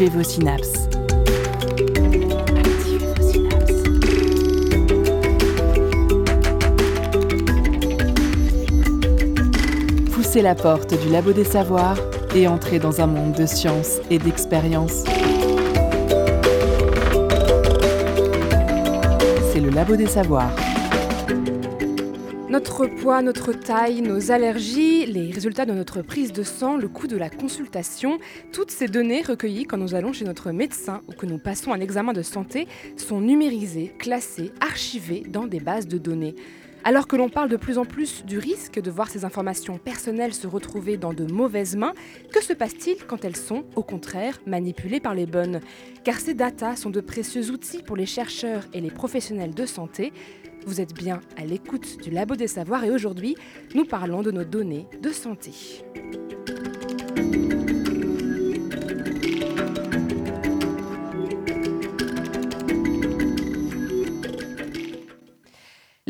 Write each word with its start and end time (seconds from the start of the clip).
Activez 0.00 0.16
vos 0.16 0.24
synapses. 0.24 0.88
Poussez 10.14 10.40
la 10.40 10.54
porte 10.54 10.94
du 11.02 11.10
labo 11.10 11.32
des 11.32 11.44
savoirs 11.44 11.98
et 12.34 12.48
entrez 12.48 12.78
dans 12.78 13.02
un 13.02 13.08
monde 13.08 13.32
de 13.32 13.44
science 13.44 13.98
et 14.08 14.18
d'expérience. 14.18 15.04
C'est 19.52 19.60
le 19.60 19.68
labo 19.68 19.96
des 19.96 20.06
savoirs. 20.06 20.69
Notre 22.50 22.88
poids, 22.88 23.22
notre 23.22 23.52
taille, 23.52 24.02
nos 24.02 24.32
allergies, 24.32 25.06
les 25.06 25.30
résultats 25.30 25.66
de 25.66 25.72
notre 25.72 26.02
prise 26.02 26.32
de 26.32 26.42
sang, 26.42 26.76
le 26.76 26.88
coût 26.88 27.06
de 27.06 27.16
la 27.16 27.30
consultation, 27.30 28.18
toutes 28.52 28.72
ces 28.72 28.88
données 28.88 29.22
recueillies 29.22 29.66
quand 29.66 29.76
nous 29.76 29.94
allons 29.94 30.12
chez 30.12 30.24
notre 30.24 30.50
médecin 30.50 31.00
ou 31.06 31.12
que 31.12 31.26
nous 31.26 31.38
passons 31.38 31.72
un 31.72 31.78
examen 31.78 32.12
de 32.12 32.22
santé 32.22 32.66
sont 32.96 33.20
numérisées, 33.20 33.94
classées, 34.00 34.50
archivées 34.60 35.22
dans 35.28 35.46
des 35.46 35.60
bases 35.60 35.86
de 35.86 35.96
données. 35.96 36.34
Alors 36.82 37.06
que 37.06 37.14
l'on 37.14 37.28
parle 37.28 37.50
de 37.50 37.56
plus 37.56 37.78
en 37.78 37.84
plus 37.84 38.24
du 38.24 38.38
risque 38.38 38.80
de 38.80 38.90
voir 38.90 39.10
ces 39.10 39.24
informations 39.24 39.78
personnelles 39.78 40.34
se 40.34 40.48
retrouver 40.48 40.96
dans 40.96 41.12
de 41.12 41.30
mauvaises 41.30 41.76
mains, 41.76 41.92
que 42.32 42.42
se 42.42 42.52
passe-t-il 42.52 43.04
quand 43.06 43.24
elles 43.24 43.36
sont, 43.36 43.64
au 43.76 43.84
contraire, 43.84 44.40
manipulées 44.46 44.98
par 44.98 45.14
les 45.14 45.26
bonnes? 45.26 45.60
Car 46.02 46.18
ces 46.18 46.34
datas 46.34 46.76
sont 46.76 46.90
de 46.90 47.00
précieux 47.00 47.50
outils 47.50 47.84
pour 47.84 47.96
les 47.96 48.06
chercheurs 48.06 48.64
et 48.72 48.80
les 48.80 48.90
professionnels 48.90 49.54
de 49.54 49.66
santé. 49.66 50.12
Vous 50.66 50.80
êtes 50.80 50.94
bien 50.94 51.20
à 51.36 51.44
l'écoute 51.44 52.02
du 52.02 52.10
Labo 52.10 52.36
des 52.36 52.46
Savoirs 52.46 52.84
et 52.84 52.90
aujourd'hui, 52.90 53.36
nous 53.74 53.84
parlons 53.84 54.22
de 54.22 54.30
nos 54.30 54.44
données 54.44 54.86
de 55.02 55.10
santé. 55.10 55.52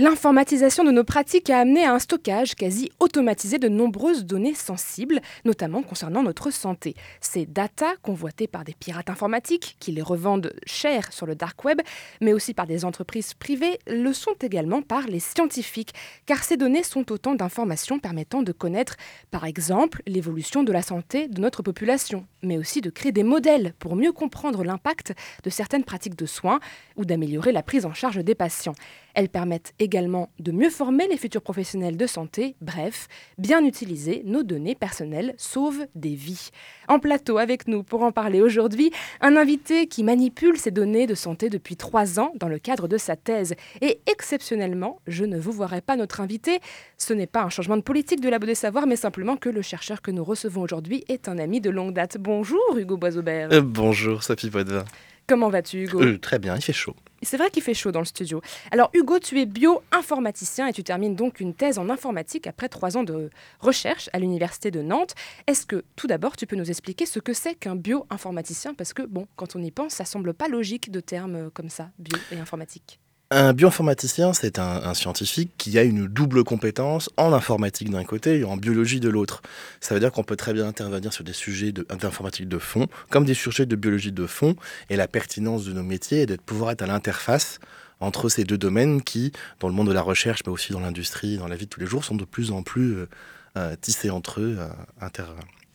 L'informatisation 0.01 0.83
de 0.83 0.93
nos 0.93 1.05
pratiques 1.05 1.51
a 1.51 1.59
amené 1.59 1.85
à 1.85 1.93
un 1.93 1.99
stockage 1.99 2.55
quasi 2.55 2.91
automatisé 3.01 3.59
de 3.59 3.69
nombreuses 3.69 4.25
données 4.25 4.55
sensibles, 4.55 5.21
notamment 5.45 5.83
concernant 5.83 6.23
notre 6.23 6.51
santé. 6.51 6.95
Ces 7.21 7.45
data, 7.45 7.93
convoitées 8.01 8.47
par 8.47 8.65
des 8.65 8.73
pirates 8.73 9.11
informatiques 9.11 9.77
qui 9.79 9.93
les 9.93 10.01
revendent 10.01 10.55
cher 10.65 11.13
sur 11.13 11.27
le 11.27 11.35
dark 11.35 11.63
web, 11.67 11.83
mais 12.23 12.33
aussi 12.33 12.55
par 12.55 12.67
des 12.67 12.87
entreprises 12.87 13.35
privées, 13.35 13.79
le 13.87 14.15
sont 14.15 14.37
également 14.41 14.81
par 14.81 15.07
les 15.07 15.21
scientifiques, 15.21 15.93
car 16.25 16.45
ces 16.45 16.57
données 16.57 16.83
sont 16.83 17.13
autant 17.13 17.35
d'informations 17.35 17.99
permettant 17.99 18.43
de 18.43 18.53
connaître, 18.53 18.97
par 19.31 19.45
exemple, 19.45 20.01
l'évolution 20.07 20.63
de 20.63 20.73
la 20.73 20.81
santé 20.81 21.29
de 21.29 21.43
notre 21.43 21.63
population, 21.63 22.27
mais 22.43 22.57
aussi 22.57 22.81
de 22.81 22.89
créer 22.89 23.13
des 23.13 23.23
modèles 23.23 23.75
pour 23.79 23.97
mieux 23.97 24.13
comprendre 24.13 24.65
l'impact 24.65 25.13
de 25.45 25.51
certaines 25.51 25.85
pratiques 25.85 26.17
de 26.17 26.25
soins 26.25 26.59
ou 26.97 27.05
d'améliorer 27.05 27.53
la 27.53 27.63
prise 27.63 27.85
en 27.85 27.93
charge 27.93 28.25
des 28.25 28.35
patients. 28.35 28.75
Elles 29.15 29.29
permettent 29.29 29.75
également 29.79 29.90
de 29.91 30.53
mieux 30.53 30.71
former 30.71 31.09
les 31.09 31.17
futurs 31.17 31.43
professionnels 31.43 31.97
de 31.97 32.07
santé, 32.07 32.55
bref, 32.61 33.09
bien 33.39 33.65
utiliser 33.65 34.23
nos 34.25 34.43
données 34.43 34.75
personnelles 34.75 35.35
sauvent 35.37 35.87
des 35.95 36.15
vies. 36.15 36.51
En 36.89 36.99
plateau 36.99 37.39
avec 37.39 37.67
nous 37.67 37.83
pour 37.83 38.03
en 38.03 38.13
parler 38.13 38.41
aujourd'hui, 38.41 38.93
un 39.21 39.37
invité 39.37 39.87
qui 39.87 40.05
manipule 40.05 40.57
ces 40.57 40.71
données 40.71 41.07
de 41.07 41.15
santé 41.15 41.51
depuis 41.51 41.77
trois 41.77 42.21
ans 42.21 42.33
dans 42.37 42.49
le 42.49 42.59
cadre 42.59 42.89
de 42.89 42.99
sa 42.99 43.17
thèse. 43.17 43.55
Et 43.81 44.01
exceptionnellement, 44.07 45.01
je 45.07 45.25
ne 45.25 45.39
vous 45.39 45.53
voirai 45.53 45.81
pas 45.81 45.97
notre 45.97 46.21
invité. 46.21 46.61
Ce 46.97 47.13
n'est 47.13 47.27
pas 47.27 47.43
un 47.43 47.49
changement 47.49 47.77
de 47.77 47.83
politique 47.83 48.21
de 48.21 48.29
la 48.29 48.39
des 48.39 48.55
savoirs, 48.55 48.87
mais 48.87 48.97
simplement 48.97 49.37
que 49.37 49.49
le 49.49 49.63
chercheur 49.63 50.03
que 50.03 50.11
nous 50.11 50.25
recevons 50.25 50.63
aujourd'hui 50.63 51.05
est 51.09 51.29
un 51.29 51.39
ami 51.39 51.61
de 51.61 51.71
longue 51.71 51.93
date. 51.93 52.17
Bonjour 52.19 52.61
Hugo 52.77 52.97
Boisaubert. 52.97 53.49
Euh, 53.53 53.61
bonjour 53.61 54.23
Sophie 54.23 54.51
Poitvin. 54.51 54.85
Comment 55.31 55.49
vas-tu 55.49 55.85
Hugo 55.85 56.03
Euh, 56.03 56.19
Très 56.19 56.41
bien, 56.41 56.57
il 56.57 56.61
fait 56.61 56.73
chaud. 56.73 56.97
C'est 57.23 57.37
vrai 57.37 57.51
qu'il 57.51 57.63
fait 57.63 57.73
chaud 57.73 57.93
dans 57.93 58.01
le 58.01 58.05
studio. 58.05 58.43
Alors 58.73 58.91
Hugo, 58.95 59.21
tu 59.21 59.39
es 59.41 59.47
bio-informaticien 59.47 60.67
et 60.67 60.73
tu 60.73 60.83
termines 60.83 61.15
donc 61.15 61.39
une 61.39 61.55
thèse 61.55 61.79
en 61.79 61.89
informatique 61.89 62.49
après 62.49 62.69
trois 62.69 62.97
ans 62.97 63.05
de 63.05 63.31
recherche 63.61 64.11
à 64.13 64.19
l'université 64.19 64.73
de 64.73 64.83
Nantes. 64.83 65.15
Est-ce 65.47 65.67
que 65.67 65.85
tout 65.95 66.09
d'abord 66.09 66.37
tu 66.37 66.49
peux 66.49 66.57
nous 66.57 66.69
expliquer 66.69 67.07
ce 67.07 67.21
que 67.21 67.33
c'est 67.33 67.55
qu'un 67.55 67.77
bio-informaticien? 67.77 68.75
Parce 68.75 68.93
que 68.93 69.03
bon, 69.03 69.29
quand 69.37 69.55
on 69.55 69.63
y 69.63 69.71
pense, 69.71 69.93
ça 69.95 70.05
semble 70.05 70.35
pas 70.35 70.49
logique 70.49 70.91
de 70.91 70.99
termes 70.99 71.49
comme 71.53 71.69
ça, 71.69 71.91
bio 72.01 72.19
et 72.33 72.37
informatique. 72.41 72.99
Un 73.33 73.53
bioinformaticien, 73.53 74.33
c'est 74.33 74.59
un, 74.59 74.83
un, 74.83 74.93
scientifique 74.93 75.53
qui 75.57 75.79
a 75.79 75.85
une 75.85 76.09
double 76.09 76.43
compétence 76.43 77.09
en 77.17 77.33
informatique 77.33 77.89
d'un 77.89 78.03
côté 78.03 78.41
et 78.41 78.45
en 78.45 78.57
biologie 78.57 78.99
de 78.99 79.09
l'autre. 79.09 79.41
Ça 79.81 79.95
veut 79.95 80.01
dire 80.01 80.11
qu'on 80.11 80.25
peut 80.25 80.35
très 80.35 80.53
bien 80.53 80.67
intervenir 80.67 81.13
sur 81.13 81.23
des 81.23 81.33
sujets 81.33 81.71
d'informatique 81.71 82.49
de, 82.49 82.57
de, 82.57 82.59
fond, 82.61 82.89
comme 83.09 83.25
des 83.25 83.35
sujets 83.35 83.67
de 83.67 83.77
biologie 83.77 84.11
de 84.11 84.27
fond, 84.27 84.57
et 84.89 84.97
la 84.97 85.07
pertinence 85.07 85.65
de 85.65 85.73
nos 85.73 85.85
métiers 85.85 86.23
est 86.23 86.27
de 86.27 86.35
pouvoir 86.35 86.73
être 86.73 86.83
à 86.83 86.87
l'interface 86.87 87.61
entre 88.01 88.29
ces 88.29 88.43
deux 88.43 88.59
domaines 88.59 89.01
qui, 89.01 89.31
dans 89.61 89.69
le 89.69 89.75
monde 89.75 89.87
de 89.87 89.93
la 89.93 90.03
recherche, 90.03 90.41
mais 90.45 90.51
aussi 90.51 90.73
dans 90.73 90.81
l'industrie, 90.81 91.37
dans 91.37 91.47
la 91.47 91.55
vie 91.55 91.67
de 91.67 91.71
tous 91.71 91.79
les 91.79 91.87
jours, 91.87 92.05
sont 92.05 92.17
de 92.17 92.25
plus 92.25 92.51
en 92.51 92.65
plus 92.65 92.97
euh, 92.97 93.09
euh, 93.57 93.77
tissés 93.81 94.11
entre 94.11 94.41
eux, 94.41 94.57
euh, 94.59 94.69
inter, 95.01 95.27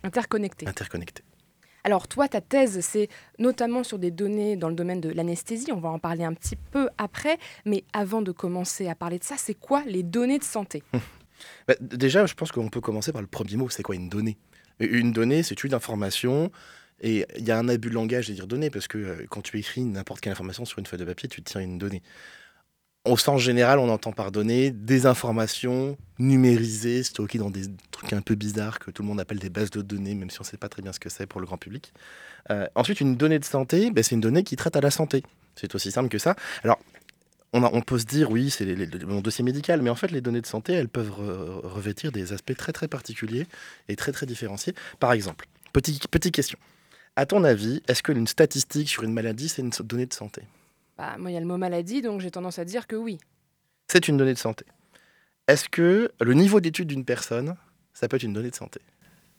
interconnectés. 0.03 0.67
interconnectés. 0.67 1.23
Alors 1.85 2.07
toi, 2.07 2.28
ta 2.28 2.41
thèse, 2.41 2.79
c'est 2.79 3.09
notamment 3.38 3.84
sur 3.84 4.00
des 4.00 4.09
données 4.09 4.56
dans 4.56 4.69
le 4.69 4.75
domaine 4.75 5.00
de 5.00 5.09
l'anesthésie, 5.09 5.72
on 5.72 5.79
va 5.79 5.90
en 5.90 6.00
parler 6.00 6.23
un 6.23 6.34
petit 6.34 6.56
peu 6.56 6.90
après, 6.97 7.38
mais 7.63 7.84
avant 7.94 8.23
de 8.23 8.31
commencer 8.31 8.88
à 8.88 8.96
parler 8.96 9.19
de 9.19 9.23
ça, 9.23 9.35
c'est 9.38 9.53
quoi 9.53 9.84
les 9.85 10.01
données 10.01 10.40
de 10.40 10.44
santé? 10.44 10.81
Bah, 11.68 11.75
Déjà, 11.79 12.25
je 12.25 12.34
pense 12.34 12.51
qu'on 12.51 12.69
peut 12.69 12.81
commencer 12.81 13.12
par 13.12 13.22
le 13.22 13.28
premier 13.28 13.56
mot, 13.56 13.69
c'est 13.69 13.84
quoi 13.84 13.94
une 13.94 14.09
donnée? 14.09 14.38
Une 14.79 15.12
donnée, 15.12 15.44
c'est 15.44 15.63
une 15.63 15.75
information, 15.75 16.51
et 17.01 17.23
il 17.38 17.46
y 17.46 17.51
a 17.51 17.59
un 17.59 17.69
abus 17.69 17.90
de 17.90 17.94
langage 17.94 18.29
de 18.29 18.34
dire 18.34 18.47
donnée, 18.47 18.72
parce 18.72 18.88
que 18.88 18.97
euh, 18.97 19.25
quand 19.29 19.41
tu 19.41 19.59
écris 19.59 19.81
n'importe 19.81 20.22
quelle 20.22 20.31
information 20.31 20.66
sur 20.66 20.79
une 20.79 20.88
feuille 20.88 21.02
de 21.02 21.06
papier, 21.06 21.29
tu 21.29 21.44
tiens 21.44 21.62
une 21.62 21.78
donnée. 21.78 22.02
Au 23.05 23.17
sens 23.17 23.39
général, 23.41 23.77
on 23.77 23.89
entend 23.89 24.11
par 24.11 24.31
données 24.31 24.71
des 24.71 25.05
informations 25.05 25.95
numérisées, 26.17 27.03
stockées 27.03 27.38
dans 27.38 27.51
des 27.51 27.63
trucs 27.91 28.13
un 28.13 28.21
peu 28.21 28.33
bizarres 28.33 28.79
que 28.79 28.89
tout 28.89 29.03
le 29.03 29.07
monde 29.07 29.19
appelle 29.19 29.38
des 29.38 29.49
bases 29.49 29.69
de 29.69 29.81
données, 29.81 30.16
même 30.16 30.31
si 30.31 30.39
on 30.39 30.43
ne 30.43 30.47
sait 30.47 30.57
pas 30.57 30.69
très 30.69 30.81
bien 30.81 30.91
ce 30.91 30.99
que 30.99 31.09
c'est 31.09 31.27
pour 31.27 31.39
le 31.39 31.45
grand 31.45 31.57
public. 31.57 31.93
Euh, 32.49 32.67
ensuite, 32.73 33.01
une 33.01 33.16
donnée 33.16 33.38
de 33.38 33.45
santé, 33.45 33.91
ben, 33.91 34.03
c'est 34.03 34.16
une 34.16 34.21
donnée 34.21 34.43
qui 34.43 34.55
traite 34.55 34.75
à 34.75 34.81
la 34.81 34.89
santé. 34.89 35.23
C'est 35.55 35.73
aussi 35.75 35.91
simple 35.91 36.09
que 36.09 36.17
ça. 36.17 36.35
Alors, 36.63 36.79
on, 37.53 37.81
peut 37.81 37.99
se 37.99 38.05
dire, 38.05 38.31
oui, 38.31 38.49
c'est 38.49 38.66
mon 39.05 39.22
dossier 39.22 39.43
médical, 39.43 39.81
mais 39.81 39.89
en 39.89 39.95
fait, 39.95 40.11
les 40.11 40.19
données 40.19 40.41
de 40.41 40.47
santé, 40.47 40.73
elles 40.73 40.89
peuvent 40.89 41.11
re 41.11 41.61
revêtir 41.63 42.11
des 42.11 42.33
aspects 42.33 42.55
très, 42.55 42.73
très 42.73 42.87
particuliers 42.87 43.45
et 43.87 43.95
très, 43.95 44.11
très 44.11 44.25
différenciés. 44.25 44.73
Par 44.99 45.13
exemple, 45.13 45.47
petite 45.72 46.07
petite 46.09 46.33
question. 46.33 46.59
À 47.16 47.25
ton 47.25 47.45
avis, 47.45 47.81
est-ce 47.87 48.03
qu'une 48.03 48.27
statistique 48.27 48.89
sur 48.89 49.03
une 49.03 49.13
maladie, 49.13 49.47
c'est 49.47 49.61
une 49.61 49.69
donnée 49.69 50.05
de 50.05 50.13
santé? 50.13 50.41
Bah, 50.97 51.16
moi, 51.17 51.31
il 51.31 51.33
y 51.33 51.38
a 51.38 51.39
le 51.39 51.45
mot 51.45 51.57
maladie, 51.57 52.01
donc 52.01 52.22
j'ai 52.22 52.31
tendance 52.31 52.59
à 52.59 52.66
dire 52.66 52.88
que 52.88 52.95
oui. 52.95 53.17
C'est 53.88 54.07
une 54.07 54.17
donnée 54.17 54.33
de 54.33 54.39
santé. 54.39 54.66
Est-ce 55.47 55.69
que 55.69 56.11
le 56.19 56.33
niveau 56.33 56.59
d'étude 56.59 56.88
d'une 56.88 57.06
personne, 57.06 57.56
ça 57.94 58.07
peut 58.07 58.16
être 58.16 58.23
une 58.23 58.33
donnée 58.33 58.50
de 58.50 58.56
santé? 58.56 58.79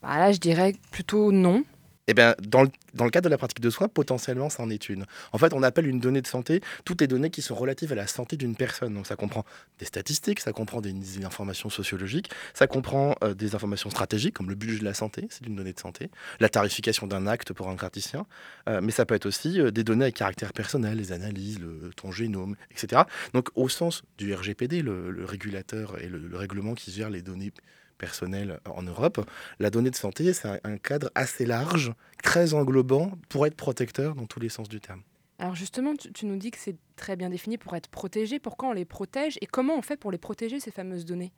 Bah, 0.02 0.18
Là, 0.18 0.32
je 0.32 0.38
dirais 0.38 0.74
plutôt 0.90 1.32
non. 1.32 1.64
Eh 2.08 2.14
bien, 2.14 2.36
dans 2.40 2.62
le, 2.62 3.10
cadre 3.10 3.24
de 3.24 3.30
la 3.30 3.38
pratique 3.38 3.60
de 3.60 3.70
soins, 3.70 3.88
potentiellement, 3.88 4.48
ça 4.48 4.62
en 4.62 4.70
est 4.70 4.88
une. 4.88 5.06
En 5.32 5.38
fait, 5.38 5.52
on 5.52 5.62
appelle 5.62 5.88
une 5.88 5.98
donnée 5.98 6.22
de 6.22 6.26
santé 6.26 6.60
toutes 6.84 7.00
les 7.00 7.08
données 7.08 7.30
qui 7.30 7.42
sont 7.42 7.56
relatives 7.56 7.90
à 7.92 7.96
la 7.96 8.06
santé 8.06 8.36
d'une 8.36 8.54
personne. 8.54 8.94
Donc, 8.94 9.06
ça 9.06 9.16
comprend 9.16 9.44
des 9.80 9.86
statistiques, 9.86 10.40
ça 10.40 10.52
comprend 10.52 10.80
des, 10.80 10.94
informations 11.24 11.68
sociologiques, 11.68 12.30
ça 12.54 12.66
comprend 12.66 13.16
euh, 13.24 13.34
des 13.34 13.54
informations 13.54 13.90
stratégiques, 13.90 14.34
comme 14.34 14.48
le 14.48 14.54
budget 14.54 14.78
de 14.78 14.84
la 14.84 14.94
santé, 14.94 15.26
c'est 15.30 15.46
une 15.46 15.56
donnée 15.56 15.72
de 15.72 15.80
santé, 15.80 16.10
la 16.40 16.48
tarification 16.48 17.06
d'un 17.06 17.26
acte 17.26 17.52
pour 17.52 17.68
un 17.68 17.74
praticien, 17.74 18.26
euh, 18.68 18.80
mais 18.82 18.92
ça 18.92 19.04
peut 19.06 19.14
être 19.14 19.26
aussi 19.26 19.60
euh, 19.60 19.70
des 19.70 19.82
données 19.82 20.04
à 20.04 20.10
caractère 20.12 20.52
personnel, 20.52 20.98
les 20.98 21.12
analyses, 21.12 21.58
le, 21.58 21.90
ton 21.96 22.12
génome, 22.12 22.54
etc. 22.70 23.02
Donc, 23.32 23.48
au 23.54 23.68
sens 23.68 24.02
du 24.18 24.32
RGPD, 24.32 24.82
le, 24.82 25.10
le 25.10 25.24
régulateur 25.24 26.00
et 26.00 26.08
le, 26.08 26.18
le 26.18 26.36
règlement 26.36 26.74
qui 26.74 26.92
gère 26.92 27.10
les 27.10 27.22
données 27.22 27.52
personnel 27.98 28.60
en 28.68 28.82
Europe, 28.82 29.28
la 29.58 29.70
donnée 29.70 29.90
de 29.90 29.96
santé, 29.96 30.32
c'est 30.32 30.60
un 30.64 30.78
cadre 30.78 31.10
assez 31.14 31.46
large, 31.46 31.92
très 32.22 32.54
englobant, 32.54 33.12
pour 33.28 33.46
être 33.46 33.56
protecteur 33.56 34.14
dans 34.14 34.26
tous 34.26 34.40
les 34.40 34.48
sens 34.48 34.68
du 34.68 34.80
terme. 34.80 35.02
Alors 35.38 35.54
justement, 35.54 35.92
tu, 35.96 36.26
nous 36.26 36.36
dis 36.36 36.50
que 36.50 36.58
c'est 36.58 36.76
très 36.96 37.16
bien 37.16 37.28
défini 37.28 37.58
pour 37.58 37.76
être 37.76 37.88
protégé. 37.88 38.38
Pourquoi 38.38 38.70
on 38.70 38.72
les 38.72 38.86
protège 38.86 39.36
et 39.40 39.46
comment 39.46 39.76
on 39.76 39.82
fait 39.82 39.96
pour 39.96 40.10
les 40.10 40.18
protéger, 40.18 40.60
ces 40.60 40.70
fameuses 40.70 41.04
données? 41.04 41.32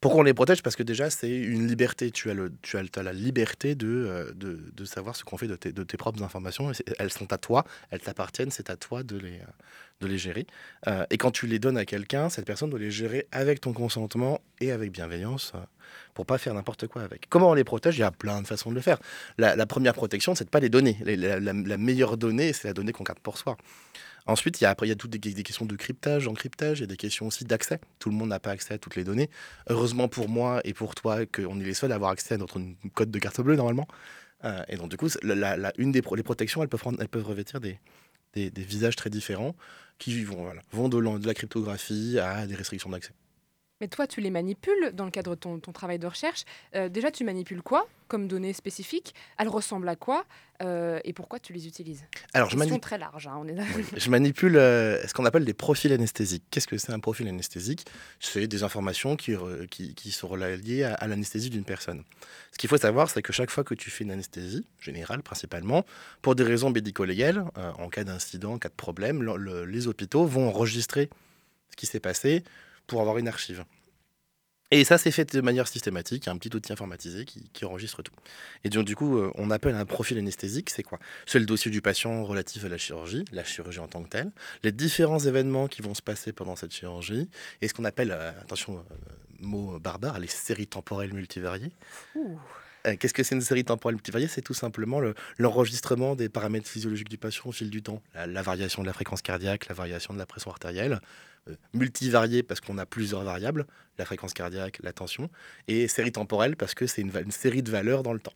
Pourquoi 0.00 0.20
on 0.20 0.24
les 0.24 0.34
protège 0.34 0.62
Parce 0.62 0.76
que 0.76 0.82
déjà, 0.82 1.10
c'est 1.10 1.30
une 1.30 1.66
liberté. 1.66 2.10
Tu 2.10 2.30
as, 2.30 3.02
la 3.02 3.12
liberté 3.12 3.74
de, 3.74 4.34
de, 4.36 4.84
savoir 4.84 5.16
ce 5.16 5.24
qu'on 5.24 5.36
fait 5.36 5.48
de 5.48 5.56
tes, 5.56 5.96
propres 5.96 6.22
informations. 6.22 6.70
Elles 6.98 7.12
sont 7.12 7.32
à 7.32 7.38
toi, 7.38 7.64
elles 7.90 8.00
t'appartiennent, 8.00 8.50
c'est 8.50 8.70
à 8.70 8.76
toi 8.76 9.02
de 9.02 9.16
les, 9.16 9.40
les 10.02 10.18
gérer. 10.18 10.46
Euh, 10.86 11.06
et 11.10 11.16
quand 11.16 11.30
tu 11.30 11.46
les 11.46 11.58
donnes 11.58 11.78
à 11.78 11.84
quelqu'un, 11.84 12.28
cette 12.28 12.44
personne 12.44 12.70
doit 12.70 12.78
les 12.78 12.90
gérer 12.90 13.26
avec 13.32 13.60
ton 13.60 13.72
consentement 13.72 14.40
et 14.60 14.70
avec 14.70 14.92
bienveillance 14.92 15.52
euh, 15.54 15.60
pour 16.14 16.26
pas 16.26 16.38
faire 16.38 16.54
n'importe 16.54 16.86
quoi 16.86 17.02
avec. 17.02 17.28
Comment 17.28 17.50
on 17.50 17.54
les 17.54 17.64
protège? 17.64 17.96
Il 17.96 18.00
y 18.00 18.04
a 18.04 18.10
plein 18.10 18.42
de 18.42 18.46
façons 18.46 18.70
de 18.70 18.74
le 18.74 18.80
faire. 18.80 18.98
La, 19.38 19.66
première 19.66 19.94
protection, 19.94 20.34
c'est 20.34 20.44
de 20.44 20.50
pas 20.50 20.60
les 20.60 20.68
donner. 20.68 20.98
La, 21.04 21.40
la, 21.40 21.52
la 21.52 21.76
meilleure 21.78 22.16
donnée, 22.16 22.52
c'est 22.52 22.68
la 22.68 22.74
donnée 22.74 22.92
qu'on 22.92 23.04
garde 23.04 23.20
pour 23.20 23.38
soi. 23.38 23.56
Ensuite, 24.26 24.60
il 24.60 24.64
y 24.64 24.66
a, 24.66 24.70
après, 24.70 24.86
il 24.86 24.90
y 24.90 24.92
a 24.92 24.96
toutes 24.96 25.10
des, 25.10 25.42
questions 25.42 25.66
de 25.66 25.76
cryptage, 25.76 26.26
encryptage, 26.26 26.78
il 26.78 26.82
y 26.82 26.84
a 26.84 26.88
des 26.88 26.96
questions 26.96 27.26
aussi 27.26 27.44
d'accès. 27.44 27.80
Tout 27.98 28.10
le 28.10 28.16
monde 28.16 28.30
n'a 28.30 28.40
pas 28.40 28.50
accès 28.50 28.74
à 28.74 28.78
toutes 28.78 28.96
les 28.96 29.04
données. 29.04 29.30
Heureusement 29.68 30.08
pour 30.08 30.28
moi 30.28 30.60
et 30.64 30.74
pour 30.74 30.94
toi 30.94 31.26
qu'on 31.26 31.60
est 31.60 31.64
les 31.64 31.74
seuls 31.74 31.92
à 31.92 31.94
avoir 31.94 32.10
accès 32.10 32.34
à 32.34 32.38
notre 32.38 32.60
code 32.94 33.10
de 33.10 33.18
carte 33.18 33.40
bleue 33.40 33.56
normalement. 33.56 33.86
Euh, 34.44 34.62
et 34.68 34.76
donc, 34.76 34.90
du 34.90 34.96
coup, 34.96 35.08
une 35.78 35.92
des 35.92 36.02
les 36.16 36.22
protections, 36.22 36.62
elles 36.62 36.68
peuvent, 36.68 36.82
elles 36.98 37.08
peuvent 37.08 37.26
revêtir 37.26 37.60
des, 37.60 37.78
des, 38.34 38.50
visages 38.62 38.96
très 38.96 39.10
différents 39.10 39.54
qui 39.98 40.24
vont, 40.24 40.52
vont 40.72 40.88
de 40.88 41.26
la 41.26 41.34
cryptographie 41.34 42.18
à 42.18 42.46
des 42.46 42.54
restrictions 42.54 42.90
d'accès. 42.90 43.12
Mais 43.80 43.88
toi, 43.88 44.06
tu 44.06 44.22
les 44.22 44.30
manipules 44.30 44.92
dans 44.94 45.04
le 45.04 45.10
cadre 45.10 45.32
de 45.32 45.40
ton, 45.40 45.58
ton 45.58 45.72
travail 45.72 45.98
de 45.98 46.06
recherche. 46.06 46.44
Euh, 46.74 46.88
déjà, 46.88 47.10
tu 47.10 47.24
manipules 47.24 47.62
quoi 47.62 47.86
comme 48.08 48.28
données 48.28 48.52
spécifiques? 48.52 49.14
Elles 49.36 49.48
ressemblent 49.48 49.88
à 49.88 49.96
quoi? 49.96 50.24
Euh, 50.62 50.98
Et 51.04 51.12
pourquoi 51.12 51.38
tu 51.40 51.52
les 51.52 51.66
utilises? 51.66 52.04
Alors, 52.32 52.48
je 52.48 52.56
manipule 52.56 52.80
très 52.80 52.96
large. 52.96 53.26
Hein, 53.26 53.36
on 53.38 53.46
est 53.48 53.56
je 53.96 54.10
manipule 54.10 54.56
euh, 54.56 55.06
ce 55.06 55.12
qu'on 55.12 55.26
appelle 55.26 55.44
des 55.44 55.52
profils 55.52 55.92
anesthésiques. 55.92 56.44
Qu'est-ce 56.50 56.68
que 56.68 56.78
c'est 56.78 56.92
un 56.92 57.00
profil 57.00 57.28
anesthésique? 57.28 57.84
C'est 58.18 58.46
des 58.46 58.62
informations 58.62 59.16
qui, 59.16 59.34
qui, 59.70 59.94
qui, 59.94 60.10
sont 60.10 60.34
liées 60.36 60.84
à, 60.84 60.94
à 60.94 61.06
l'anesthésie 61.06 61.50
d'une 61.50 61.64
personne. 61.64 62.04
Ce 62.52 62.58
qu'il 62.58 62.70
faut 62.70 62.78
savoir, 62.78 63.10
c'est 63.10 63.20
que 63.20 63.32
chaque 63.34 63.50
fois 63.50 63.64
que 63.64 63.74
tu 63.74 63.90
fais 63.90 64.04
une 64.04 64.12
anesthésie, 64.12 64.64
générale 64.80 65.22
principalement, 65.22 65.84
pour 66.22 66.34
des 66.34 66.44
raisons 66.44 66.70
médico-légales, 66.70 67.44
en 67.56 67.90
cas 67.90 68.04
d'incident, 68.04 68.54
en 68.54 68.58
cas 68.58 68.70
de 68.70 68.74
problème, 68.74 69.22
le, 69.22 69.36
le, 69.36 69.64
les 69.66 69.88
hôpitaux 69.88 70.24
vont 70.24 70.48
enregistrer 70.48 71.10
ce 71.70 71.76
qui 71.76 71.84
s'est 71.86 72.00
passé 72.00 72.42
pour 72.86 73.00
avoir 73.00 73.18
une 73.18 73.28
archive. 73.28 73.64
Et 74.72 74.84
ça, 74.84 74.98
c'est 74.98 75.12
fait 75.12 75.32
de 75.32 75.40
manière 75.40 75.68
systématique. 75.68 76.26
Un 76.26 76.36
petit 76.38 76.54
outil 76.54 76.72
informatisé 76.72 77.24
qui, 77.24 77.48
qui 77.50 77.64
enregistre 77.64 78.02
tout. 78.02 78.14
Et 78.64 78.68
donc, 78.68 78.84
du 78.84 78.96
coup, 78.96 79.16
euh, 79.16 79.30
on 79.36 79.50
appelle 79.50 79.76
un 79.76 79.84
profil 79.84 80.18
anesthésique, 80.18 80.70
c'est 80.70 80.82
quoi? 80.82 80.98
C'est 81.24 81.38
le 81.38 81.46
dossier 81.46 81.70
du 81.70 81.80
patient 81.80 82.24
relatif 82.24 82.64
à 82.64 82.68
la 82.68 82.78
chirurgie, 82.78 83.24
la 83.30 83.44
chirurgie 83.44 83.78
en 83.78 83.86
tant 83.86 84.02
que 84.02 84.08
telle, 84.08 84.32
les 84.64 84.72
différents 84.72 85.20
événements 85.20 85.68
qui 85.68 85.82
vont 85.82 85.94
se 85.94 86.02
passer 86.02 86.32
pendant 86.32 86.56
cette 86.56 86.72
chirurgie, 86.72 87.28
et 87.62 87.68
ce 87.68 87.74
qu'on 87.74 87.84
appelle, 87.84 88.10
euh, 88.10 88.32
attention, 88.40 88.78
euh, 88.78 88.94
mot 89.38 89.78
barbare, 89.78 90.18
les 90.18 90.26
séries 90.26 90.66
temporelles 90.66 91.14
multivariées. 91.14 91.72
Ouh. 92.16 92.40
Qu'est-ce 92.98 93.14
que 93.14 93.22
c'est 93.22 93.34
une 93.34 93.40
série 93.40 93.64
temporelle 93.64 93.96
multivariée? 93.96 94.28
C'est 94.28 94.42
tout 94.42 94.54
simplement 94.54 95.00
l'enregistrement 95.38 96.10
le, 96.10 96.16
des 96.16 96.28
paramètres 96.28 96.68
physiologiques 96.68 97.08
du 97.08 97.18
patient 97.18 97.44
au 97.46 97.52
fil 97.52 97.68
du 97.68 97.82
temps. 97.82 98.00
La, 98.14 98.42
variation 98.42 98.82
de 98.82 98.86
la 98.86 98.92
fréquence 98.92 99.22
cardiaque, 99.22 99.66
la 99.68 99.74
variation 99.74 100.14
de 100.14 100.18
la 100.18 100.26
pression 100.26 100.50
artérielle, 100.50 101.00
euh, 101.48 101.56
multivariée 101.74 102.42
parce 102.42 102.60
qu'on 102.60 102.78
a 102.78 102.86
plusieurs 102.86 103.24
variables, 103.24 103.66
la 103.98 104.04
fréquence 104.04 104.34
cardiaque, 104.34 104.78
la 104.82 104.92
tension, 104.92 105.30
et 105.66 105.88
série 105.88 106.12
temporelle 106.12 106.56
parce 106.56 106.74
que 106.74 106.86
c'est 106.86 107.02
une, 107.02 107.30
série 107.30 107.62
de 107.62 107.70
valeurs 107.70 108.02
dans 108.02 108.12
le 108.12 108.20
temps. 108.20 108.34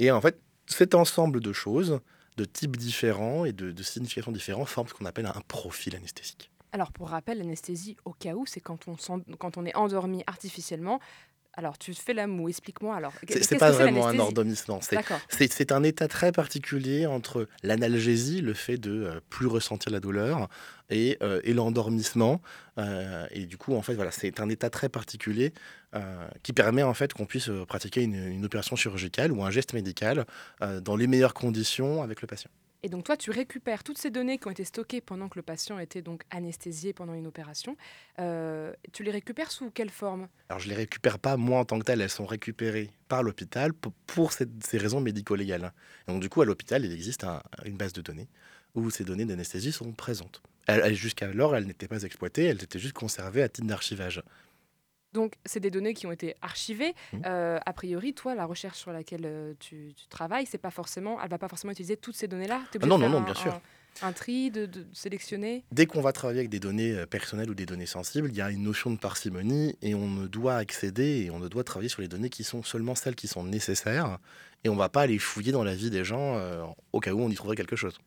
Et 0.00 0.10
en 0.10 0.20
fait, 0.20 0.40
cet 0.66 0.94
ensemble 0.94 1.40
de 1.40 1.52
choses, 1.52 2.00
de 2.36 2.44
types 2.44 2.76
différents 2.76 3.44
et 3.44 3.52
de, 3.52 3.82
significations 3.82 4.32
différentes, 4.32 4.68
forment 4.68 4.88
ce 4.88 4.94
qu'on 4.94 5.06
appelle 5.06 5.26
un 5.26 5.42
profil 5.46 5.94
anesthésique. 5.94 6.50
Alors, 6.72 6.92
pour 6.92 7.08
rappel, 7.08 7.38
l'anesthésie, 7.38 7.96
au 8.04 8.12
cas 8.12 8.34
où, 8.34 8.44
c'est 8.44 8.60
quand 8.60 8.88
on 8.88 9.64
est 9.64 9.76
endormi 9.76 10.24
artificiellement 10.26 11.00
alors, 11.58 11.78
tu 11.78 11.94
fais 11.94 12.12
la 12.12 12.26
moue, 12.26 12.50
explique-moi 12.50 12.94
alors. 12.94 13.12
C'est 13.28 13.56
pas 13.56 13.70
vraiment 13.70 14.06
un 14.08 14.18
endormissement. 14.18 14.80
C'est 15.30 15.72
un 15.72 15.82
état 15.82 16.06
très 16.06 16.30
particulier 16.30 17.06
entre 17.06 17.48
l'analgésie, 17.62 18.42
le 18.42 18.52
fait 18.52 18.76
de 18.76 18.90
euh, 18.90 19.20
plus 19.30 19.46
ressentir 19.46 19.90
la 19.90 20.00
douleur, 20.00 20.48
et, 20.90 21.16
euh, 21.22 21.40
et 21.44 21.52
l'endormissement. 21.52 22.40
Euh, 22.78 23.26
et 23.30 23.46
du 23.46 23.56
coup, 23.56 23.74
en 23.74 23.82
fait, 23.82 23.94
voilà, 23.94 24.10
c'est 24.10 24.40
un 24.40 24.48
état 24.48 24.70
très 24.70 24.88
particulier 24.88 25.52
euh, 25.94 26.28
qui 26.42 26.52
permet 26.52 26.82
en 26.82 26.94
fait 26.94 27.12
qu'on 27.12 27.26
puisse 27.26 27.50
pratiquer 27.68 28.02
une, 28.02 28.14
une, 28.14 28.44
opération 28.44 28.76
chirurgicale 28.76 29.32
ou 29.32 29.42
un 29.42 29.50
geste 29.50 29.72
médical 29.72 30.26
dans 30.82 30.96
les 30.96 31.06
meilleures 31.06 31.34
conditions 31.34 32.02
avec 32.02 32.20
le 32.20 32.26
patient. 32.26 32.50
Et 32.82 32.88
donc 32.88 33.04
toi, 33.04 33.16
tu 33.16 33.30
récupères 33.30 33.82
toutes 33.82 33.98
ces 33.98 34.10
données 34.10 34.38
qui 34.38 34.46
ont 34.46 34.50
été 34.50 34.64
stockées 34.64 35.00
pendant 35.00 35.28
que 35.28 35.38
le 35.38 35.42
patient 35.42 35.78
était 35.78 36.02
donc 36.02 36.22
anesthésié 36.30 36.92
pendant 36.92 37.14
une 37.14 37.26
opération. 37.26 37.76
Euh, 38.18 38.72
tu 38.92 39.02
les 39.02 39.10
récupères 39.10 39.50
sous 39.50 39.70
quelle 39.70 39.90
forme? 39.90 40.28
Alors 40.48 40.60
je 40.60 40.68
les 40.68 40.74
récupère 40.74 41.18
pas 41.18 41.36
moi 41.36 41.60
en 41.60 41.64
tant 41.64 41.78
que 41.78 41.84
tel, 41.84 42.00
elles 42.00 42.10
sont 42.10 42.26
récupérées 42.26 42.90
par 43.08 43.22
l'hôpital 43.22 43.72
pour, 43.72 44.32
ces 44.32 44.78
raisons 44.78 45.00
médico-légales. 45.00 45.72
Donc 46.06 46.20
du 46.20 46.28
coup, 46.28 46.42
à 46.42 46.44
l'hôpital, 46.44 46.84
il 46.84 46.92
existe 46.92 47.24
un, 47.24 47.42
une 47.64 47.76
base 47.76 47.92
de 47.92 48.02
données 48.02 48.28
où 48.74 48.90
ces 48.90 49.04
données 49.04 49.24
d'anesthésie 49.24 49.72
sont 49.72 49.92
présentes. 49.92 50.42
Jusqu'alors, 50.92 51.56
elles 51.56 51.66
n'étaient 51.66 51.88
pas 51.88 52.02
exploitées, 52.02 52.44
elles 52.44 52.62
étaient 52.62 52.78
juste 52.78 52.92
conservées 52.92 53.42
à 53.42 53.48
titre 53.48 53.66
d'archivage. 53.66 54.22
Donc, 55.16 55.36
c'est 55.46 55.60
des 55.60 55.70
données 55.70 55.94
qui 55.94 56.06
ont 56.06 56.12
été 56.12 56.34
archivées. 56.42 56.94
Mmh. 57.14 57.20
Euh, 57.24 57.58
a 57.64 57.72
priori, 57.72 58.12
toi, 58.12 58.34
la 58.34 58.44
recherche 58.44 58.78
sur 58.78 58.92
laquelle 58.92 59.24
euh, 59.24 59.54
tu, 59.58 59.94
tu, 59.96 60.06
travailles, 60.08 60.44
c'est 60.44 60.58
pas 60.58 60.70
forcément, 60.70 61.18
elle 61.22 61.30
va 61.30 61.38
pas 61.38 61.48
forcément 61.48 61.72
utiliser 61.72 61.96
toutes 61.96 62.16
ces 62.16 62.28
données-là? 62.28 62.60
Ah 62.82 62.86
non, 62.86 62.98
non, 62.98 63.08
non, 63.08 63.22
bien 63.22 63.32
un, 63.32 63.34
sûr. 63.34 63.54
Un, 64.02 64.08
un 64.08 64.12
tri, 64.12 64.50
de, 64.50 64.66
de, 64.66 64.86
sélectionner? 64.92 65.64
Dès 65.72 65.86
qu'on 65.86 66.02
va 66.02 66.12
travailler 66.12 66.40
avec 66.40 66.50
des 66.50 66.60
données 66.60 66.92
euh, 66.92 67.06
personnelles 67.06 67.48
ou 67.48 67.54
des 67.54 67.64
données 67.64 67.86
sensibles, 67.86 68.28
il 68.30 68.36
y 68.36 68.42
a 68.42 68.50
une 68.50 68.62
notion 68.62 68.90
de 68.90 68.98
parcimonie 68.98 69.74
et 69.80 69.94
on 69.94 70.06
ne 70.06 70.26
doit 70.26 70.56
accéder 70.56 71.24
et 71.24 71.30
on 71.30 71.38
ne 71.38 71.48
doit 71.48 71.64
travailler 71.64 71.88
sur 71.88 72.02
les 72.02 72.08
données 72.08 72.28
qui 72.28 72.44
sont 72.44 72.62
seulement 72.62 72.94
celles 72.94 73.16
qui 73.16 73.26
sont 73.26 73.42
nécessaires 73.42 74.18
et 74.64 74.68
on 74.68 74.76
va 74.76 74.90
pas 74.90 75.00
aller 75.00 75.18
fouiller 75.18 75.52
dans 75.52 75.64
la 75.64 75.74
vie 75.74 75.88
des 75.88 76.04
gens 76.04 76.36
euh, 76.36 76.62
au 76.92 77.00
cas 77.00 77.12
où 77.12 77.22
on 77.22 77.30
y 77.30 77.34
trouverait 77.34 77.56
quelque 77.56 77.76
chose. 77.76 77.98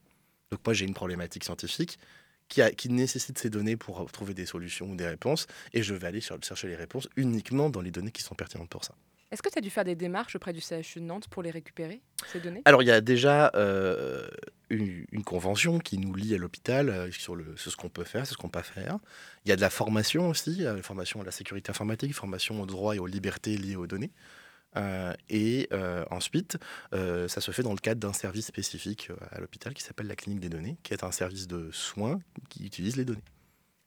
Donc 0.52 0.62
moi, 0.64 0.76
j'ai 0.76 0.86
une 0.86 0.94
problématique 0.94 1.44
scientifique 1.44 1.98
qui, 2.50 2.62
a, 2.62 2.72
qui, 2.72 2.90
nécessite 2.90 3.38
ces 3.38 3.50
données 3.50 3.78
pour 3.78 4.12
trouver 4.12 4.34
des 4.34 4.46
solutions 4.46 4.88
ou 4.88 4.96
des 4.96 5.08
réponses, 5.08 5.48
et 5.74 5.82
je 5.82 5.94
vais 5.94 6.08
aller 6.08 6.22
chercher 6.22 6.68
les 6.68 6.76
réponses 6.76 7.08
uniquement 7.16 7.70
dans 7.70 7.82
les 7.82 7.92
données 7.92 8.12
qui 8.12 8.24
sont 8.24 8.36
pertinentes 8.36 8.70
pour 8.70 8.84
ça. 8.84 8.96
Est-ce 9.32 9.44
que 9.44 9.50
tu 9.50 9.60
as 9.60 9.62
dû 9.62 9.70
faire 9.70 9.84
des 9.84 9.96
démarches 9.96 10.36
auprès 10.36 10.54
du 10.54 10.60
CHU 10.60 11.00
de 11.00 11.06
Nantes 11.06 11.28
pour 11.28 11.44
les 11.44 11.52
récupérer, 11.52 12.02
ces 12.32 12.40
données? 12.40 12.64
Alors, 12.66 12.82
il 12.82 12.88
y 12.88 12.92
a 12.92 13.00
déjà 13.00 13.52
euh, 13.54 14.28
une, 14.72 15.06
une, 15.12 15.24
convention 15.24 15.78
qui 15.78 16.00
nous 16.00 16.16
lie 16.16 16.34
à 16.34 16.40
l'hôpital 16.40 16.90
euh, 16.90 17.12
sur, 17.12 17.36
le, 17.36 17.56
sur 17.56 17.72
ce 17.72 17.78
qu'on 17.78 17.90
peut 17.90 18.04
faire, 18.04 18.26
sur 18.26 18.36
ce 18.36 18.42
qu'on 18.42 18.48
ne 18.48 18.52
peut 18.52 18.60
pas 18.60 18.64
faire. 18.64 18.98
Il 19.46 19.50
y 19.50 19.52
a 19.52 19.56
de 19.56 19.62
la 19.62 19.70
formation 19.70 20.30
aussi, 20.30 20.66
euh, 20.66 20.82
formation 20.82 21.22
à 21.22 21.24
la 21.24 21.32
sécurité 21.32 21.70
informatique, 21.70 22.16
formation 22.16 22.60
aux 22.60 22.66
droits 22.66 22.96
et 22.96 23.00
aux 23.00 23.06
libertés 23.06 23.56
liées 23.56 23.76
aux 23.76 23.86
données. 23.86 24.12
Euh, 24.78 25.14
et 25.30 25.68
euh, 25.74 26.06
ensuite, 26.12 26.58
euh, 26.94 27.28
ça 27.28 27.42
se 27.42 27.52
fait 27.52 27.64
dans 27.64 27.74
le 27.74 27.80
cadre 27.80 28.00
d'un 28.00 28.14
service 28.14 28.46
spécifique 28.46 29.10
à 29.32 29.40
l'hôpital 29.40 29.74
qui 29.74 29.84
s'appelle 29.84 30.08
la 30.08 30.16
clinique 30.16 30.40
des 30.40 30.50
données, 30.50 30.78
qui 30.84 30.94
est 30.94 31.04
un 31.04 31.12
service 31.12 31.48
de 31.48 31.70
soins 31.72 32.20
qui 32.50 32.66
utilise 32.66 32.96
les 32.96 33.06
données. 33.06 33.24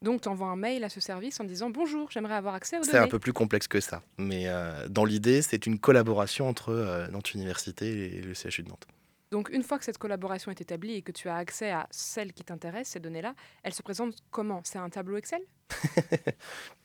Donc, 0.03 0.23
tu 0.23 0.29
envoies 0.29 0.49
un 0.49 0.57
mail 0.57 0.83
à 0.83 0.89
ce 0.89 1.01
service 1.01 1.39
en 1.39 1.45
disant 1.45 1.71
Bonjour, 1.71 2.11
j'aimerais 2.11 2.35
avoir 2.35 2.55
accès 2.55 2.77
aux 2.77 2.81
données. 2.81 2.91
C'est 2.91 2.99
un 2.99 3.07
peu 3.07 3.21
plus 3.21 3.33
complexe 3.33 3.69
que 3.69 3.81
ça. 3.81 4.03
Mais 4.19 4.47
dans 4.89 5.05
l'idée, 5.05 5.43
c'est 5.43 5.65
une 5.65 5.79
collaboration 5.79 6.49
entre 6.49 7.07
Nantes 7.13 7.35
Université 7.35 8.17
et 8.17 8.21
le 8.21 8.35
CHU 8.35 8.65
de 8.65 8.69
Nantes. 8.69 8.89
Donc, 9.31 9.49
une 9.49 9.63
fois 9.63 9.79
que 9.79 9.85
cette 9.85 9.99
collaboration 9.99 10.51
est 10.51 10.61
établie 10.61 10.95
et 10.95 11.03
que 11.03 11.13
tu 11.13 11.29
as 11.29 11.37
accès 11.37 11.71
à 11.71 11.87
celles 11.91 12.33
qui 12.33 12.43
t'intéressent, 12.43 12.95
ces 12.95 13.01
données-là, 13.01 13.35
elles 13.63 13.73
se 13.73 13.83
présentent 13.83 14.17
comment? 14.31 14.61
C'est 14.65 14.79
un 14.79 14.91
tableau 14.91 15.17
Excel? 15.17 15.41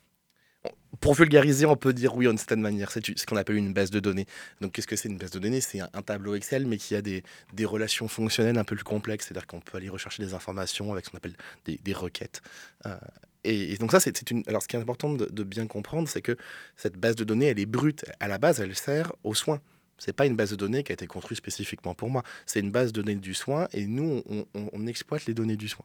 pour 1.00 1.14
vulgariser, 1.14 1.66
on 1.66 1.76
peut 1.76 1.92
dire 1.92 2.14
oui, 2.16 2.26
d'une 2.26 2.38
certaine 2.38 2.60
manière. 2.60 2.90
C'est 2.90 3.18
ce 3.18 3.26
qu'on 3.26 3.36
appelle 3.36 3.56
une 3.56 3.72
base 3.72 3.90
de 3.90 4.00
données. 4.00 4.26
Donc, 4.60 4.72
qu'est-ce 4.72 4.86
que 4.86 4.96
c'est 4.96 5.08
une 5.08 5.18
base 5.18 5.30
de 5.30 5.38
données? 5.38 5.60
C'est 5.60 5.80
un, 5.80 6.02
tableau 6.02 6.34
Excel, 6.34 6.66
mais 6.66 6.76
qui 6.76 6.94
a 6.94 7.02
des, 7.02 7.22
relations 7.64 8.08
fonctionnelles 8.08 8.58
un 8.58 8.64
peu 8.64 8.74
plus 8.74 8.84
complexes. 8.84 9.26
C'est-à-dire 9.26 9.46
qu'on 9.46 9.60
peut 9.60 9.76
aller 9.76 9.88
rechercher 9.88 10.22
des 10.22 10.34
informations 10.34 10.92
avec 10.92 11.04
ce 11.04 11.10
qu'on 11.10 11.18
appelle 11.18 11.36
des, 11.64 11.92
requêtes. 11.92 12.42
Euh, 12.86 12.96
et, 13.44 13.76
donc, 13.76 13.92
ça, 13.92 14.00
c'est 14.00 14.30
une. 14.30 14.42
Alors, 14.46 14.62
ce 14.62 14.68
qui 14.68 14.76
est 14.76 14.80
important 14.80 15.12
de, 15.12 15.42
bien 15.44 15.66
comprendre, 15.66 16.08
c'est 16.08 16.22
que 16.22 16.36
cette 16.76 16.96
base 16.96 17.16
de 17.16 17.24
données, 17.24 17.46
elle 17.46 17.60
est 17.60 17.66
brute. 17.66 18.04
À 18.20 18.28
la 18.28 18.38
base, 18.38 18.60
elle 18.60 18.74
sert 18.74 19.12
aux 19.24 19.34
soins. 19.34 19.60
C'est 19.98 20.12
pas 20.12 20.26
une 20.26 20.36
base 20.36 20.50
de 20.50 20.56
données 20.56 20.84
qui 20.84 20.92
a 20.92 20.94
été 20.94 21.06
construite 21.08 21.38
spécifiquement 21.38 21.94
pour 21.94 22.08
moi. 22.08 22.22
C'est 22.46 22.60
une 22.60 22.70
base 22.70 22.92
de 22.92 23.02
données 23.02 23.18
du 23.18 23.34
soin, 23.34 23.68
et 23.72 23.86
nous, 23.86 24.22
on 24.54 24.86
exploite 24.86 25.26
les 25.26 25.34
données 25.34 25.56
du 25.56 25.68
soin. 25.68 25.84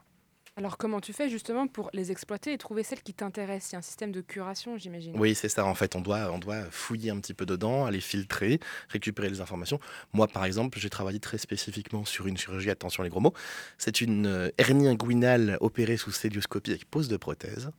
Alors 0.55 0.77
comment 0.77 1.01
tu 1.01 1.13
fais 1.13 1.29
justement 1.29 1.65
pour 1.65 1.89
les 1.93 2.11
exploiter 2.11 2.53
et 2.53 2.57
trouver 2.59 2.83
celles 2.83 3.01
qui 3.01 3.15
t'intéressent? 3.15 3.71
Il 3.71 3.73
y 3.73 3.75
a 3.77 3.79
un 3.79 3.81
système 3.81 4.11
de 4.11 4.21
curation, 4.21 4.77
j'imagine. 4.77 5.13
Oui, 5.17 5.33
c'est 5.33 5.49
ça. 5.49 5.65
En 5.65 5.73
fait, 5.73 5.95
on 5.95 6.01
doit, 6.01 6.31
on 6.31 6.37
doit 6.37 6.61
fouiller 6.69 7.09
un 7.09 7.19
petit 7.19 7.33
peu 7.33 7.47
dedans, 7.47 7.85
aller 7.85 8.01
filtrer, 8.01 8.59
récupérer 8.89 9.29
les 9.29 9.41
informations. 9.41 9.79
Moi, 10.13 10.27
par 10.27 10.45
exemple, 10.45 10.77
j'ai 10.77 10.91
travaillé 10.91 11.19
très 11.19 11.39
spécifiquement 11.39 12.05
sur 12.05 12.27
une 12.27 12.37
chirurgie, 12.37 12.69
attention 12.69 13.01
les 13.01 13.09
gros 13.09 13.19
mots. 13.19 13.33
C'est 13.79 13.99
une 13.99 14.27
euh, 14.27 14.49
hernie 14.59 14.87
inguinale 14.87 15.57
opérée 15.59 15.97
sous 15.97 16.11
célioscopie 16.11 16.69
avec 16.69 16.85
pose 16.85 17.07
de 17.07 17.17
prothèse. 17.17 17.71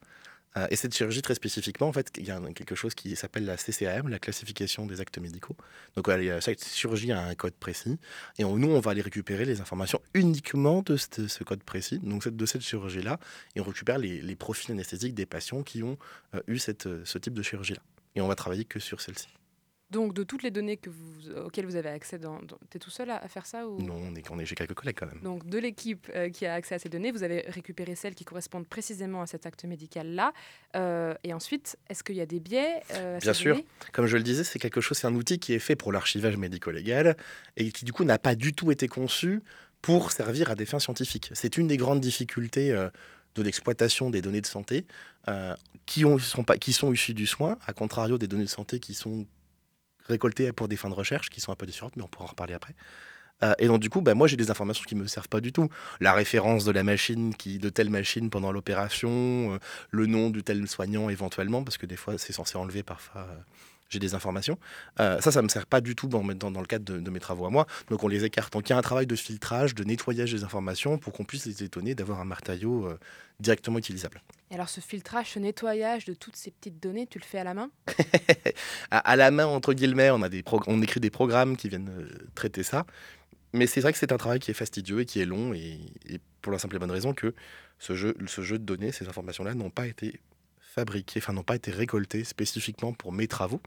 Euh, 0.56 0.66
et 0.70 0.76
cette 0.76 0.94
chirurgie, 0.94 1.22
très 1.22 1.34
spécifiquement, 1.34 1.88
en 1.88 1.92
fait, 1.92 2.10
il 2.16 2.24
y 2.24 2.30
a 2.30 2.40
quelque 2.54 2.74
chose 2.74 2.94
qui 2.94 3.16
s'appelle 3.16 3.44
la 3.44 3.56
CCAM, 3.56 4.08
la 4.08 4.18
classification 4.18 4.86
des 4.86 5.00
actes 5.00 5.18
médicaux. 5.18 5.56
Donc, 5.96 6.08
euh, 6.08 6.40
chaque 6.40 6.60
chirurgie 6.62 7.12
a 7.12 7.20
un 7.20 7.34
code 7.34 7.54
précis. 7.54 7.98
Et 8.38 8.44
on, 8.44 8.56
nous, 8.56 8.70
on 8.70 8.80
va 8.80 8.92
aller 8.92 9.02
récupérer 9.02 9.44
les 9.44 9.60
informations 9.60 10.00
uniquement 10.14 10.82
de 10.82 10.96
ce, 10.96 11.44
code 11.44 11.62
précis, 11.62 11.98
donc 11.98 12.28
de 12.28 12.46
cette 12.46 12.62
chirurgie-là. 12.62 13.18
Et 13.56 13.60
on 13.60 13.64
récupère 13.64 13.98
les, 13.98 14.36
profils 14.36 14.70
anesthésiques 14.72 15.14
des 15.14 15.26
patients 15.26 15.62
qui 15.62 15.82
ont 15.82 15.96
euh, 16.34 16.40
eu 16.46 16.58
cette, 16.58 16.88
ce 17.04 17.18
type 17.18 17.34
de 17.34 17.42
chirurgie-là. 17.42 17.80
Et 18.14 18.20
on 18.20 18.28
va 18.28 18.34
travailler 18.34 18.64
que 18.64 18.78
sur 18.78 19.00
celle-ci. 19.00 19.28
Donc, 19.94 20.12
de 20.12 20.24
toutes 20.24 20.42
les 20.42 20.50
données 20.50 20.76
que 20.76 20.90
vous, 20.90 21.30
auxquelles 21.44 21.66
vous 21.66 21.76
avez 21.76 21.88
accès, 21.88 22.18
dans, 22.18 22.40
dans, 22.42 22.58
tu 22.68 22.76
es 22.76 22.80
tout 22.80 22.90
seul 22.90 23.10
à, 23.10 23.16
à 23.16 23.28
faire 23.28 23.46
ça 23.46 23.68
ou... 23.68 23.80
Non, 23.80 23.94
on 23.94 24.14
est, 24.16 24.28
on 24.30 24.38
est, 24.40 24.54
quelques 24.54 24.74
collègues 24.74 24.96
quand 24.98 25.06
même. 25.06 25.20
Donc, 25.22 25.48
de 25.48 25.56
l'équipe 25.58 26.10
euh, 26.14 26.30
qui 26.30 26.46
a 26.46 26.54
accès 26.54 26.74
à 26.74 26.78
ces 26.80 26.88
données, 26.88 27.12
vous 27.12 27.22
avez 27.22 27.44
récupéré 27.46 27.94
celles 27.94 28.16
qui 28.16 28.24
correspondent 28.24 28.66
précisément 28.66 29.22
à 29.22 29.26
cet 29.26 29.46
acte 29.46 29.64
médical-là. 29.64 30.32
Euh, 30.74 31.14
et 31.22 31.32
ensuite, 31.32 31.78
est-ce 31.88 32.02
qu'il 32.02 32.16
y 32.16 32.20
a 32.20 32.26
des 32.26 32.40
biais 32.40 32.82
euh, 32.94 33.20
Bien 33.20 33.32
sûr. 33.32 33.60
Comme 33.92 34.06
je 34.06 34.16
le 34.16 34.24
disais, 34.24 34.42
c'est 34.42 34.58
quelque 34.58 34.80
chose, 34.80 34.98
c'est 34.98 35.06
un 35.06 35.14
outil 35.14 35.38
qui 35.38 35.52
est 35.52 35.60
fait 35.60 35.76
pour 35.76 35.92
l'archivage 35.92 36.36
médico-légal 36.36 37.16
et 37.56 37.70
qui, 37.70 37.84
du 37.84 37.92
coup, 37.92 38.02
n'a 38.02 38.18
pas 38.18 38.34
du 38.34 38.52
tout 38.52 38.72
été 38.72 38.88
conçu 38.88 39.40
pour 39.84 40.12
servir 40.12 40.50
à 40.50 40.54
des 40.54 40.64
fins 40.64 40.78
scientifiques. 40.78 41.30
C'est 41.34 41.58
une 41.58 41.68
des 41.68 41.76
grandes 41.76 42.00
difficultés 42.00 42.72
euh, 42.72 42.88
de 43.34 43.42
l'exploitation 43.42 44.08
des 44.08 44.22
données 44.22 44.40
de 44.40 44.46
santé 44.46 44.86
euh, 45.28 45.54
qui, 45.86 46.06
ont, 46.06 46.18
sont 46.18 46.42
pas, 46.42 46.56
qui 46.56 46.72
sont 46.72 46.90
issues 46.90 47.12
du 47.12 47.26
soin, 47.26 47.58
à 47.66 47.74
contrario 47.74 48.16
des 48.16 48.26
données 48.26 48.44
de 48.44 48.48
santé 48.48 48.80
qui 48.80 48.94
sont 48.94 49.26
récoltées 50.06 50.52
pour 50.52 50.68
des 50.68 50.76
fins 50.76 50.88
de 50.88 50.94
recherche 50.94 51.30
qui 51.30 51.40
sont 51.40 51.52
un 51.52 51.56
peu 51.56 51.66
différentes, 51.66 51.96
mais 51.96 52.02
on 52.02 52.08
pourra 52.08 52.26
en 52.26 52.28
reparler 52.28 52.54
après. 52.54 52.74
Euh, 53.42 53.54
et 53.58 53.66
donc, 53.66 53.80
du 53.80 53.90
coup, 53.90 54.00
bah, 54.00 54.14
moi, 54.14 54.26
j'ai 54.28 54.36
des 54.36 54.50
informations 54.50 54.84
qui 54.86 54.94
ne 54.94 55.02
me 55.02 55.06
servent 55.06 55.28
pas 55.28 55.40
du 55.40 55.52
tout. 55.52 55.68
La 56.00 56.12
référence 56.12 56.64
de 56.64 56.70
la 56.70 56.84
machine, 56.84 57.34
qui, 57.34 57.58
de 57.58 57.68
telle 57.68 57.90
machine 57.90 58.30
pendant 58.30 58.52
l'opération, 58.52 59.10
euh, 59.54 59.58
le 59.90 60.06
nom 60.06 60.30
du 60.30 60.42
tel 60.42 60.66
soignant 60.68 61.08
éventuellement, 61.08 61.64
parce 61.64 61.78
que 61.78 61.86
des 61.86 61.96
fois, 61.96 62.16
c'est 62.18 62.32
censé 62.32 62.56
enlever 62.56 62.82
parfois. 62.82 63.26
Euh, 63.94 63.98
j'ai 63.98 63.98
des 64.00 64.14
informations. 64.14 64.58
ça, 64.98 65.20
ça 65.20 65.40
ne 65.40 65.44
me 65.44 65.48
sert 65.48 65.66
pas 65.66 65.80
du 65.80 65.94
tout 65.94 66.08
dans, 66.08 66.22
dans, 66.24 66.50
dans 66.50 66.60
le 66.60 66.66
cadre 66.66 66.98
de, 66.98 67.10
mes 67.10 67.20
travaux 67.20 67.46
à 67.46 67.50
moi. 67.50 67.66
Donc 67.88 68.02
on 68.02 68.08
les 68.08 68.24
écarte. 68.24 68.52
Donc 68.52 68.68
il 68.68 68.72
y 68.72 68.74
a 68.74 68.78
un 68.78 68.82
travail 68.82 69.06
de 69.06 69.16
filtrage, 69.16 69.74
de 69.74 69.84
nettoyage 69.84 70.32
des 70.32 70.42
informations 70.42 70.98
pour 70.98 71.12
qu'on 71.12 71.24
puisse 71.24 71.46
les 71.46 71.62
étonner 71.62 71.94
d'avoir 71.94 72.20
un 72.20 72.24
martaillot 72.24 72.88
directement 73.40 73.78
utilisable. 73.78 74.22
Et 74.50 74.54
alors 74.54 74.68
ce 74.68 74.80
filtrage, 74.80 75.30
ce 75.30 75.38
nettoyage 75.38 76.04
de 76.06 76.14
toutes 76.14 76.36
ces 76.36 76.50
petites 76.50 76.82
données, 76.82 77.06
tu 77.06 77.18
le 77.18 77.24
fais 77.24 77.38
à 77.38 77.44
la 77.44 77.54
main? 77.54 77.70
À, 78.90 79.16
la 79.16 79.30
main, 79.30 79.46
entre 79.46 79.74
guillemets, 79.74 80.10
on, 80.10 80.22
a 80.22 80.28
des 80.28 80.44
on 80.66 80.80
écrit 80.82 81.00
des 81.00 81.10
programmes 81.10 81.56
qui 81.56 81.68
viennent 81.68 82.06
traiter 82.34 82.62
ça 82.62 82.86
mais 83.54 83.66
c'est 83.66 83.80
vrai 83.80 83.92
que 83.92 83.98
c'est 83.98 84.12
un 84.12 84.18
travail 84.18 84.40
qui 84.40 84.50
est 84.50 84.54
fastidieux 84.54 85.00
et 85.00 85.06
qui 85.06 85.20
est 85.20 85.24
long, 85.24 85.54
et, 85.54 85.78
pour 86.42 86.52
la 86.52 86.58
simple 86.58 86.76
et 86.76 86.78
bonne 86.78 86.90
raison 86.90 87.14
que 87.14 87.34
ce 87.78 87.94
jeu, 87.94 88.14
ce 88.26 88.42
jeu 88.42 88.58
de 88.58 88.64
données, 88.64 88.92
ces 88.92 89.08
informations-là 89.08 89.54
n'ont 89.54 89.70
pas 89.70 89.86
été 89.86 90.20
fabriquées, 90.60 91.20
enfin 91.20 91.32
n'ont 91.32 91.44
pas 91.44 91.56
été 91.56 91.70
récoltées 91.70 92.24
spécifiquement 92.24 92.92
pour 92.92 93.12
mes 93.12 93.28
travaux. 93.28 93.60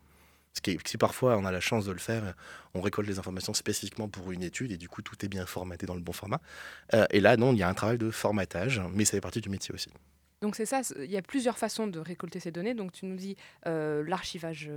Ce 0.57 0.61
qui 0.61 0.77
si 0.85 0.97
parfois 0.97 1.37
on 1.37 1.45
a 1.45 1.51
la 1.51 1.59
chance 1.59 1.85
de 1.85 1.91
le 1.91 1.99
faire, 1.99 2.33
on 2.73 2.81
récolte 2.81 3.07
les 3.07 3.19
informations 3.19 3.53
spécifiquement 3.53 4.07
pour 4.07 4.31
une 4.31 4.43
étude 4.43 4.71
et 4.71 4.77
du 4.77 4.89
coup 4.89 5.01
tout 5.01 5.15
est 5.23 5.29
bien 5.29 5.45
formaté 5.45 5.85
dans 5.85 5.95
le 5.95 6.01
bon 6.01 6.13
format. 6.13 6.41
Euh, 6.93 7.05
et 7.11 7.19
là, 7.19 7.37
non, 7.37 7.53
il 7.53 7.59
y 7.59 7.63
a 7.63 7.69
un 7.69 7.73
travail 7.73 7.97
de 7.97 8.09
formatage, 8.09 8.81
mais 8.93 9.05
ça 9.05 9.11
fait 9.11 9.21
partie 9.21 9.41
du 9.41 9.49
métier 9.49 9.73
aussi. 9.73 9.89
Donc 10.41 10.55
c'est 10.55 10.65
ça, 10.65 10.81
il 10.99 11.11
y 11.11 11.17
a 11.17 11.21
plusieurs 11.21 11.57
façons 11.57 11.87
de 11.87 11.99
récolter 11.99 12.39
ces 12.39 12.51
données. 12.51 12.73
Donc 12.73 12.91
tu 12.91 13.05
nous 13.05 13.15
dis 13.15 13.35
euh, 13.67 14.03
l'archivage, 14.07 14.69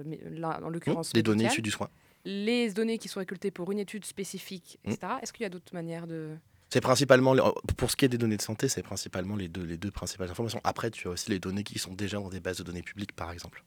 en 0.42 0.68
l'occurrence. 0.68 1.12
des 1.12 1.22
données 1.22 1.46
issues 1.46 1.62
du 1.62 1.70
soin 1.70 1.88
les 2.24 2.70
données 2.70 2.98
qui 2.98 3.08
sont 3.08 3.20
récoltées 3.20 3.50
pour 3.50 3.72
une 3.72 3.78
étude 3.78 4.04
spécifique, 4.04 4.78
etc. 4.84 4.98
Mm. 5.02 5.22
Est-ce 5.22 5.32
qu'il 5.32 5.42
y 5.42 5.46
a 5.46 5.48
d'autres 5.48 5.72
manières 5.74 6.06
de... 6.06 6.36
C'est 6.68 6.80
principalement, 6.80 7.34
pour 7.76 7.90
ce 7.90 7.96
qui 7.96 8.04
est 8.04 8.08
des 8.08 8.18
données 8.18 8.36
de 8.36 8.42
santé, 8.42 8.68
c'est 8.68 8.82
principalement 8.82 9.34
les 9.34 9.48
deux, 9.48 9.64
les 9.64 9.76
deux 9.76 9.90
principales 9.90 10.30
informations. 10.30 10.60
Après, 10.62 10.90
tu 10.90 11.08
as 11.08 11.10
aussi 11.10 11.30
les 11.30 11.40
données 11.40 11.64
qui 11.64 11.78
sont 11.80 11.94
déjà 11.94 12.18
dans 12.18 12.28
des 12.28 12.38
bases 12.38 12.58
de 12.58 12.62
données 12.62 12.82
publiques, 12.82 13.12
par 13.12 13.32
exemple. 13.32 13.64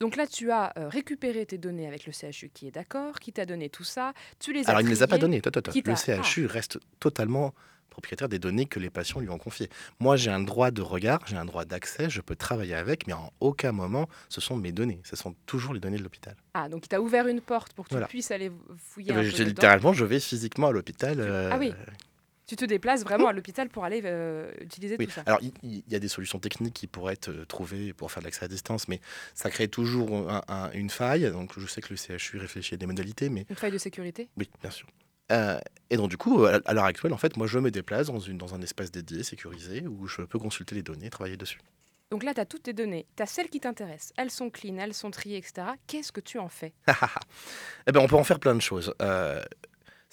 Donc 0.00 0.16
là, 0.16 0.26
tu 0.26 0.50
as 0.50 0.72
euh, 0.76 0.88
récupéré 0.88 1.46
tes 1.46 1.58
données 1.58 1.86
avec 1.86 2.06
le 2.06 2.12
CHU 2.12 2.50
qui 2.52 2.66
est 2.66 2.70
d'accord, 2.70 3.20
qui 3.20 3.32
t'a 3.32 3.46
donné 3.46 3.68
tout 3.68 3.84
ça. 3.84 4.12
Tu 4.38 4.52
les 4.52 4.66
as 4.66 4.70
Alors, 4.70 4.80
il 4.80 4.86
ne 4.86 4.90
les 4.90 5.02
a 5.02 5.06
pas 5.06 5.18
données. 5.18 5.40
Le 5.44 6.22
CHU 6.22 6.46
reste 6.46 6.78
totalement 7.00 7.54
propriétaire 7.90 8.28
des 8.28 8.40
données 8.40 8.66
que 8.66 8.80
les 8.80 8.90
patients 8.90 9.20
lui 9.20 9.28
ont 9.28 9.38
confiées. 9.38 9.68
Moi, 10.00 10.16
j'ai 10.16 10.30
un 10.30 10.40
droit 10.40 10.72
de 10.72 10.82
regard, 10.82 11.20
j'ai 11.26 11.36
un 11.36 11.44
droit 11.44 11.64
d'accès, 11.64 12.10
je 12.10 12.20
peux 12.20 12.34
travailler 12.34 12.74
avec, 12.74 13.06
mais 13.06 13.12
en 13.12 13.32
aucun 13.38 13.70
moment, 13.70 14.08
ce 14.28 14.40
sont 14.40 14.56
mes 14.56 14.72
données. 14.72 15.00
Ce 15.04 15.14
sont 15.14 15.36
toujours 15.46 15.74
les 15.74 15.80
données 15.80 15.98
de 15.98 16.02
l'hôpital. 16.02 16.34
Ah, 16.54 16.68
donc 16.68 16.86
il 16.86 16.88
t'a 16.88 17.00
ouvert 17.00 17.28
une 17.28 17.40
porte 17.40 17.72
pour 17.72 17.86
que 17.86 17.94
tu 17.94 18.04
puisses 18.06 18.32
aller 18.32 18.50
fouiller 18.76 19.12
un 19.12 19.22
peu 19.22 19.44
Littéralement, 19.44 19.92
je 19.92 20.04
vais 20.04 20.18
physiquement 20.18 20.68
à 20.68 20.72
l'hôpital. 20.72 21.20
Euh, 21.20 21.50
ah 21.52 21.56
oui 21.58 21.72
tu 22.46 22.56
te 22.56 22.64
déplaces 22.64 23.02
vraiment 23.04 23.28
à 23.28 23.32
l'hôpital 23.32 23.68
pour 23.68 23.84
aller 23.84 24.02
euh, 24.04 24.50
utiliser 24.60 24.98
tout 24.98 25.10
ça. 25.10 25.22
Alors, 25.26 25.40
il 25.62 25.82
y, 25.88 25.94
a 25.94 25.98
des 25.98 26.08
solutions 26.08 26.38
techniques 26.38 26.74
qui 26.74 26.86
pourraient 26.86 27.14
être 27.14 27.30
euh, 27.30 27.44
trouvées 27.46 27.92
pour 27.92 28.10
faire 28.10 28.22
de 28.22 28.26
l'accès 28.26 28.44
à 28.44 28.48
distance, 28.48 28.88
mais 28.88 29.00
ça 29.34 29.50
crée 29.50 29.68
toujours 29.68 30.10
une 30.74 30.90
faille. 30.90 31.30
Donc, 31.30 31.58
je 31.58 31.66
sais 31.66 31.80
que 31.80 31.88
le 31.90 31.96
CHU 31.96 32.38
réfléchit 32.38 32.74
à 32.74 32.76
des 32.76 32.86
modalités, 32.86 33.28
mais... 33.28 33.46
Une 33.48 33.56
faille 33.56 33.72
de 33.72 33.78
sécurité 33.78 34.28
Oui, 34.36 34.50
bien 34.60 34.70
sûr. 34.70 34.86
Euh, 35.32 35.58
et 35.90 35.96
donc, 35.96 36.10
du 36.10 36.16
coup, 36.16 36.44
à, 36.44 36.74
l'heure 36.74 36.84
actuelle, 36.84 37.12
en 37.12 37.16
fait, 37.16 37.36
moi, 37.36 37.46
je 37.46 37.58
me 37.58 37.70
déplace 37.70 38.08
dans, 38.08 38.18
une, 38.18 38.38
dans 38.38 38.54
un 38.54 38.62
espace 38.62 38.90
dédié, 38.90 39.22
sécurisé, 39.22 39.86
où 39.86 40.06
je 40.06 40.22
peux 40.22 40.38
consulter 40.38 40.74
les 40.74 40.82
données, 40.82 41.10
travailler 41.10 41.36
dessus. 41.36 41.58
Donc 42.10 42.22
là, 42.22 42.34
tu 42.34 42.40
as 42.40 42.46
toutes 42.46 42.64
tes 42.64 42.72
données, 42.72 43.06
tu 43.16 43.22
as 43.22 43.26
celles 43.26 43.48
qui 43.48 43.60
t'intéressent, 43.60 44.12
elles 44.16 44.30
sont 44.30 44.50
clean, 44.50 44.76
elles 44.78 44.94
sont 44.94 45.10
triées, 45.10 45.38
etc. 45.38 45.66
Qu'est-ce 45.86 46.12
que 46.12 46.20
tu 46.20 46.38
en 46.38 46.48
fais? 46.48 46.72
Eh 47.86 47.92
ben, 47.92 48.00
On 48.00 48.06
peut 48.06 48.16
en 48.16 48.24
faire 48.24 48.38
plein 48.38 48.54
de 48.54 48.60
choses. 48.60 48.94
Euh, 49.02 49.42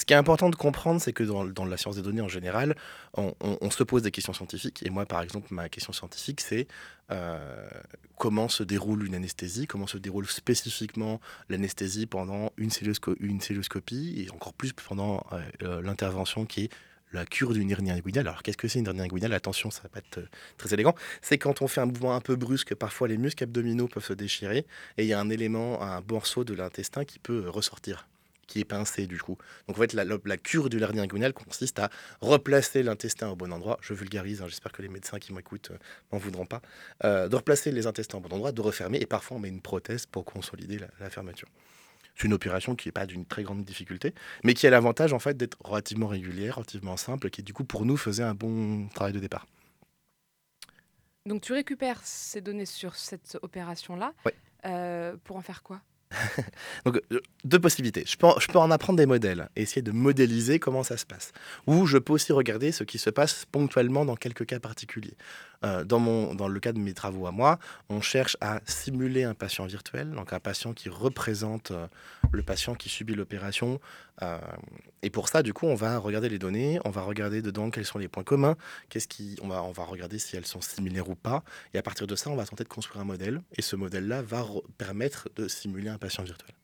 ce 0.02 0.06
qui 0.08 0.14
est 0.14 0.18
important 0.18 0.50
de 0.50 0.56
comprendre, 0.56 1.00
c'est 1.00 1.14
que 1.14 1.24
dans, 1.24 1.64
la 1.64 1.78
science 1.78 1.96
des 1.96 2.02
données 2.02 2.24
en 2.24 2.28
général, 2.28 2.76
on, 3.14 3.70
se 3.70 3.84
pose 3.84 4.02
des 4.02 4.10
questions 4.10 4.34
scientifiques. 4.34 4.82
Et 4.84 4.90
moi, 4.90 5.06
par 5.06 5.22
exemple, 5.22 5.50
ma 5.52 5.70
question 5.70 5.94
scientifique, 5.94 6.42
c'est 6.42 6.68
euh, 7.12 7.70
comment 8.18 8.50
se 8.50 8.64
déroule 8.64 9.06
une 9.06 9.14
anesthésie, 9.14 9.68
comment 9.68 9.86
se 9.86 10.00
déroule 10.00 10.26
spécifiquement 10.26 11.22
l'anesthésie 11.50 12.08
pendant 12.08 12.52
une, 12.58 12.72
celluloscopie 12.72 14.26
et 14.26 14.32
encore 14.32 14.54
plus 14.54 14.74
pendant 14.74 15.24
euh, 15.34 15.42
euh, 15.62 15.82
l'intervention 15.84 16.48
qui 16.48 16.64
est 16.64 16.70
la 17.14 17.24
cure 17.28 17.54
d'une 17.54 17.70
hernie 17.70 17.92
inguinale? 17.92 18.28
Alors, 18.28 18.42
qu'est-ce 18.42 18.58
que 18.58 18.68
c'est 18.68 18.80
une 18.80 18.88
hernie 18.88 19.02
inguinale? 19.02 19.34
Attention, 19.34 19.70
ça 19.70 19.84
va 19.84 19.90
pas 19.90 20.00
être 20.00 20.28
très 20.58 20.74
élégant. 20.74 20.96
C'est 21.22 21.38
quand 21.38 21.62
on 21.62 21.68
fait 21.68 21.82
un 21.82 21.86
mouvement 21.86 22.16
un 22.16 22.22
peu 22.22 22.36
brusque, 22.36 22.74
parfois 22.74 23.08
les 23.08 23.20
muscles 23.20 23.44
abdominaux 23.44 23.88
peuvent 23.88 24.04
se 24.04 24.14
déchirer 24.14 24.66
et 24.98 25.04
il 25.04 25.06
y 25.06 25.14
a 25.14 25.20
un 25.20 25.30
élément, 25.30 25.80
un 25.84 26.02
morceau 26.10 26.44
de 26.44 26.56
l'intestin 26.56 27.06
qui 27.06 27.20
peut 27.20 27.48
ressortir 27.48 28.08
qui 28.52 28.60
est 28.60 28.66
pincé 28.66 29.08
du 29.08 29.18
coup. 29.18 29.38
Donc 29.68 29.78
en 29.78 29.82
fait, 29.82 29.94
la, 29.94 30.04
la 30.04 30.38
cure 30.38 30.70
du 30.70 30.82
hernie 30.82 31.00
inguinale 31.00 31.32
consiste 31.32 31.80
à 31.80 31.90
replacer 32.20 32.84
l'intestin 32.84 33.30
au 33.30 33.36
bon 33.38 33.54
endroit. 33.54 33.78
Je 33.82 33.94
vulgarise, 33.94 34.42
hein, 34.42 34.48
j'espère 34.48 34.74
que 34.74 34.82
les 34.82 34.90
médecins 34.90 35.20
qui 35.20 35.32
m'écoutent 35.32 35.72
euh, 35.72 35.78
m'en 36.12 36.18
voudront 36.18 36.46
pas. 36.46 36.62
Euh, 37.06 37.30
de 37.30 37.36
replacer 37.38 37.72
les 37.72 37.88
intestins 37.88 38.18
au 38.18 38.22
bon 38.22 38.34
endroit, 38.36 38.52
de 38.52 38.60
refermer, 38.60 39.00
et 39.00 39.06
parfois 39.06 39.38
on 39.38 39.40
met 39.40 39.48
une 39.48 39.62
prothèse 39.62 40.06
pour 40.06 40.26
consolider 40.26 40.80
la, 41.00 41.10
fermeture. 41.10 41.48
C'est 42.16 42.26
une 42.26 42.34
opération 42.34 42.76
qui 42.76 42.90
n'est 42.90 42.92
pas 42.92 43.06
d'une 43.06 43.26
très 43.26 43.44
grande 43.44 43.64
difficulté, 43.64 44.14
mais 44.44 44.54
qui 44.54 44.68
a 44.68 44.70
l'avantage 44.70 45.14
en 45.14 45.20
fait 45.20 45.38
d'être 45.38 45.58
relativement 45.64 46.08
régulière, 46.08 46.56
relativement 46.56 46.98
simple, 46.98 47.30
qui 47.30 47.44
du 47.44 47.54
coup 47.54 47.64
pour 47.64 47.86
nous 47.86 47.96
faisait 47.96 48.24
un 48.24 48.34
bon 48.34 48.90
travail 48.90 49.14
de 49.14 49.20
départ. 49.20 49.48
Donc 51.26 51.42
tu 51.42 51.54
récupères 51.54 52.02
ces 52.04 52.42
données 52.42 52.66
sur 52.66 52.96
cette 52.96 53.38
opération-là. 53.42 54.14
Euh, 54.66 55.16
pour 55.24 55.38
en 55.38 55.42
faire 55.42 55.64
quoi? 55.64 55.82
Donc, 56.86 57.02
euh, 57.12 57.20
deux 57.44 57.60
possibilités. 57.60 58.04
Je 58.06 58.18
peux, 58.18 58.28
je 58.40 58.48
peux 58.48 58.60
en 58.60 58.72
apprendre 58.72 58.98
des 58.98 59.06
modèles 59.06 59.50
et 59.56 59.62
essayer 59.62 59.82
de 59.82 59.92
modéliser 59.92 60.60
comment 60.60 60.84
ça 60.84 60.98
se 60.98 61.06
passe. 61.06 61.32
Ou 61.68 61.86
je 61.86 61.98
peux 61.98 62.14
aussi 62.14 62.34
regarder 62.34 62.72
ce 62.72 62.84
qui 62.84 62.98
se 62.98 63.10
passe 63.10 63.46
ponctuellement 63.52 64.06
dans 64.06 64.16
quelques 64.16 64.46
cas 64.46 64.60
particuliers. 64.60 65.16
Euh, 65.64 65.84
dans, 65.84 66.00
mon, 66.00 66.34
dans 66.34 66.48
le 66.48 66.60
cas 66.60 66.74
de 66.74 66.80
mes 66.80 66.94
travaux 66.94 67.28
à 67.28 67.32
moi, 67.32 67.60
on 67.90 68.02
cherche 68.02 68.36
à 68.42 68.62
simuler 68.66 69.24
un 69.24 69.36
patient 69.36 69.66
virtuel, 69.66 70.12
donc 70.12 70.34
un 70.34 70.40
patient 70.40 70.74
qui 70.74 70.90
représente 70.90 71.72
euh, 71.72 71.88
le 72.32 72.42
patient 72.42 72.74
qui 72.74 72.90
subit 72.90 73.14
l'opération. 73.14 73.80
Euh, 74.24 74.40
et 75.04 75.10
pour 75.10 75.30
ça, 75.30 75.44
du 75.44 75.54
coup, 75.54 75.68
on 75.68 75.76
va 75.76 75.98
regarder 75.98 76.30
les 76.30 76.40
données, 76.40 76.80
on 76.84 76.90
va 76.90 77.02
regarder 77.02 77.42
dedans 77.42 77.70
quels 77.70 77.86
sont 77.86 78.00
les 78.00 78.08
points 78.08 78.24
communs, 78.24 78.56
qu'est-ce 78.90 79.08
qui, 79.08 79.38
on, 79.42 79.48
va, 79.48 79.64
on 79.64 79.72
va 79.72 79.84
regarder 79.84 80.18
si 80.18 80.36
elles 80.36 80.48
sont 80.48 80.62
similaires 80.62 81.10
ou 81.10 81.16
pas. 81.16 81.44
Et 81.74 81.78
à 81.78 81.84
partir 81.84 82.08
de 82.08 82.16
ça, 82.16 82.30
on 82.30 82.36
va 82.36 82.46
tenter 82.46 82.64
de 82.64 82.70
construire 82.70 83.02
un 83.02 83.06
modèle. 83.06 83.42
Et 83.56 83.62
ce 83.62 83.76
modèle-là 83.76 84.22
va 84.22 84.46
permettre 84.78 85.30
de 85.36 85.48
simuler 85.48 85.90
un 85.90 85.98
patient 85.98 86.24
virtuel. 86.24 86.56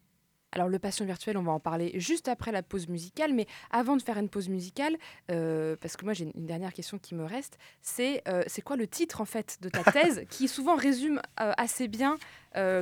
Alors 0.57 0.69
le 0.69 0.79
patient 0.79 1.05
virtuel, 1.05 1.37
on 1.37 1.43
va 1.43 1.51
en 1.51 1.59
parler 1.59 1.91
juste 1.99 2.27
après 2.27 2.51
la 2.51 2.63
pause 2.63 2.87
musicale, 2.87 3.31
mais 3.31 3.45
avant 3.69 3.95
de 3.95 4.01
faire 4.01 4.17
une 4.17 4.27
pause 4.27 4.49
musicale, 4.49 4.97
euh, 5.29 5.75
parce 5.79 5.95
que 5.95 6.03
moi 6.03 6.15
j'ai 6.15 6.31
une 6.35 6.47
dernière 6.47 6.73
question 6.73 6.97
qui 6.97 7.13
me 7.13 7.23
reste, 7.25 7.59
c'est 7.83 8.23
euh, 8.27 8.41
c'est 8.47 8.63
quoi 8.63 8.75
le 8.75 8.87
titre 8.87 9.21
en 9.21 9.25
fait 9.25 9.59
de 9.61 9.69
ta 9.69 9.83
thèse 9.91 10.25
qui 10.31 10.47
souvent 10.47 10.75
résume 10.75 11.21
euh, 11.39 11.53
assez 11.57 11.87
bien 11.87 12.17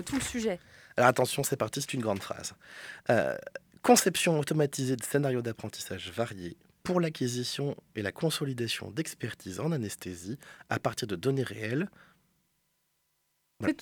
tout 0.05 0.15
le 0.15 0.21
sujet? 0.21 0.57
Alors 0.95 1.09
attention, 1.09 1.43
c'est 1.43 1.57
parti, 1.57 1.81
c'est 1.81 1.93
une 1.93 2.01
grande 2.01 2.21
phrase. 2.21 2.53
conception 3.81 4.39
automatisée 4.39 4.95
de 4.95 5.03
scénarios 5.03 5.41
d'apprentissage 5.41 6.11
variés 6.11 6.55
pour 6.81 7.01
l'acquisition 7.01 7.75
et 7.97 8.01
la 8.01 8.13
consolidation 8.13 8.89
d'expertise 8.89 9.59
en 9.59 9.73
anesthésie 9.73 10.37
à 10.69 10.79
partir 10.79 11.09
de 11.09 11.17
données 11.17 11.43
réelles. 11.43 11.89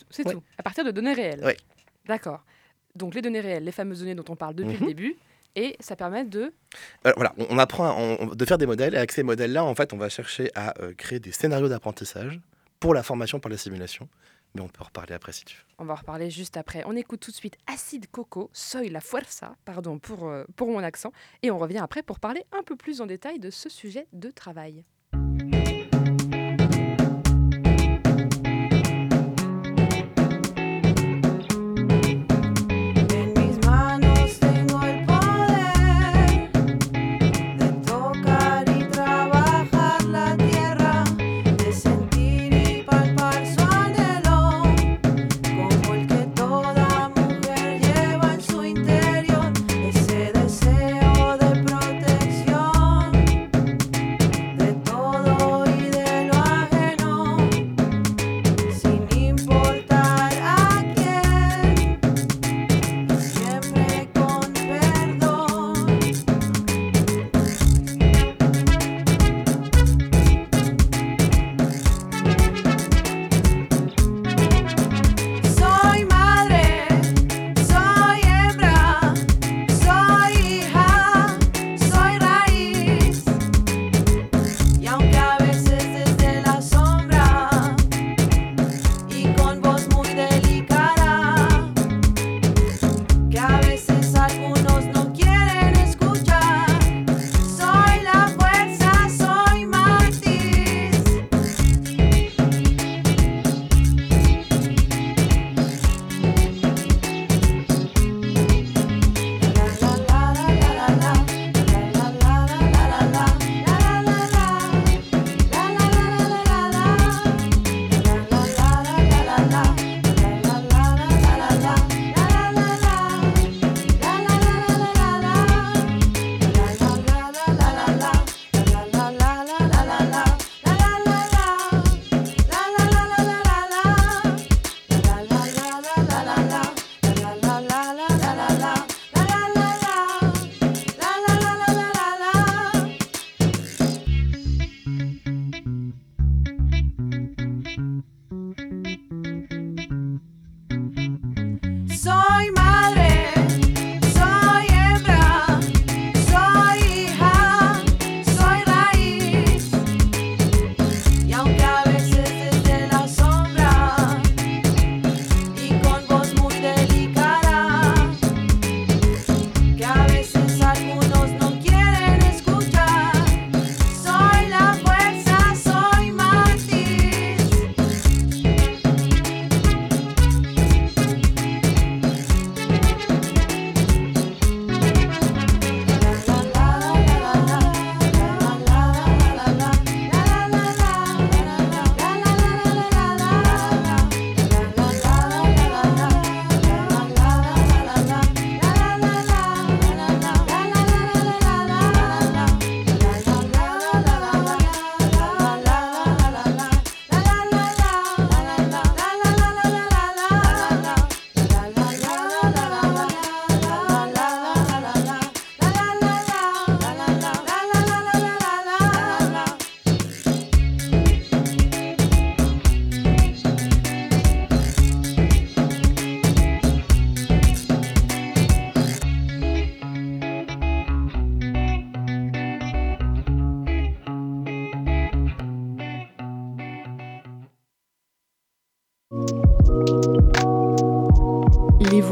C'est 0.10 0.24
tout, 0.24 0.42
à 0.58 0.64
partir 0.64 0.84
de 0.84 0.90
données 0.90 1.14
réelles. 1.14 1.44
Oui. 1.46 1.54
D'accord. 2.08 2.44
Donc 2.96 3.16
les 3.16 3.22
données 3.22 3.40
réelles, 3.40 3.64
les 3.64 3.72
fameuses 3.72 4.00
données 4.00 4.16
dont 4.16 4.26
on 4.30 4.36
parle 4.36 4.56
depuis 4.56 4.74
le 4.74 4.80
mhm. 4.80 4.88
début, 4.88 5.16
et 5.56 5.76
ça 5.80 5.96
permet 5.96 6.24
de... 6.24 6.54
Euh, 7.06 7.14
voilà, 7.16 7.34
on, 7.50 7.58
apprend 7.58 8.26
de 8.26 8.46
faire 8.46 8.58
des 8.58 8.66
modèles, 8.66 8.94
et 8.94 8.98
avec 8.98 9.12
ces 9.12 9.24
modèles-là, 9.24 9.64
en 9.64 9.76
fait, 9.76 9.94
on 9.94 9.98
va 9.98 10.10
chercher 10.10 10.50
à 10.56 10.80
euh, 10.82 10.94
créer 10.94 11.20
des 11.20 11.32
scénarios 11.32 11.70
d'apprentissage 11.70 12.40
pour 12.80 12.94
la 12.94 13.04
formation, 13.04 13.40
pour 13.40 13.50
la 13.50 13.58
simulation. 13.58 14.10
Mais 14.56 14.62
on 14.62 14.68
peut 14.68 14.82
en 14.82 14.86
reparler 14.86 15.16
après 15.16 15.32
si 15.32 15.46
tu 15.46 15.58
veux. 15.58 15.64
On 15.80 15.86
va 15.86 15.94
en 15.94 15.98
reparler 15.98 16.30
juste 16.30 16.58
après. 16.58 16.84
On 16.86 16.96
écoute 16.96 17.22
tout 17.22 17.32
de 17.32 17.36
suite 17.36 17.58
Acide 17.66 18.06
Coco, 18.12 18.52
Soy 18.54 18.90
la 18.90 19.02
Fuerza, 19.02 19.56
pardon 19.66 19.98
pour, 19.98 20.28
euh, 20.28 20.44
pour 20.56 20.68
mon 20.68 20.84
accent, 20.84 21.12
et 21.42 21.50
on 21.50 21.58
revient 21.58 21.80
après 21.80 22.04
pour 22.04 22.20
parler 22.20 22.44
un 22.52 22.62
peu 22.62 22.76
plus 22.76 23.02
en 23.02 23.08
détail 23.08 23.40
de 23.40 23.50
ce 23.50 23.70
sujet 23.70 24.08
de 24.14 24.30
travail. 24.30 24.86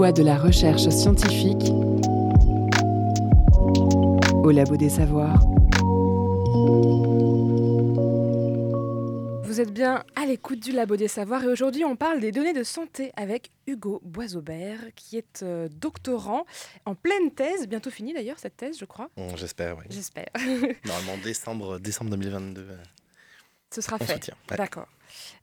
Voies 0.02 0.12
de 0.12 0.24
la 0.24 0.36
recherche 0.40 0.90
scientifique 0.90 1.70
au 4.44 4.50
Labo 4.50 4.76
des 4.76 4.90
Savoirs. 4.90 5.40
Vous 9.44 9.62
êtes 9.62 9.72
bien 9.72 10.04
à 10.16 10.26
l'écoute 10.26 10.60
du 10.60 10.72
Labo 10.72 10.96
des 10.96 11.08
Savoirs 11.08 11.44
et 11.44 11.48
aujourd'hui 11.50 11.86
on 11.86 11.96
parle 11.96 12.20
des 12.20 12.32
données 12.32 12.54
de 12.54 12.64
santé 12.64 13.12
avec 13.16 13.52
Hugo 13.68 14.02
Boisaubert 14.04 14.80
qui 14.96 15.18
est 15.18 15.44
euh, 15.44 15.70
doctorant 15.72 16.48
en 16.86 16.96
pleine 16.96 17.30
thèse, 17.30 17.68
bientôt 17.68 17.92
finie 17.92 18.16
d'ailleurs 18.16 18.40
cette 18.40 18.58
thèse 18.58 18.80
je 18.80 18.86
crois. 18.86 19.08
Bon, 19.16 19.36
J'espère, 19.38 19.78
oui. 19.78 19.84
J'espère. 19.92 20.30
Normalement, 20.84 21.24
décembre, 21.24 21.78
décembre 21.78 22.10
2022. 22.10 22.62
euh, 22.62 22.76
Ce 23.70 23.82
sera 23.82 23.98
on 24.02 24.04
fait. 24.04 24.32
Ouais. 24.50 24.58
D'accord. 24.58 24.88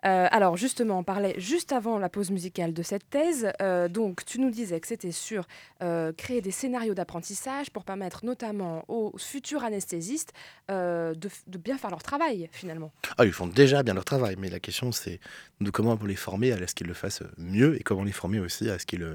Euh, 0.04 0.26
alors 0.30 0.56
justement, 0.56 0.98
on 0.98 1.04
parlait 1.04 1.34
juste 1.38 1.72
avant 1.72 1.98
la 1.98 2.08
pause 2.08 2.30
musicale 2.30 2.72
de 2.72 2.82
cette 2.82 3.08
thèse. 3.10 3.50
Euh, 3.60 3.88
donc 3.88 4.24
tu 4.24 4.40
nous 4.40 4.50
disais 4.50 4.80
que 4.80 4.86
c'était 4.86 5.12
sur 5.12 5.46
euh, 5.82 6.12
créer 6.12 6.40
des 6.40 6.50
scénarios 6.50 6.94
d'apprentissage 6.94 7.70
pour 7.70 7.84
permettre 7.84 8.24
notamment 8.24 8.84
aux 8.88 9.16
futurs 9.18 9.64
anesthésistes 9.64 10.32
de, 10.68 11.16
bien 11.58 11.78
faire 11.78 11.90
leur 11.90 12.02
travail 12.02 12.48
finalement. 12.52 12.92
Ah, 13.16 13.24
ils 13.24 13.32
font 13.32 13.46
déjà 13.46 13.82
bien 13.82 13.94
leur 13.94 14.04
travail, 14.04 14.36
mais 14.38 14.48
la 14.48 14.60
question 14.60 14.92
c'est 14.92 15.20
de 15.60 15.70
comment 15.70 15.98
on 16.00 16.06
les 16.06 16.16
former 16.16 16.52
à 16.52 16.66
ce 16.66 16.74
qu'ils 16.74 16.86
le 16.86 16.94
fassent 16.94 17.22
mieux 17.36 17.78
et 17.80 17.82
comment 17.82 18.04
les 18.04 18.12
former 18.12 18.38
aussi 18.38 18.68
à 18.68 18.78
ce 18.78 18.86
qu'ils 18.86 19.06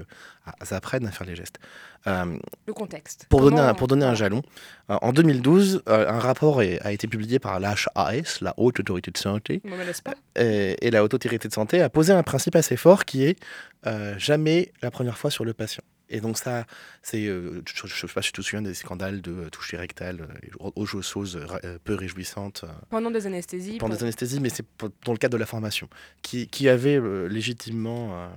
apprennent 0.70 1.06
à 1.06 1.12
faire 1.12 1.26
les 1.26 1.36
gestes. 1.36 1.58
Le 2.06 2.72
contexte. 2.74 3.26
Pour 3.28 3.40
donner, 3.40 3.60
un, 3.60 3.74
pour 3.74 3.88
donner 3.88 4.04
un 4.04 4.14
jalon, 4.14 4.42
en 4.88 5.12
2012, 5.12 5.82
euh, 5.88 6.08
un 6.08 6.18
rapport 6.18 6.60
a 6.60 6.92
été 6.92 7.06
publié 7.06 7.38
par 7.38 7.58
l'HAS, 7.60 8.40
la 8.42 8.54
Haute 8.58 8.80
Autorité 8.80 9.10
de 9.10 9.16
Santé. 9.16 9.62
Et, 10.44 10.76
et 10.86 10.90
la 10.90 11.02
Haute 11.02 11.14
Autorité 11.14 11.48
de 11.48 11.52
Santé 11.52 11.80
a 11.80 11.88
posé 11.90 12.12
un 12.12 12.22
principe 12.22 12.54
assez 12.56 12.76
fort 12.76 13.04
qui 13.04 13.24
est 13.24 13.36
euh, 13.86 14.14
jamais 14.18 14.72
la 14.82 14.90
première 14.90 15.18
fois 15.18 15.30
sur 15.30 15.44
le 15.44 15.52
patient. 15.54 15.82
Et 16.10 16.20
donc 16.20 16.36
ça, 16.36 16.66
c'est, 17.02 17.26
euh, 17.26 17.62
je 17.66 17.84
ne 17.84 17.88
sais 17.88 18.06
pas 18.14 18.20
si 18.20 18.30
tu 18.30 18.40
te 18.40 18.42
souviens 18.46 18.60
des 18.62 18.74
scandales 18.74 19.22
de 19.22 19.32
euh, 19.32 19.48
toucher 19.50 19.78
rectal, 19.78 20.20
euh, 20.20 20.46
et 20.46 20.50
autres 20.60 21.00
choses 21.02 21.36
euh, 21.64 21.78
peu 21.82 21.94
réjouissantes 21.94 22.62
euh, 22.64 22.68
Pendant 22.90 23.10
des 23.10 23.26
anesthésies. 23.26 23.78
pendant 23.78 23.88
pour- 23.94 23.98
des 23.98 24.04
anesthésies, 24.04 24.38
mais 24.40 24.50
c'est 24.50 24.66
dans 25.06 25.12
le 25.12 25.18
cadre 25.18 25.32
de 25.32 25.38
la 25.40 25.46
formation, 25.46 25.88
qui, 26.22 26.46
qui 26.46 26.68
avait 26.68 27.00
légitimement 27.28 28.28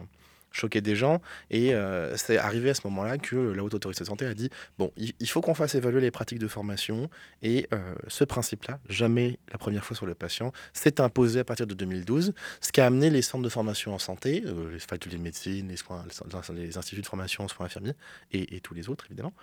choqué 0.52 0.82
des 0.82 0.96
gens. 0.96 1.22
Et 1.50 1.74
euh, 1.74 2.16
c'est 2.18 2.38
arrivé 2.38 2.70
à 2.70 2.74
ce 2.74 2.82
moment-là 2.86 3.18
que 3.18 3.36
la 3.36 3.64
Haute 3.64 3.74
Autorité 3.74 4.04
de 4.04 4.08
Santé 4.08 4.26
a 4.26 4.34
dit, 4.34 4.50
bon, 4.78 4.92
il, 4.98 5.30
faut 5.30 5.42
qu'on 5.42 5.54
fasse 5.54 5.76
évaluer 5.76 6.02
les 6.02 6.12
pratiques 6.12 6.40
de 6.40 6.48
formation. 6.48 7.10
Et 7.42 7.68
euh, 7.74 7.96
ce 8.08 8.24
principe-là, 8.24 8.80
jamais 8.90 9.40
la 9.52 9.58
première 9.58 9.86
fois 9.86 9.96
sur 9.96 10.06
le 10.06 10.16
patient, 10.16 10.52
s'est 10.74 11.02
imposé 11.02 11.40
à 11.40 11.44
partir 11.44 11.68
de 11.68 11.74
2012, 11.74 12.34
ce 12.62 12.72
qui 12.72 12.82
a 12.82 12.86
amené 12.86 13.10
les 13.10 13.22
centres 13.22 13.44
de 13.44 13.50
formation 13.50 13.94
en 13.94 14.00
santé, 14.00 14.44
euh, 14.46 14.72
les 14.74 14.80
facultés 14.80 15.18
de 15.18 15.22
médecine, 15.22 15.70
les, 15.70 16.78
instituts 16.78 17.02
de 17.02 17.08
formation 17.08 17.44
en 17.44 17.48
soins 17.48 17.66
infirmiers, 17.66 17.94
et, 18.32 18.60
tous 18.62 18.74
les 18.74 18.90
autres, 18.90 19.06
évidemment, 19.08 19.34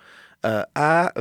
à 0.43 1.13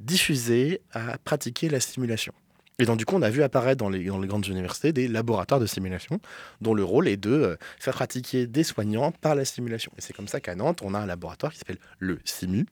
diffuser, 0.00 0.80
à 0.92 1.18
pratiquer 1.18 1.68
la 1.68 1.80
simulation. 1.80 2.32
Et 2.80 2.86
donc, 2.86 2.98
du 2.98 3.04
coup, 3.04 3.14
on 3.14 3.22
a 3.22 3.30
vu 3.30 3.42
apparaître 3.42 3.78
dans 3.78 3.88
les, 3.88 4.04
dans 4.04 4.18
les 4.20 4.26
grandes 4.26 4.46
universités 4.48 4.92
des 4.92 5.06
laboratoires 5.06 5.60
de 5.60 5.66
simulation 5.66 6.18
dont 6.60 6.74
le 6.74 6.82
rôle 6.82 7.06
est 7.06 7.16
de 7.16 7.30
euh, 7.30 7.56
faire 7.78 7.94
pratiquer 7.94 8.46
des 8.48 8.64
soignants 8.64 9.12
par 9.12 9.34
la 9.36 9.44
simulation. 9.44 9.92
Et 9.96 10.00
c'est 10.00 10.12
comme 10.12 10.26
ça 10.28 10.40
qu'à 10.40 10.56
Nantes, 10.56 10.82
on 10.82 10.92
a 10.94 10.98
un 10.98 11.06
laboratoire 11.06 11.52
qui 11.52 11.58
s'appelle 11.58 11.78
le 12.00 12.18
SIMU, 12.24 12.66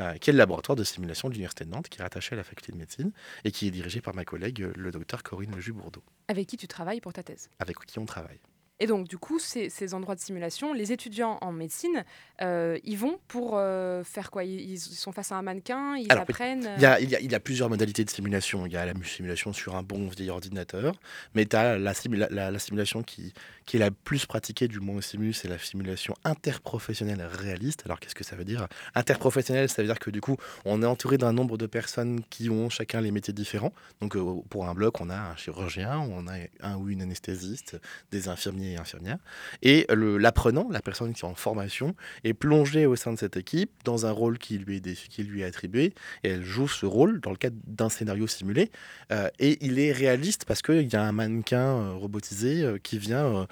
euh, 0.00 0.14
qui 0.14 0.30
est 0.30 0.32
le 0.32 0.38
laboratoire 0.38 0.74
de 0.74 0.82
simulation 0.82 1.28
de 1.28 1.34
l'Université 1.34 1.64
de 1.64 1.70
Nantes, 1.70 1.88
qui 1.88 2.00
est 2.00 2.02
rattaché 2.02 2.34
à 2.34 2.36
la 2.36 2.42
faculté 2.42 2.72
de 2.72 2.78
médecine 2.78 3.12
et 3.44 3.52
qui 3.52 3.68
est 3.68 3.70
dirigé 3.70 4.00
par 4.00 4.12
ma 4.14 4.24
collègue, 4.24 4.60
euh, 4.62 4.72
le 4.74 4.90
docteur 4.90 5.22
Corinne 5.22 5.54
Leju-Bourdeau, 5.54 6.02
Avec 6.26 6.48
qui 6.48 6.56
tu 6.56 6.66
travailles 6.66 7.00
pour 7.00 7.12
ta 7.12 7.22
thèse? 7.22 7.48
avec 7.60 7.76
qui 7.86 8.00
on 8.00 8.06
travaille. 8.06 8.40
Et 8.80 8.86
donc, 8.88 9.06
du 9.06 9.18
coup, 9.18 9.38
ces, 9.38 9.70
ces 9.70 9.94
endroits 9.94 10.16
de 10.16 10.20
simulation, 10.20 10.72
les 10.72 10.90
étudiants 10.90 11.38
en 11.42 11.52
médecine, 11.52 12.04
euh, 12.42 12.76
ils 12.82 12.98
vont 12.98 13.20
pour 13.28 13.52
euh, 13.56 14.02
faire 14.02 14.32
quoi? 14.32 14.42
Ils, 14.42 14.72
ils 14.72 14.78
sont 14.80 15.12
face 15.12 15.30
à 15.30 15.36
un 15.36 15.42
mannequin, 15.42 15.96
ils 15.96 16.10
Alors, 16.10 16.24
apprennent. 16.24 16.66
euh, 16.66 16.74
Il 16.76 16.82
y, 16.82 16.86
a, 16.86 17.00
il, 17.00 17.08
y 17.08 17.14
a, 17.14 17.20
il 17.20 17.30
y 17.30 17.34
a 17.36 17.40
plusieurs 17.40 17.70
modalités 17.70 18.04
de 18.04 18.10
simulation. 18.10 18.66
Il 18.66 18.72
y 18.72 18.76
a 18.76 18.84
la 18.84 18.92
simulation 19.04 19.52
sur 19.52 19.76
un 19.76 19.84
bon 19.84 20.08
vieil 20.08 20.28
ordinateur, 20.30 20.96
mais 21.36 21.46
tu 21.46 21.54
as 21.54 21.78
la, 21.78 21.92
la- 22.30 22.50
la 22.50 22.58
simulation 22.58 23.04
qui, 23.04 23.32
qui 23.64 23.76
est 23.76 23.80
la 23.80 23.92
plus 23.92 24.26
pratiquée, 24.26 24.66
du 24.66 24.80
moins 24.80 24.96
au 24.96 25.00
Simu, 25.00 25.32
c'est 25.32 25.46
la 25.48 25.58
simulation 25.58 26.14
interprofessionnelle 26.24 27.22
réaliste. 27.22 27.82
Alors 27.84 28.00
qu'est-ce 28.00 28.14
que 28.16 28.24
ça 28.24 28.34
veut 28.34 28.44
dire? 28.44 28.66
Interprofessionnelle, 28.96 29.68
ça 29.68 29.82
veut 29.82 29.88
dire 29.88 30.00
que 30.00 30.10
du 30.10 30.20
coup, 30.20 30.36
on 30.64 30.82
est 30.82 30.86
entouré 30.86 31.16
d'un 31.16 31.32
nombre 31.32 31.58
de 31.58 31.66
personnes 31.66 32.22
qui 32.28 32.50
ont 32.50 32.70
chacun 32.70 33.00
les 33.00 33.12
métiers 33.12 33.34
différents. 33.34 33.72
Donc 34.00 34.16
euh, 34.16 34.40
pour 34.50 34.66
un 34.68 34.74
bloc, 34.74 35.00
on 35.00 35.10
a 35.10 35.16
un 35.16 35.36
chirurgien, 35.36 35.98
on 36.00 36.26
a 36.26 36.34
un 36.60 36.76
ou 36.76 36.88
une 36.88 37.02
anesthésiste, 37.02 37.78
des 38.10 38.28
infirmiers 38.28 38.63
et 38.72 38.76
infirmières. 38.76 39.18
Et 39.62 39.86
l'apprenant, 39.90 40.68
la 40.70 40.80
personne 40.80 41.12
qui 41.12 41.22
est 41.22 41.28
en 41.28 41.34
formation, 41.34 41.94
est 42.24 42.34
plongée 42.34 42.86
au 42.86 42.96
sein 42.96 43.12
de 43.12 43.18
cette 43.18 43.36
équipe 43.36 43.70
dans 43.84 44.06
un 44.06 44.10
rôle 44.10 44.38
qui 44.38 44.58
lui 44.58 44.76
est, 44.76 45.08
qui 45.08 45.22
lui 45.22 45.42
est 45.42 45.44
attribué 45.44 45.94
et 46.22 46.30
elle 46.30 46.44
joue 46.44 46.68
ce 46.68 46.86
rôle 46.86 47.20
dans 47.20 47.30
le 47.30 47.36
cadre 47.36 47.56
d'un 47.66 47.88
scénario 47.88 48.26
simulé. 48.26 48.70
Euh, 49.12 49.28
et 49.38 49.64
il 49.64 49.78
est 49.78 49.92
réaliste 49.92 50.44
parce 50.46 50.62
qu'il 50.62 50.90
y 50.92 50.96
a 50.96 51.02
un 51.02 51.12
mannequin 51.12 51.58
euh, 51.58 51.92
robotisé 51.92 52.62
euh, 52.62 52.78
qui 52.82 52.98
vient 52.98 53.46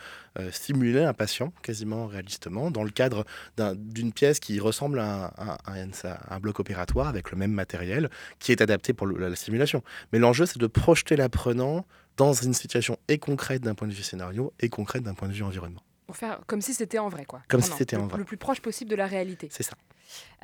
simuler 0.51 1.05
un 1.05 1.12
patient 1.12 1.53
quasiment 1.62 2.07
réalistement 2.07 2.70
dans 2.70 2.85
le 2.85 2.90
cadre 2.90 3.27
d'un- 3.59 3.75
d'une 3.75 4.12
pièce 4.12 4.40
qui 4.40 4.61
ressemble 4.61 4.98
à 4.98 5.35
un, 5.66 6.40
bloc 6.40 6.59
opératoire 6.59 7.07
avec 7.09 7.31
le 7.31 7.37
même 7.37 7.53
matériel 7.53 8.09
qui 8.38 8.51
est 8.51 8.62
adapté 8.62 8.94
pour 8.94 9.07
la 9.07 9.37
simulation. 9.37 9.83
Mais 10.12 10.18
l'enjeu, 10.18 10.46
c'est 10.46 10.59
de 10.59 10.66
projeter 10.66 11.16
l'apprenant 11.16 11.85
dans 12.16 12.33
une 12.33 12.55
situation 12.55 12.98
et 13.09 13.18
concrète 13.18 13.62
d'un 13.62 13.75
point 13.75 13.88
de 13.88 13.92
vue 13.92 14.03
scénario 14.03 14.53
et 14.61 14.68
concrète 14.68 15.03
d'un 15.03 15.14
point 15.14 15.29
de 15.29 15.33
vue 15.33 15.42
environnement. 15.42 15.83
Pour 16.07 16.16
faire 16.16 16.40
comme 16.46 16.61
si 16.61 16.75
c'était 16.75 16.98
en 16.98 17.09
vrai, 17.09 17.25
quoi. 17.25 17.42
Comme 17.48 17.62
si 17.62 17.72
c'était 17.72 17.96
en 17.96 18.07
vrai. 18.07 18.18
Le 18.18 18.25
plus 18.25 18.37
proche 18.37 18.61
possible 18.61 18.90
de 18.90 18.96
la 18.96 19.07
réalité. 19.07 19.48
C'est 19.51 19.62
ça. 19.62 19.75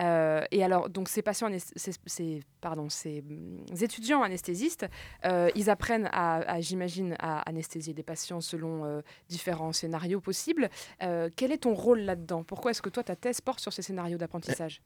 Euh, 0.01 0.45
et 0.51 0.65
alors, 0.65 0.89
donc 0.89 1.11
ces 1.11 1.21
patients, 1.21 1.51
ces, 1.77 1.93
ces- 2.07 2.43
pardon, 2.63 2.89
ces 2.89 3.23
hum, 3.29 3.67
étudiants 3.83 4.23
anesthésistes, 4.23 4.87
euh, 5.27 5.51
ils 5.55 5.69
apprennent 5.69 6.09
à, 6.11 6.37
à, 6.37 6.61
j'imagine, 6.63 7.17
à 7.19 7.41
anesthésier 7.41 7.93
des 7.93 8.03
patients 8.03 8.41
selon 8.41 8.87
euh, 8.87 9.03
différents 9.29 9.73
scénarios 9.73 10.21
possibles. 10.21 10.71
Quel 11.01 11.53
est 11.53 11.65
ton 11.65 11.75
rôle 11.75 12.01
là-dedans? 12.01 12.45
Pourquoi 12.45 12.71
est-ce 12.71 12.81
que 12.81 12.89
toi, 12.89 13.03
ta 13.03 13.17
thèse 13.17 13.43
porte 13.43 13.61
sur 13.61 13.73
ces 13.73 13.83
scénarios 13.83 14.17
d'apprentissage? 14.17 14.81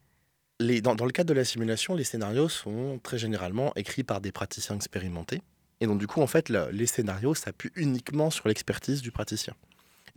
Dans 0.59 1.05
le 1.05 1.13
cadre 1.13 1.29
de 1.29 1.35
la 1.35 1.45
simulation, 1.45 1.95
les 1.95 2.05
scénarios 2.05 2.49
sont 2.49 2.99
très 3.03 3.19
généralement 3.19 3.73
écrits 3.77 4.05
par 4.05 4.21
des 4.21 4.33
praticiens 4.33 4.77
expérimentés. 4.77 5.43
Et 5.83 5.87
donc, 5.89 5.99
du 5.99 6.07
coup, 6.07 6.23
en 6.23 6.29
fait, 6.29 6.49
le- 6.49 6.71
les 6.71 6.87
scénarios 6.87 7.35
s'appuient 7.35 7.73
uniquement 7.75 8.31
sur 8.31 8.47
l'expertise 8.47 9.03
du 9.03 9.11
praticien. 9.11 9.53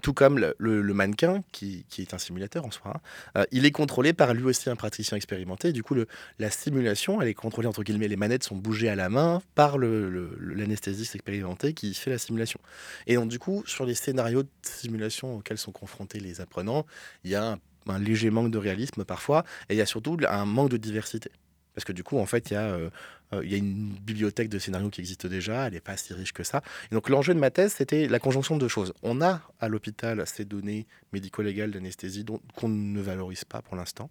Tout 0.03 0.13
comme 0.13 0.37
le, 0.37 0.93
mannequin, 0.93 1.41
qui, 1.51 1.83
est 1.97 2.13
un 2.13 2.19
simulateur 2.19 2.65
en 2.65 2.69
soi, 2.69 2.93
hein, 2.93 2.99
euh, 3.39 3.45
il 3.51 3.65
est 3.65 3.71
contrôlé 3.71 4.13
par 4.13 4.35
lui 4.35 4.43
aussi 4.43 4.69
un 4.69 4.75
praticien 4.75 5.17
expérimenté. 5.17 5.73
Du 5.73 5.81
coup, 5.81 5.95
la 6.37 6.51
simulation, 6.51 7.19
elle 7.19 7.29
est 7.29 7.33
contrôlée, 7.33 7.67
entre 7.67 7.81
guillemets, 7.81 8.07
les 8.07 8.15
manettes 8.15 8.43
sont 8.43 8.55
bougées 8.55 8.89
à 8.89 8.95
la 8.95 9.09
main 9.09 9.41
par 9.55 9.79
l'anesthésiste 9.79 11.15
expérimenté 11.15 11.73
qui 11.73 11.95
fait 11.95 12.11
la 12.11 12.19
simulation. 12.19 12.59
Et 13.07 13.15
donc, 13.15 13.29
du 13.29 13.39
coup, 13.39 13.63
sur 13.65 13.87
les 13.87 13.95
scénarios 13.95 14.43
de 14.43 14.49
simulation 14.61 15.37
auxquels 15.37 15.57
sont 15.57 15.71
confrontés 15.71 16.19
les 16.19 16.41
apprenants, 16.41 16.85
il 17.23 17.31
y 17.31 17.35
a 17.35 17.57
un 17.87 17.99
léger 17.99 18.29
manque 18.29 18.51
de 18.51 18.59
réalisme 18.59 19.03
parfois, 19.03 19.43
et 19.69 19.73
il 19.73 19.77
y 19.77 19.81
a 19.81 19.87
surtout 19.87 20.17
un 20.29 20.45
manque 20.45 20.69
de 20.69 20.77
diversité. 20.77 21.31
Parce 21.75 21.85
que 21.85 21.91
du 21.91 22.03
coup, 22.03 22.17
en 22.17 22.25
fait, 22.25 22.49
il 22.49 22.53
y, 22.53 22.57
a, 22.57 22.67
euh, 22.67 22.89
euh, 23.33 23.41
il 23.43 23.51
y 23.51 23.53
a 23.53 23.57
une 23.57 23.89
bibliothèque 23.89 24.49
de 24.49 24.57
scénarios 24.57 24.89
qui 24.89 25.01
existe 25.01 25.27
déjà, 25.27 25.67
elle 25.67 25.73
n'est 25.73 25.81
pas 25.81 25.97
si 25.97 26.13
riche 26.13 26.31
que 26.31 26.43
ça. 26.43 26.63
Et 26.89 26.95
donc 26.95 27.09
l'enjeu 27.09 27.33
de 27.33 27.39
ma 27.39 27.51
thèse, 27.51 27.73
c'était 27.73 28.07
la 28.07 28.19
conjonction 28.19 28.55
de 28.55 28.61
deux 28.61 28.69
choses. 28.69 28.93
On 29.03 29.21
a 29.21 29.41
à 29.59 29.67
l'hôpital 29.67 30.25
ces 30.25 30.45
données 30.45 30.87
médico-légales 31.11 31.71
d'anesthésie 31.71 32.25
qu'on 32.55 32.69
ne 32.69 33.01
valorise 33.01 33.43
pas 33.43 33.61
pour 33.61 33.75
l'instant. 33.75 34.09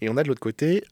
Et 0.00 0.08
on 0.08 0.16
a 0.16 0.22
de 0.22 0.28
l'autre 0.28 0.40
côté 0.40 0.84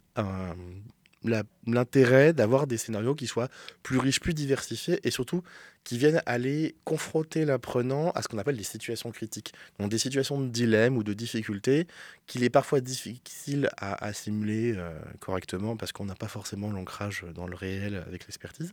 l'intérêt 1.67 2.33
d'avoir 2.33 2.67
des 2.67 2.77
scénarios 2.77 3.15
qui 3.15 3.27
soient 3.27 3.49
plus 3.83 3.99
riches, 3.99 4.21
plus 4.21 4.35
diversifiés 4.35 5.01
et 5.05 5.11
surtout 5.11 5.43
qui 5.85 5.99
viennent 5.99 6.23
aller 6.27 6.77
confronter 6.85 7.45
l'apprenant 7.45 8.11
à 8.13 8.23
ce 8.23 8.29
qu'on 8.29 8.39
appelle 8.39 8.57
les 8.57 8.63
situations 8.63 9.11
critiques. 9.11 9.53
Donc 9.79 9.91
des 9.91 9.99
situations 9.99 10.41
de 10.41 10.49
dilemme 10.49 10.97
ou 10.97 11.03
de 11.03 11.15
difficulté 11.15 11.87
qu'il 12.27 12.45
est 12.45 12.51
parfois 12.51 12.81
difficile 12.81 13.69
à, 13.77 14.13
simuler 14.13 14.75
euh, 14.77 14.93
correctement 15.21 15.77
parce 15.77 15.93
qu'on 15.93 16.05
n'a 16.05 16.15
pas 16.15 16.29
forcément 16.29 16.71
l'ancrage 16.71 17.25
dans 17.35 17.47
le 17.47 17.57
réel 17.57 18.05
avec 18.07 18.27
l'expertise. 18.27 18.73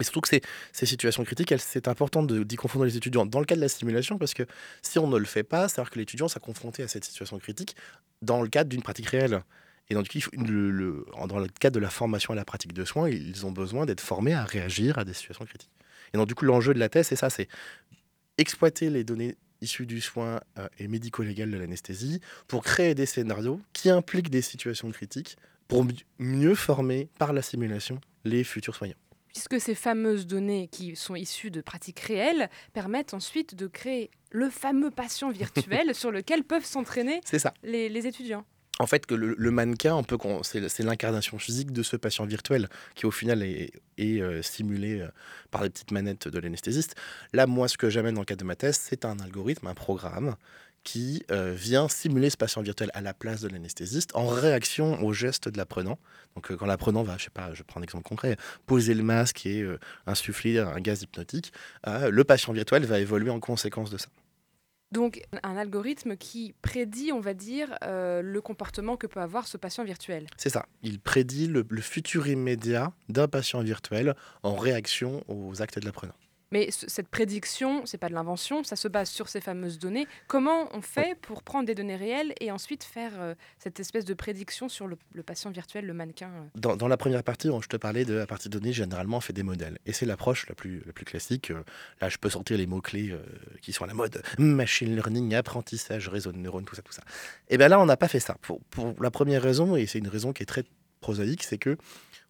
Et 0.00 0.04
surtout 0.04 0.20
que 0.20 0.28
ces, 0.28 0.86
situations 0.86 1.22
critiques, 1.24 1.54
c'est 1.58 1.86
important 1.86 2.24
d'y 2.24 2.56
confondre 2.56 2.84
les 2.84 2.96
étudiants 2.96 3.26
dans 3.26 3.38
le 3.38 3.44
cas 3.44 3.54
de 3.54 3.60
la 3.60 3.68
simulation, 3.68 4.18
parce 4.18 4.34
que 4.34 4.42
si 4.82 4.98
on 4.98 5.06
ne 5.06 5.16
le 5.16 5.24
fait 5.24 5.44
pas, 5.44 5.68
c'est-à-dire 5.68 5.90
que 5.90 5.98
l'étudiant 6.00 6.26
s'est 6.26 6.40
confronté 6.40 6.82
à 6.82 6.88
cette 6.88 7.04
situation 7.04 7.38
critique 7.38 7.76
dans 8.20 8.42
le 8.42 8.48
cadre 8.48 8.70
d'une 8.70 8.82
pratique 8.82 9.06
réelle. 9.06 9.42
Et 9.90 9.94
faut- 9.94 10.30
le- 10.32 10.70
le- 10.70 11.06
dans 11.28 11.38
le 11.38 11.46
cadre 11.46 11.74
de 11.74 11.80
la 11.80 11.90
formation 11.90 12.32
à 12.32 12.36
la 12.36 12.44
pratique 12.44 12.72
de 12.72 12.84
soins, 12.84 13.08
ils 13.08 13.46
ont 13.46 13.52
besoin 13.52 13.86
d'être 13.86 14.00
formés 14.00 14.32
à 14.32 14.44
réagir 14.44 14.98
à 14.98 15.04
des 15.04 15.12
situations 15.12 15.44
critiques. 15.44 15.70
Et 16.14 16.16
donc, 16.16 16.28
du 16.28 16.34
coup, 16.34 16.44
l'enjeu 16.46 16.72
de 16.72 16.78
la 16.78 16.88
thèse, 16.88 17.08
c'est 17.08 17.16
ça, 17.16 17.28
c'est 17.28 17.48
exploiter 18.38 18.88
les 18.90 19.04
données 19.04 19.36
issues 19.60 19.86
du 19.86 20.00
soin 20.00 20.40
euh, 20.58 20.68
et 20.78 20.88
médico-légal 20.88 21.50
de 21.50 21.56
l'anesthésie 21.56 22.20
pour 22.48 22.62
créer 22.64 22.94
des 22.94 23.06
scénarios 23.06 23.60
qui 23.72 23.90
impliquent 23.90 24.30
des 24.30 24.42
situations 24.42 24.90
critiques 24.90 25.36
pour 25.68 25.84
mi- 25.84 26.04
mieux 26.18 26.54
former 26.54 27.08
par 27.18 27.32
la 27.32 27.42
simulation 27.42 28.00
les 28.24 28.44
futurs 28.44 28.74
soignants. 28.74 28.94
puisque 29.28 29.60
ces 29.60 29.74
fameuses 29.74 30.26
données 30.26 30.68
qui 30.68 30.94
sont 30.96 31.14
issues 31.16 31.50
de 31.50 31.60
pratiques 31.60 32.00
réelles 32.00 32.48
permettent 32.72 33.14
ensuite 33.14 33.54
de 33.54 33.66
créer 33.66 34.10
le 34.30 34.50
fameux 34.50 34.90
patient 34.90 35.30
virtuel 35.30 35.94
sur 35.94 36.10
lequel 36.10 36.44
peuvent 36.44 36.64
s'entraîner 36.64 37.20
les, 37.62 37.88
les 37.88 38.06
étudiants 38.06 38.44
en 38.80 38.86
fait, 38.86 39.06
que 39.06 39.14
le, 39.14 39.50
mannequin, 39.52 40.02
c'est 40.42 40.82
l'incarnation 40.82 41.38
physique 41.38 41.70
de 41.70 41.84
ce 41.84 41.96
patient 41.96 42.26
virtuel 42.26 42.68
qui, 42.96 43.06
au 43.06 43.12
final, 43.12 43.42
est, 43.42 43.70
euh, 44.00 44.42
stimulé 44.42 45.00
euh, 45.00 45.08
par 45.52 45.62
les 45.62 45.70
petites 45.70 45.92
manettes 45.92 46.26
de 46.26 46.38
l'anesthésiste. 46.40 46.96
Là, 47.32 47.46
moi, 47.46 47.68
ce 47.68 47.76
que 47.76 47.88
j'amène 47.88 48.14
dans 48.14 48.22
le 48.22 48.26
cadre 48.26 48.40
de 48.40 48.46
ma 48.46 48.56
thèse, 48.56 48.80
c'est 48.82 49.04
un 49.04 49.16
algorithme, 49.20 49.68
un 49.68 49.74
programme 49.74 50.34
qui 50.82 51.22
euh, 51.30 51.54
vient 51.56 51.88
simuler 51.88 52.30
ce 52.30 52.36
patient 52.36 52.62
virtuel 52.62 52.90
à 52.94 53.00
la 53.00 53.14
place 53.14 53.40
de 53.42 53.48
l'anesthésiste 53.48 54.10
en 54.14 54.26
réaction 54.26 55.00
au 55.04 55.12
geste 55.12 55.48
de 55.48 55.56
l'apprenant. 55.56 55.98
Donc, 56.34 56.54
quand 56.54 56.66
l'apprenant 56.66 57.04
va, 57.04 57.16
je 57.16 57.24
sais 57.24 57.30
pas, 57.30 57.54
je 57.54 57.62
prends 57.62 57.78
un 57.78 57.84
exemple 57.84 58.04
concret, 58.04 58.36
poser 58.66 58.94
le 58.94 59.04
masque 59.04 59.46
et 59.46 59.64
insuffler 60.06 60.58
un 60.58 60.80
gaz 60.80 61.02
hypnotique, 61.02 61.52
le 61.86 62.22
patient 62.24 62.52
virtuel 62.52 62.84
va 62.84 62.98
évoluer 62.98 63.30
en 63.30 63.40
conséquence 63.40 63.90
de 63.90 63.98
ça. 63.98 64.08
Donc 64.94 65.20
un 65.42 65.56
algorithme 65.56 66.16
qui 66.16 66.54
prédit, 66.62 67.10
on 67.10 67.18
va 67.18 67.34
dire, 67.34 67.76
euh, 67.82 68.22
le 68.22 68.40
comportement 68.40 68.96
que 68.96 69.08
peut 69.08 69.20
avoir 69.20 69.48
ce 69.48 69.56
patient 69.56 69.82
virtuel. 69.82 70.28
C'est 70.36 70.50
ça. 70.50 70.66
Il 70.84 71.00
prédit 71.00 71.48
le, 71.48 71.66
le 71.68 71.80
futur 71.80 72.28
immédiat 72.28 72.92
d'un 73.08 73.26
patient 73.26 73.60
virtuel 73.60 74.14
en 74.44 74.54
réaction 74.54 75.24
aux 75.26 75.60
actes 75.60 75.80
de 75.80 75.84
l'apprenant. 75.84 76.14
Mais 76.54 76.68
cette 76.70 77.08
prédiction, 77.08 77.84
c'est 77.84 77.98
pas 77.98 78.08
de 78.08 78.14
l'invention, 78.14 78.62
ça 78.62 78.76
se 78.76 78.86
base 78.86 79.10
sur 79.10 79.28
ces 79.28 79.40
fameuses 79.40 79.80
données. 79.80 80.06
Comment 80.28 80.68
on 80.72 80.82
fait 80.82 81.18
pour 81.20 81.42
prendre 81.42 81.66
des 81.66 81.74
données 81.74 81.96
réelles 81.96 82.32
et 82.40 82.52
ensuite 82.52 82.84
faire 82.84 83.10
euh, 83.18 83.34
cette 83.58 83.80
espèce 83.80 84.04
de 84.04 84.14
prédiction 84.14 84.68
sur 84.68 84.86
le, 84.86 84.96
patient 85.24 85.50
virtuel, 85.50 85.84
le 85.84 85.94
mannequin 85.94 86.30
euh 86.30 86.76
dans, 86.76 86.86
la 86.86 86.96
première 86.96 87.24
partie, 87.24 87.48
je 87.60 87.66
te 87.66 87.76
parlais 87.76 88.04
de 88.04 88.14
la 88.14 88.28
partie 88.28 88.48
données, 88.48 88.72
généralement 88.72 89.16
on 89.16 89.20
fait 89.20 89.32
des 89.32 89.42
modèles. 89.42 89.78
Et 89.84 89.92
c'est 89.92 90.06
l'approche 90.06 90.48
la 90.48 90.54
plus, 90.54 90.80
la 90.86 90.92
plus 90.92 91.04
classique. 91.04 91.50
Euh, 91.50 91.64
là, 92.00 92.08
je 92.08 92.18
peux 92.18 92.30
sortir 92.30 92.56
les 92.56 92.68
mots-clés 92.68 93.12
qui 93.60 93.72
sont 93.72 93.82
à 93.82 93.88
la 93.88 93.94
mode 93.94 94.22
machine 94.38 94.94
learning, 94.94 95.34
apprentissage, 95.34 96.08
réseau 96.08 96.30
de 96.30 96.38
neurones, 96.38 96.66
tout 96.66 96.76
ça, 96.76 96.82
tout 96.82 96.92
ça. 96.92 97.02
Et 97.48 97.58
bien 97.58 97.66
là, 97.66 97.80
on 97.80 97.86
n'a 97.86 97.96
pas 97.96 98.06
fait 98.06 98.20
ça. 98.20 98.36
Pour, 98.42 98.60
pour 98.70 98.94
la 99.02 99.10
première 99.10 99.42
raison, 99.42 99.74
et 99.74 99.86
c'est 99.86 99.98
une 99.98 100.06
raison 100.06 100.32
qui 100.32 100.44
est 100.44 100.46
très 100.46 100.62
prosaïque, 101.00 101.42
c'est 101.42 101.58
que 101.58 101.76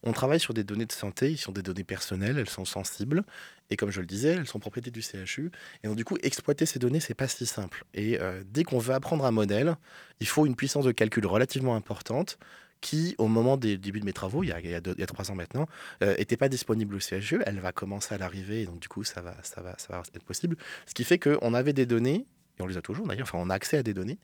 on 0.04 0.12
travaille 0.12 0.40
sur 0.40 0.54
des 0.54 0.64
données 0.64 0.84
de 0.84 0.92
santé, 0.92 1.30
ils 1.30 1.38
sont 1.38 1.52
des 1.52 1.62
données 1.62 1.84
personnelles, 1.84 2.38
elles 2.38 2.48
sont 2.48 2.66
sensibles, 2.66 3.24
et 3.70 3.76
comme 3.76 3.90
je 3.90 4.00
le 4.00 4.06
disais, 4.06 4.30
elles 4.30 4.46
sont 4.46 4.58
propriétés 4.58 4.90
du 4.90 5.02
CHU. 5.02 5.50
Et 5.82 5.88
donc 5.88 5.96
du 5.96 6.04
coup, 6.04 6.16
exploiter 6.22 6.66
ces 6.66 6.78
données, 6.78 7.00
c'est 7.00 7.14
pas 7.14 7.28
si 7.28 7.46
simple. 7.46 7.84
Et 7.94 8.20
euh, 8.20 8.42
dès 8.46 8.64
qu'on 8.64 8.78
veut 8.78 8.94
apprendre 8.94 9.24
un 9.24 9.30
modèle, 9.30 9.76
il 10.20 10.26
faut 10.26 10.46
une 10.46 10.56
puissance 10.56 10.84
de 10.84 10.92
calcul 10.92 11.26
relativement 11.26 11.74
importante 11.74 12.38
qui, 12.80 13.14
au 13.16 13.28
moment 13.28 13.56
des 13.56 13.78
débuts 13.78 14.00
de 14.00 14.04
mes 14.04 14.12
travaux, 14.12 14.42
il 14.42 14.48
y 14.48 14.52
a, 14.52 14.60
il 14.60 15.06
trois 15.06 15.30
ans 15.30 15.34
maintenant, 15.34 15.66
n'était 16.02 16.34
euh, 16.34 16.38
pas 16.38 16.50
disponible 16.50 16.94
au 16.94 17.00
CHU. 17.00 17.40
Elle 17.46 17.58
va 17.60 17.72
commencer 17.72 18.14
à 18.14 18.18
l'arriver, 18.18 18.62
et 18.62 18.66
donc 18.66 18.78
du 18.78 18.88
coup, 18.88 19.04
ça 19.04 19.22
va, 19.22 19.34
ça, 19.42 19.62
va, 19.62 19.74
ça 19.78 19.86
va 19.94 20.02
être 20.14 20.24
possible. 20.24 20.56
Ce 20.86 20.92
qui 20.92 21.04
fait 21.04 21.18
qu'on 21.18 21.54
avait 21.54 21.72
des 21.72 21.86
données, 21.86 22.26
et 22.58 22.62
on 22.62 22.66
les 22.66 22.76
a 22.76 22.82
toujours 22.82 23.06
d'ailleurs, 23.06 23.26
enfin 23.26 23.38
on 23.40 23.48
a 23.48 23.54
accès 23.54 23.78
à 23.78 23.82
des 23.82 23.94
données, 23.94 24.18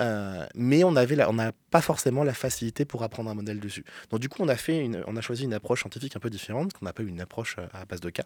euh, 0.00 0.46
mais 0.54 0.84
on 0.84 0.94
avait 0.96 1.22
on 1.24 1.32
n'a 1.32 1.52
pas 1.70 1.80
forcément 1.80 2.22
la 2.22 2.34
facilité 2.34 2.84
pour 2.84 3.02
apprendre 3.02 3.30
un 3.30 3.34
modèle 3.34 3.60
dessus. 3.60 3.84
Donc 4.10 4.20
du 4.20 4.28
coup, 4.28 4.42
on 4.42 4.48
a 4.48 4.56
fait 4.56 4.90
on 5.06 5.16
a 5.16 5.20
choisi 5.20 5.44
une 5.44 5.54
approche 5.54 5.80
scientifique 5.80 6.16
un 6.16 6.20
peu 6.20 6.30
différente, 6.30 6.72
qu'on 6.72 6.86
appelle 6.86 7.08
une 7.08 7.20
approche 7.20 7.56
euh, 7.58 7.66
à 7.72 7.84
base 7.84 8.00
de 8.00 8.10
cas. 8.10 8.24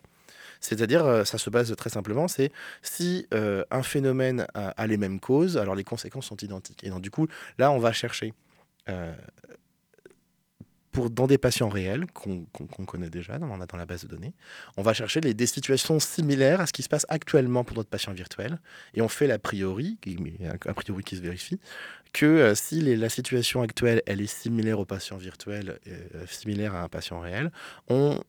C'est-à-dire, 0.60 1.04
euh, 1.04 1.24
ça 1.24 1.38
se 1.38 1.50
base 1.50 1.74
très 1.76 1.90
simplement, 1.90 2.28
c'est 2.28 2.52
si 2.82 3.26
un 3.32 3.82
phénomène 3.82 4.46
a, 4.54 4.86
les 4.86 4.96
mêmes 4.96 5.20
causes, 5.20 5.56
alors 5.56 5.74
les 5.74 5.84
conséquences 5.84 6.26
sont 6.26 6.36
identiques. 6.36 6.84
Et 6.84 6.90
donc 6.90 7.00
du 7.00 7.10
coup, 7.10 7.26
là, 7.58 7.70
on 7.70 7.78
va 7.78 7.92
chercher 7.92 8.32
dans 10.94 11.26
des 11.26 11.38
patients 11.38 11.68
réels 11.68 12.06
qu'on 12.12 12.46
connaît 12.86 13.10
déjà 13.10 13.38
dans, 13.38 13.56
dans 13.56 13.76
la 13.76 13.86
base 13.86 14.04
de 14.04 14.08
données, 14.08 14.34
on 14.76 14.82
va 14.82 14.92
chercher 14.92 15.20
les, 15.20 15.34
des 15.34 15.46
situations 15.46 15.98
similaires 16.00 16.60
à 16.60 16.66
ce 16.66 16.72
qui 16.72 16.82
se 16.82 16.88
passe 16.88 17.06
actuellement 17.08 17.64
pour 17.64 17.76
notre 17.76 17.88
patient 17.88 18.12
virtuel. 18.12 18.60
Et 18.94 19.02
on 19.02 19.08
fait 19.08 19.26
l'a 19.26 19.38
priori, 19.38 19.98
a 20.50 20.74
priori 20.74 21.02
qui 21.02 21.16
se 21.16 21.22
vérifie, 21.22 21.58
que 22.12 22.26
euh, 22.26 22.54
si 22.54 22.80
la 22.80 23.08
situation 23.08 23.62
actuelle 23.62 24.02
elle 24.06 24.20
est 24.20 24.26
similaire 24.26 24.78
au 24.78 24.84
patient 24.84 25.16
virtuel, 25.16 25.78
euh, 25.86 26.26
similaire 26.26 26.74
à 26.74 26.82
un 26.82 26.88
patient 26.88 27.20
réel, 27.20 27.50
on, 27.88 28.20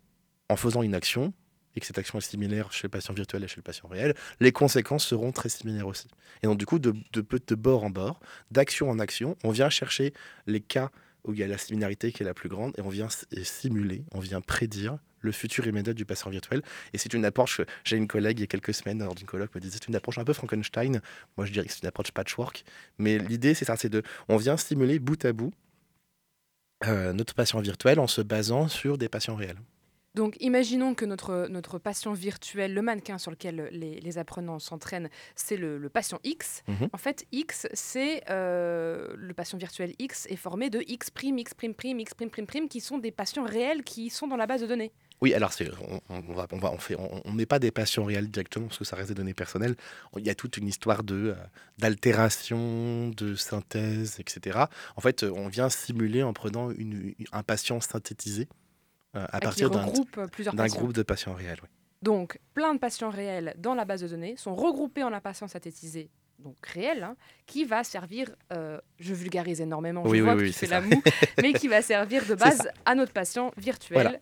en 0.49 0.55
faisant 0.55 0.83
une 0.83 0.95
action, 0.95 1.33
et 1.75 1.79
que 1.79 1.85
cette 1.87 1.97
action 1.97 2.19
est 2.19 2.21
similaire 2.21 2.71
chez 2.71 2.87
le 2.87 2.91
patient 2.91 3.13
virtuel 3.13 3.43
et 3.43 3.47
chez 3.47 3.57
le 3.57 3.63
patient 3.63 3.87
réel, 3.89 4.13
les 4.39 4.51
conséquences 4.51 5.05
seront 5.05 5.31
très 5.31 5.49
similaires 5.49 5.87
aussi. 5.87 6.07
Et 6.43 6.47
donc 6.47 6.57
du 6.59 6.65
coup, 6.65 6.79
de 6.79 7.55
bord 7.55 7.83
en 7.83 7.89
bord, 7.89 8.19
d'action 8.51 8.89
en 8.89 8.99
action, 8.99 9.37
on 9.43 9.49
vient 9.49 9.69
chercher 9.69 10.13
les 10.45 10.61
cas 10.61 10.91
où 11.25 11.33
il 11.33 11.39
y 11.39 11.43
a 11.43 11.47
la 11.47 11.57
similarité 11.57 12.11
qui 12.11 12.23
est 12.23 12.25
la 12.25 12.33
plus 12.33 12.49
grande 12.49 12.73
et 12.77 12.81
on 12.81 12.89
vient 12.89 13.07
simuler, 13.43 14.03
on 14.11 14.19
vient 14.19 14.41
prédire 14.41 14.97
le 15.21 15.31
futur 15.31 15.65
immédiat 15.65 15.93
du 15.93 16.05
patient 16.05 16.29
virtuel. 16.29 16.61
Et 16.91 16.97
c'est 16.97 17.13
une 17.13 17.25
approche, 17.25 17.61
j'ai 17.83 17.97
une 17.97 18.07
collègue 18.07 18.39
il 18.39 18.41
y 18.41 18.43
a 18.43 18.47
quelques 18.47 18.73
semaines 18.73 18.99
lors 18.99 19.15
d'une 19.15 19.25
colloque 19.25 19.55
me 19.55 19.61
disait 19.61 19.77
c'est 19.81 19.87
une 19.87 19.95
approche 19.95 20.17
un 20.17 20.25
peu 20.25 20.33
Frankenstein. 20.33 21.01
Moi 21.37 21.45
je 21.45 21.53
dirais 21.53 21.65
que 21.65 21.71
c'est 21.71 21.81
une 21.81 21.87
approche 21.87 22.11
patchwork. 22.11 22.63
Mais 22.97 23.17
l'idée 23.17 23.53
c'est 23.53 23.65
ça, 23.65 23.77
c'est 23.77 23.89
de, 23.89 24.03
on 24.27 24.37
vient 24.37 24.57
stimuler 24.57 24.99
bout 24.99 25.23
à 25.25 25.33
bout 25.33 25.53
euh, 26.85 27.13
notre 27.13 27.33
patient 27.33 27.59
virtuel 27.61 27.99
en 27.99 28.07
se 28.07 28.21
basant 28.21 28.67
sur 28.67 28.97
des 28.97 29.07
patients 29.07 29.35
réels. 29.35 29.59
Donc 30.15 30.37
imaginons 30.39 30.93
que 30.93 31.05
notre, 31.05 31.47
notre 31.49 31.79
patient 31.79 32.13
virtuel, 32.13 32.73
le 32.73 32.81
mannequin 32.83 33.17
sur 33.17 33.31
lequel 33.31 33.69
les, 33.71 34.17
apprenants 34.17 34.59
s'entraînent, 34.59 35.09
c'est 35.35 35.57
le, 35.57 35.89
patient 35.89 36.19
X. 36.23 36.61
Mhm. 36.67 36.89
En 36.93 36.97
fait, 36.97 37.25
X, 37.31 37.67
c'est 37.73 38.23
euh, 38.29 39.13
le 39.17 39.33
patient 39.33 39.57
virtuel 39.57 39.93
X 39.97 40.27
est 40.29 40.35
formé 40.35 40.69
de 40.69 40.83
X', 40.87 41.09
X', 41.23 41.53
X', 41.55 42.13
prime, 42.45 42.69
qui 42.69 42.79
sont 42.79 42.99
des 42.99 43.11
patients 43.11 43.43
réels 43.43 43.83
qui 43.83 44.11
sont 44.11 44.27
dans 44.27 44.37
la 44.37 44.45
base 44.45 44.61
de 44.61 44.67
données. 44.67 44.91
Oui, 45.21 45.33
alors 45.33 45.51
on, 46.09 46.19
va, 46.33 46.47
on, 46.51 46.57
va, 46.57 46.71
on, 46.73 46.77
fait, 46.77 46.95
on, 46.97 47.33
n'est 47.33 47.45
pas 47.45 47.57
des 47.57 47.71
patients 47.71 48.03
réels 48.03 48.29
directement 48.29 48.67
parce 48.67 48.77
que 48.77 48.83
ça 48.83 48.95
reste 48.95 49.09
des 49.09 49.15
données 49.15 49.33
personnelles. 49.33 49.75
Il 50.17 50.25
y 50.25 50.29
a 50.29 50.35
toute 50.35 50.57
une 50.57 50.67
histoire 50.67 51.03
de 51.03 51.29
euh, 51.29 51.35
d'altération, 51.79 53.09
de 53.09 53.33
synthèse, 53.33 54.19
etc. 54.19 54.65
En 54.95 55.01
fait, 55.01 55.23
on 55.23 55.47
vient 55.47 55.69
simuler 55.69 56.23
en 56.23 56.33
prenant 56.33 56.71
une, 56.71 57.15
un 57.31 57.41
patient 57.41 57.79
synthétisé 57.79 58.47
euh, 59.15 59.25
à 59.31 59.39
partir 59.39 59.69
d'un 59.69 59.85
groupe 59.85 60.93
de 60.93 61.03
patients 61.03 61.33
réels. 61.33 61.61
Donc, 62.01 62.39
plein 62.53 62.73
de 62.73 62.79
patients 62.79 63.09
réels 63.09 63.53
dans 63.57 63.75
la 63.75 63.85
base 63.85 64.01
de 64.01 64.07
données 64.07 64.35
sont 64.37 64.55
regroupés 64.55 65.03
en 65.03 65.13
un 65.13 65.21
patient 65.21 65.47
synthétisé 65.47 66.09
donc 66.39 66.57
réel, 66.65 67.03
hein, 67.03 67.15
qui 67.45 67.63
va 67.63 67.83
servir, 67.83 68.35
euh, 68.51 68.79
je 68.99 69.13
vulgarise 69.13 69.61
énormément, 69.61 70.03
je 70.05 70.21
vois 70.21 70.35
que 70.35 70.45
tu 70.45 70.51
fais 70.51 70.67
la 70.67 70.81
moue, 70.81 71.01
mais 71.41 71.53
qui 71.53 71.67
va 71.67 71.81
servir 71.81 72.25
de 72.25 72.35
base 72.35 72.67
à 72.85 72.95
notre 72.95 73.13
patient 73.13 73.51
virtuel 73.55 74.01
voilà. 74.01 74.19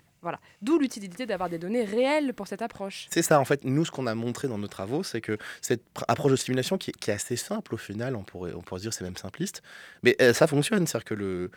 D'où 0.62 0.77
l'utilité 0.79 1.25
d'avoir 1.25 1.49
des 1.49 1.57
données 1.57 1.84
réelles 1.84 2.34
pour 2.34 2.47
cette 2.47 2.62
approche. 2.62 3.07
C'est 3.10 3.21
ça, 3.21 3.39
en 3.39 3.45
fait. 3.45 3.63
Nous, 3.63 3.86
ce 3.86 3.91
qu'on 3.91 4.07
a 4.07 4.15
montré 4.15 4.47
dans 4.47 4.57
nos 4.57 4.67
travaux, 4.67 5.03
c'est 5.03 5.21
que 5.21 5.38
cette 5.62 5.84
approche 6.07 6.31
de 6.31 6.36
simulation, 6.36 6.77
qui, 6.77 6.91
est 6.91 7.10
assez 7.10 7.36
simple 7.36 7.73
au 7.73 7.77
final, 7.77 8.15
on 8.15 8.23
pourrait, 8.23 8.53
on 8.53 8.62
pourrait 8.62 8.79
se 8.79 8.86
dire 8.86 8.93
c'est 8.93 9.03
même 9.03 9.17
simpliste, 9.17 9.62
mais 10.03 10.15
euh, 10.21 10.34
ça 10.34 10.47
fonctionne. 10.47 10.86
C'est-à-dire 10.86 11.05
que 11.05 11.13
le, 11.15 11.51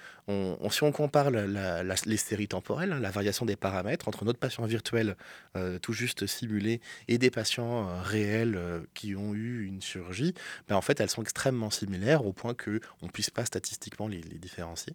si 0.70 0.83
on 0.83 0.92
compare 0.92 1.31
les 1.31 2.16
séries 2.16 2.48
temporelles, 2.48 2.92
hein, 2.92 3.00
la 3.00 3.11
variation 3.11 3.44
des 3.44 3.57
paramètres 3.57 4.09
entre 4.09 4.24
notre 4.24 4.38
patient 4.38 4.64
virtuel 4.64 5.16
euh, 5.57 5.79
tout 5.79 5.92
juste 5.92 6.27
simulé 6.27 6.81
et 7.09 7.18
des 7.18 7.31
patients 7.31 7.88
euh, 7.88 8.03
réels 8.03 8.59
qui 8.94 9.14
ont 9.14 9.35
eu 9.35 9.66
une 9.66 9.83
chirurgie, 9.83 10.35
ben, 10.68 10.77
en 10.77 10.83
fait, 10.83 11.00
elles 11.00 11.11
sont 11.11 11.22
extrêmement 11.22 11.70
similaires 11.70 12.24
au 12.24 12.33
point 12.33 12.55
qu'on 12.55 12.81
ne 13.07 13.11
puisse 13.12 13.31
pas 13.31 13.44
statistiquement 13.44 14.09
les, 14.09 14.22
les 14.22 14.38
différencier. 14.38 14.94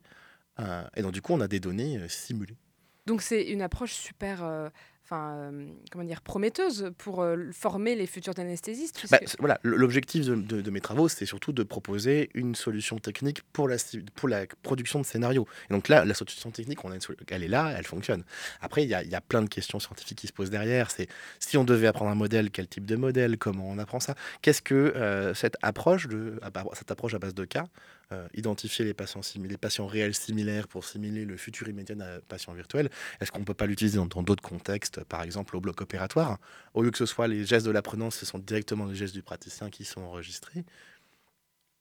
et 0.95 1.01
donc, 1.01 1.11
du 1.11 1.21
coup, 1.21 1.33
on 1.33 1.41
a 1.41 1.47
des 1.47 1.59
données 1.59 1.99
simulées. 2.09 2.57
Donc 3.05 3.21
c'est 3.21 3.43
une 3.43 3.61
approche 3.61 3.93
super, 3.93 4.43
euh, 4.43 4.69
enfin 5.03 5.33
euh, 5.35 5.67
comment 5.91 6.03
dire, 6.03 6.21
prometteuse 6.21 6.91
pour 6.97 7.21
euh, 7.21 7.49
former 7.51 7.95
les 7.95 8.05
futurs 8.05 8.37
anesthésistes. 8.37 9.05
Bah, 9.09 9.19
voilà, 9.39 9.59
l'objectif 9.63 10.25
de, 10.25 10.69
mes 10.69 10.81
travaux, 10.81 11.09
c'est 11.09 11.25
surtout 11.25 11.51
de 11.51 11.63
proposer 11.63 12.29
une 12.33 12.55
solution 12.55 12.99
technique 12.99 13.41
pour 13.51 13.67
la, 13.67 13.77
pour 14.15 14.29
la 14.29 14.45
production 14.61 14.99
de 14.99 15.05
scénarios. 15.05 15.47
Et 15.69 15.73
donc 15.73 15.87
là, 15.87 16.05
la 16.05 16.13
solution 16.13 16.51
technique, 16.51 16.85
on 16.85 16.91
a 16.91 16.97
elle 17.29 17.43
est 17.43 17.47
là, 17.47 17.73
elle 17.75 17.85
fonctionne. 17.85 18.23
Après, 18.61 18.83
il 18.83 18.87
y, 18.87 19.09
y, 19.09 19.15
a 19.15 19.21
plein 19.21 19.41
de 19.41 19.49
questions 19.49 19.79
scientifiques 19.79 20.19
qui 20.19 20.27
se 20.27 20.33
posent 20.33 20.51
derrière. 20.51 20.91
C'est 20.91 21.07
si 21.39 21.57
on 21.57 21.63
devait 21.63 21.87
apprendre 21.87 22.11
un 22.11 22.15
modèle, 22.15 22.51
quel 22.51 22.67
type 22.67 22.85
de 22.85 22.95
modèle, 22.95 23.37
comment 23.37 23.67
on 23.67 23.79
apprend 23.79 23.99
ça? 23.99 24.15
Qu'est-ce 24.41 24.61
que 24.61 25.33
cette 25.33 25.57
approche 25.61 26.07
de, 26.07 26.39
cette 26.73 26.91
approche 26.91 27.13
à 27.13 27.19
base 27.19 27.33
de 27.33 27.45
cas 27.45 27.65
euh, 28.11 28.27
identifier 28.33 28.85
les 28.85 28.93
patients, 28.93 29.21
les 29.35 29.57
patients 29.57 29.87
réels 29.87 30.15
similaires 30.15 30.67
pour 30.67 30.83
simuler 30.83 31.25
le 31.25 31.37
futur 31.37 31.67
immédiat 31.69 31.95
d'un 31.95 32.19
patient 32.27 32.53
virtuel, 32.53 32.89
est-ce 33.21 33.31
qu'on 33.31 33.39
ne 33.39 33.45
peut 33.45 33.53
pas 33.53 33.67
l'utiliser 33.67 33.97
dans 33.97 34.23
d'autres 34.23 34.41
contextes, 34.41 35.03
par 35.03 35.21
exemple 35.21 35.55
au 35.55 35.61
bloc 35.61 35.81
opératoire? 35.81 36.39
Au 36.73 36.81
lieu 36.81 36.91
que 36.91 36.97
ce 36.97 37.05
soit 37.05 37.27
les 37.27 37.45
gestes 37.45 37.65
de 37.65 37.71
l'apprenant, 37.71 38.09
ce 38.09 38.25
sont 38.25 38.39
directement 38.39 38.85
les 38.85 38.95
gestes 38.95 39.13
du 39.13 39.21
praticien 39.21 39.69
qui 39.69 39.85
sont 39.85 40.01
enregistrés. 40.01 40.65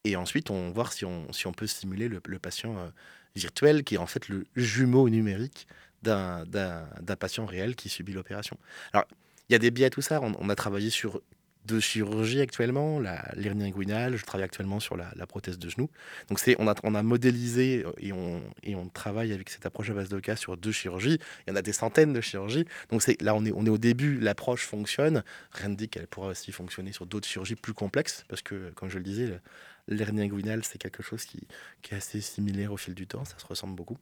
Et 0.04 0.16
ensuite, 0.16 0.50
on 0.50 0.68
va 0.68 0.72
voir 0.72 0.92
si 0.92 1.04
on, 1.04 1.32
si 1.32 1.46
on 1.46 1.52
peut 1.52 1.66
simuler 1.66 2.08
le, 2.08 2.20
patient 2.38 2.76
euh, 2.78 2.88
virtuel, 3.34 3.84
qui 3.84 3.94
est 3.96 3.98
en 3.98 4.06
fait 4.06 4.28
le 4.28 4.46
jumeau 4.56 5.08
numérique 5.08 5.66
d'un 6.02 6.44
patient 7.18 7.46
réel 7.46 7.74
qui 7.74 7.88
subit 7.88 8.12
l'opération. 8.12 8.56
Alors, 8.92 9.06
il 9.48 9.52
y 9.52 9.56
a 9.56 9.58
des 9.58 9.70
biais 9.70 9.86
à 9.86 9.90
tout 9.90 10.02
ça. 10.02 10.20
On, 10.20 10.48
a 10.48 10.54
travaillé 10.54 10.90
sur 10.90 11.22
de 11.68 11.80
chirurgie 11.80 12.40
actuellement, 12.40 12.98
l'hernie 13.36 13.64
inguinale, 13.64 14.16
je 14.16 14.24
travaille 14.24 14.44
actuellement 14.44 14.80
sur 14.80 14.96
la, 14.96 15.26
prothèse 15.26 15.58
de 15.58 15.68
genou. 15.68 15.90
Donc 16.28 16.40
c'est, 16.40 16.56
on, 16.58 16.66
a, 16.66 16.74
on 16.82 16.94
a 16.94 17.02
modélisé 17.02 17.84
et 17.98 18.12
on, 18.12 18.42
et 18.62 18.74
on 18.74 18.88
travaille 18.88 19.32
avec 19.32 19.50
cette 19.50 19.66
approche 19.66 19.90
à 19.90 19.94
base 19.94 20.08
de 20.08 20.18
cas 20.18 20.36
sur 20.36 20.56
deux 20.56 20.72
chirurgies. 20.72 21.18
Il 21.46 21.50
y 21.50 21.52
en 21.52 21.56
a 21.56 21.62
des 21.62 21.74
centaines 21.74 22.12
de 22.12 22.20
chirurgies. 22.20 22.64
Donc 22.90 23.02
c'est, 23.02 23.20
là, 23.20 23.34
on 23.34 23.44
est, 23.44 23.52
on 23.52 23.66
est 23.66 23.70
au 23.70 23.78
début, 23.78 24.18
l'approche 24.18 24.64
fonctionne. 24.64 25.22
Rien 25.52 25.68
ne 25.68 25.76
dit 25.76 25.88
qu'elle 25.88 26.06
pourra 26.06 26.28
aussi 26.28 26.50
fonctionner 26.50 26.92
sur 26.92 27.06
d'autres 27.06 27.28
chirurgies 27.28 27.56
plus 27.56 27.74
complexes, 27.74 28.24
parce 28.28 28.40
que, 28.40 28.70
comme 28.70 28.88
je 28.88 28.96
le 28.96 29.04
disais, 29.04 29.38
l'hernie 29.86 30.22
inguinale, 30.22 30.64
c'est 30.64 30.78
quelque 30.78 31.02
chose 31.02 31.24
qui, 31.24 31.46
qui, 31.82 31.94
est 31.94 31.98
assez 31.98 32.22
similaire 32.22 32.72
au 32.72 32.78
fil 32.78 32.94
du 32.94 33.06
temps, 33.06 33.24
ça 33.26 33.38
se 33.38 33.46
ressemble 33.46 33.76
beaucoup. 33.76 33.98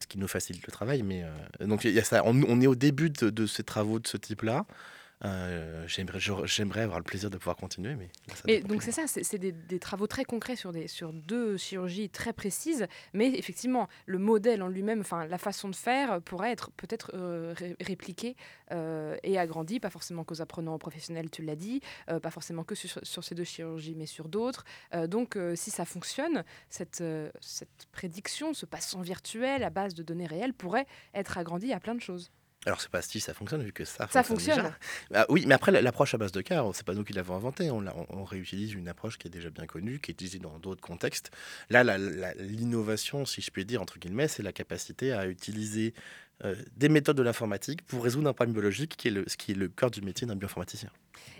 Ce 0.00 0.08
qui 0.08 0.18
nous 0.18 0.26
facilite 0.26 0.66
le 0.66 0.72
travail, 0.72 1.02
mais 1.02 1.22
euh, 1.22 1.66
donc 1.66 1.84
il 1.84 1.92
y 1.92 2.00
a 2.00 2.04
ça. 2.04 2.22
On, 2.24 2.60
est 2.60 2.66
au 2.66 2.74
début 2.74 3.10
de, 3.10 3.30
de 3.30 3.46
ces 3.46 3.62
travaux 3.62 4.00
de 4.00 4.08
ce 4.08 4.16
type-là. 4.16 4.66
Euh, 5.24 5.86
j'aimerais, 5.86 6.80
avoir 6.80 6.98
le 6.98 7.04
plaisir 7.04 7.30
de 7.30 7.36
pouvoir 7.36 7.56
continuer, 7.56 7.94
mais. 7.94 8.60
donc 8.62 8.82
c'est 8.82 8.90
ça, 8.90 9.04
c'est, 9.06 9.38
des, 9.38 9.78
travaux 9.78 10.06
très 10.06 10.24
concrets 10.24 10.56
sur, 10.56 10.72
des, 10.72 10.88
sur 10.88 11.12
deux 11.12 11.56
chirurgies 11.56 12.10
très 12.10 12.32
précises, 12.32 12.86
mais 13.12 13.28
effectivement, 13.28 13.88
le 14.06 14.18
modèle 14.18 14.62
en 14.62 14.68
lui-même, 14.68 15.00
enfin 15.00 15.26
la 15.26 15.38
façon 15.38 15.68
de 15.68 15.76
faire 15.76 16.20
pourrait 16.22 16.50
être 16.50 16.72
peut-être 16.72 17.12
euh, 17.14 17.54
répliqué 17.80 18.36
euh, 18.72 19.16
et 19.22 19.38
agrandi, 19.38 19.78
pas 19.78 19.90
forcément 19.90 20.24
qu'aux 20.24 20.42
apprenants 20.42 20.78
professionnels, 20.78 21.30
tu 21.30 21.42
l'as 21.42 21.56
dit, 21.56 21.80
pas 22.06 22.30
forcément 22.30 22.64
que 22.64 22.74
sur, 22.74 22.98
sur, 23.02 23.22
ces 23.22 23.34
deux 23.34 23.44
chirurgies, 23.44 23.94
mais 23.96 24.06
sur 24.06 24.28
d'autres. 24.28 24.64
donc 25.06 25.38
si 25.54 25.70
ça 25.70 25.84
fonctionne, 25.84 26.44
cette, 26.68 27.02
cette 27.40 27.86
prédiction, 27.92 28.54
ce 28.54 28.66
patient 28.66 29.00
virtuel 29.00 29.62
à 29.62 29.70
base 29.70 29.94
de 29.94 30.02
données 30.02 30.26
réelles 30.26 30.54
pourrait 30.54 30.86
être 31.14 31.38
agrandi 31.38 31.72
à 31.72 31.80
plein 31.80 31.94
de 31.94 32.00
choses. 32.00 32.30
Alors, 32.64 32.80
c'est 32.80 32.90
pas 32.90 33.02
si 33.02 33.18
ça 33.18 33.34
fonctionne, 33.34 33.62
vu 33.62 33.72
que 33.72 33.84
ça, 33.84 34.06
ça 34.10 34.22
fonctionne. 34.22 34.72
Ah 35.12 35.26
oui, 35.28 35.44
mais 35.46 35.54
après, 35.54 35.72
l'approche 35.72 36.14
à 36.14 36.18
base 36.18 36.30
de 36.30 36.40
cas, 36.42 36.64
c'est 36.74 36.86
pas 36.86 36.94
nous 36.94 37.02
qui 37.02 37.12
l'avons 37.12 37.34
inventé. 37.34 37.70
On, 37.70 37.84
on, 38.08 38.24
réutilise 38.24 38.72
une 38.74 38.88
approche 38.88 39.18
qui 39.18 39.26
est 39.26 39.30
déjà 39.30 39.50
bien 39.50 39.66
connue, 39.66 39.98
qui 39.98 40.12
est 40.12 40.14
utilisée 40.14 40.38
dans 40.38 40.58
d'autres 40.58 40.80
contextes. 40.80 41.32
Là, 41.70 41.82
l'innovation, 42.38 43.24
si 43.26 43.42
je 43.42 43.50
puis 43.50 43.64
dire, 43.64 43.82
entre 43.82 43.98
guillemets, 43.98 44.28
c'est 44.28 44.44
la 44.44 44.52
capacité 44.52 45.12
à 45.12 45.26
utiliser 45.26 45.92
euh, 46.44 46.54
des 46.76 46.88
méthodes 46.88 47.16
de 47.16 47.22
l'informatique 47.22 47.82
pour 47.82 48.02
résoudre 48.02 48.28
un 48.28 48.32
problème 48.32 48.52
biologique 48.52 48.96
qui 48.96 49.08
est 49.08 49.12
le, 49.12 49.24
ce 49.26 49.36
qui 49.36 49.52
est 49.52 49.54
le 49.54 49.68
cœur 49.68 49.90
du 49.90 50.00
métier 50.02 50.26
d'un 50.26 50.36
bioinformaticien. 50.36 50.90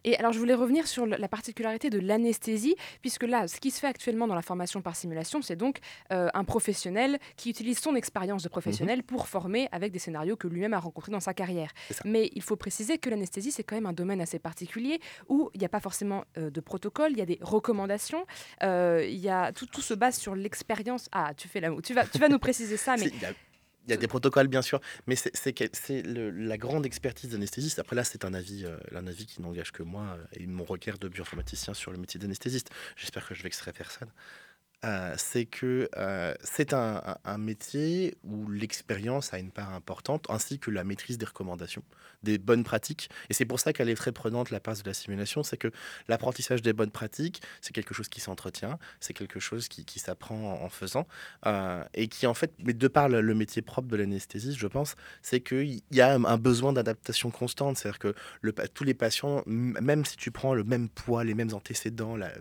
Et 0.05 0.17
alors, 0.17 0.33
je 0.33 0.39
voulais 0.39 0.55
revenir 0.55 0.87
sur 0.87 1.07
la 1.07 1.29
particularité 1.29 1.91
de 1.91 1.99
l'anesthésie, 1.99 2.77
puisque 3.01 3.23
là, 3.23 3.49
ce 3.49 3.61
qui 3.61 3.71
se 3.71 3.81
fait 3.81 3.87
actuellement 3.87 4.27
dans 4.27 4.35
la 4.35 4.43
formation 4.43 4.83
par 4.83 4.97
simulation, 4.97 5.43
c'est 5.43 5.57
donc 5.57 5.79
euh, 6.13 6.29
un 6.35 6.45
professionnel 6.45 7.19
qui 7.37 7.51
utilise 7.51 7.79
son 7.79 7.95
expérience 7.95 8.43
de 8.43 8.49
professionnel 8.49 8.99
mhm. 8.99 9.05
pour 9.05 9.29
former 9.29 9.69
avec 9.73 9.93
des 9.93 9.99
scénarios 9.99 10.37
que 10.37 10.49
lui-même 10.49 10.75
a 10.75 10.79
rencontrés 10.79 11.13
dans 11.13 11.21
sa 11.21 11.35
carrière. 11.35 11.71
Mais 12.05 12.31
il 12.35 12.43
faut 12.43 12.57
préciser 12.57 12.99
que 12.99 13.11
l'anesthésie, 13.11 13.53
c'est 13.53 13.63
quand 13.63 13.77
même 13.77 13.87
un 13.87 13.93
domaine 13.93 14.21
assez 14.21 14.39
particulier 14.39 15.01
où 15.29 15.51
il 15.55 15.61
n'y 15.61 15.67
a 15.67 15.69
pas 15.69 15.81
forcément 15.81 16.25
euh, 16.37 16.51
de 16.51 16.61
protocole, 16.61 17.13
il 17.13 17.19
y 17.19 17.23
a 17.23 17.27
des 17.27 17.39
recommandations, 17.41 18.27
il 18.63 19.19
y 19.19 19.29
a, 19.29 19.53
tout, 19.53 19.67
tout 19.67 19.81
se 19.81 19.95
base 19.95 20.17
sur 20.17 20.35
l'expérience. 20.35 21.09
Ah, 21.13 21.33
tu 21.37 21.49
fais 21.49 21.61
la 21.61 21.71
tu 21.83 21.95
vas, 21.95 22.07
tu 22.07 22.19
vas 22.19 22.29
nous 22.29 22.39
préciser 22.39 22.77
ça, 22.77 22.97
mais. 22.99 23.11
Il 23.87 23.91
y 23.91 23.95
a 23.95 23.97
des 23.97 24.07
protocoles, 24.07 24.49
bien 24.49 24.63
sûr, 24.63 24.81
mais 25.07 25.17
c'est 25.17 26.03
la 26.05 26.57
grande 26.57 26.87
expertise 26.87 27.31
d'anesthésiste. 27.31 27.79
Après, 27.79 27.97
là, 27.97 28.05
c'est 28.05 28.25
un 28.25 28.33
avis, 28.33 28.65
euh, 28.65 28.77
un 28.95 29.07
avis 29.07 29.27
qui 29.27 29.43
n'engage 29.43 29.73
que 29.73 29.83
moi 29.83 30.03
euh, 30.03 30.25
et 30.35 30.47
mon 30.47 30.65
requiert 30.65 30.99
de 30.99 31.09
bioinformaticien 31.09 31.75
sur 31.75 31.91
le 31.91 31.99
métier 31.99 32.21
d'anesthésiste. 32.21 32.71
J'espère 32.97 33.27
que 33.27 33.35
je 33.35 33.43
vexerai 33.43 33.73
personne. 33.73 34.09
Euh, 34.85 35.15
c'est 35.17 35.45
que 35.45 35.89
euh, 35.97 36.35
c'est 36.43 36.73
un, 36.73 37.03
métier 37.39 38.17
où 38.25 38.49
l'expérience 38.51 39.33
a 39.33 39.39
une 39.39 39.53
part 39.53 39.73
importante, 39.73 40.27
ainsi 40.29 40.59
que 40.59 40.71
la 40.71 40.83
maîtrise 40.83 41.19
des 41.19 41.27
recommandations, 41.27 41.85
des 42.25 42.37
bonnes 42.39 42.65
pratiques. 42.65 43.09
Et 43.31 43.35
c'est 43.35 43.45
pour 43.45 43.61
ça 43.61 43.73
qu'elle 43.73 43.89
est 43.89 43.95
très 43.95 44.11
prenante, 44.11 44.51
la 44.51 44.59
part 44.59 44.75
de 44.75 44.83
la 44.85 44.95
simulation, 44.95 45.45
c'est 45.45 45.57
que 45.57 45.71
l'apprentissage 46.09 46.63
des 46.63 46.73
bonnes 46.73 46.91
pratiques, 46.91 47.43
c'est 47.61 47.73
quelque 47.73 47.95
chose 47.95 48.09
qui 48.09 48.21
s'entretient, 48.21 48.79
c'est 48.99 49.13
quelque 49.13 49.39
chose 49.39 49.69
qui, 49.69 49.99
s'apprend 49.99 50.61
en, 50.63 50.69
faisant, 50.69 51.07
euh, 51.47 51.85
et 51.95 52.09
qui 52.09 52.27
en 52.27 52.35
fait, 52.35 52.53
mais 52.59 52.73
de 52.73 52.89
par 52.89 53.09
le, 53.09 53.35
métier 53.35 53.63
propre 53.63 53.89
de 53.89 53.97
l'anesthésiste, 53.97 54.59
je 54.59 54.67
pense, 54.67 54.97
c'est 55.23 55.41
qu'il 55.41 55.81
y 55.93 56.01
a 56.01 56.15
un 56.15 56.39
besoin 56.39 56.73
d'adaptation 56.73 57.31
constante. 57.31 57.79
C'est-à-dire 57.79 57.99
que 57.99 58.15
tous 58.75 58.85
les 58.85 58.95
patients, 58.95 59.43
même 59.47 60.05
si 60.05 60.17
tu 60.17 60.31
prends 60.31 60.55
le 60.55 60.65
même 60.65 60.89
poids, 60.89 61.25
les 61.25 61.35
mêmes 61.35 61.55
antécédents, 61.55 62.17
la, 62.17 62.33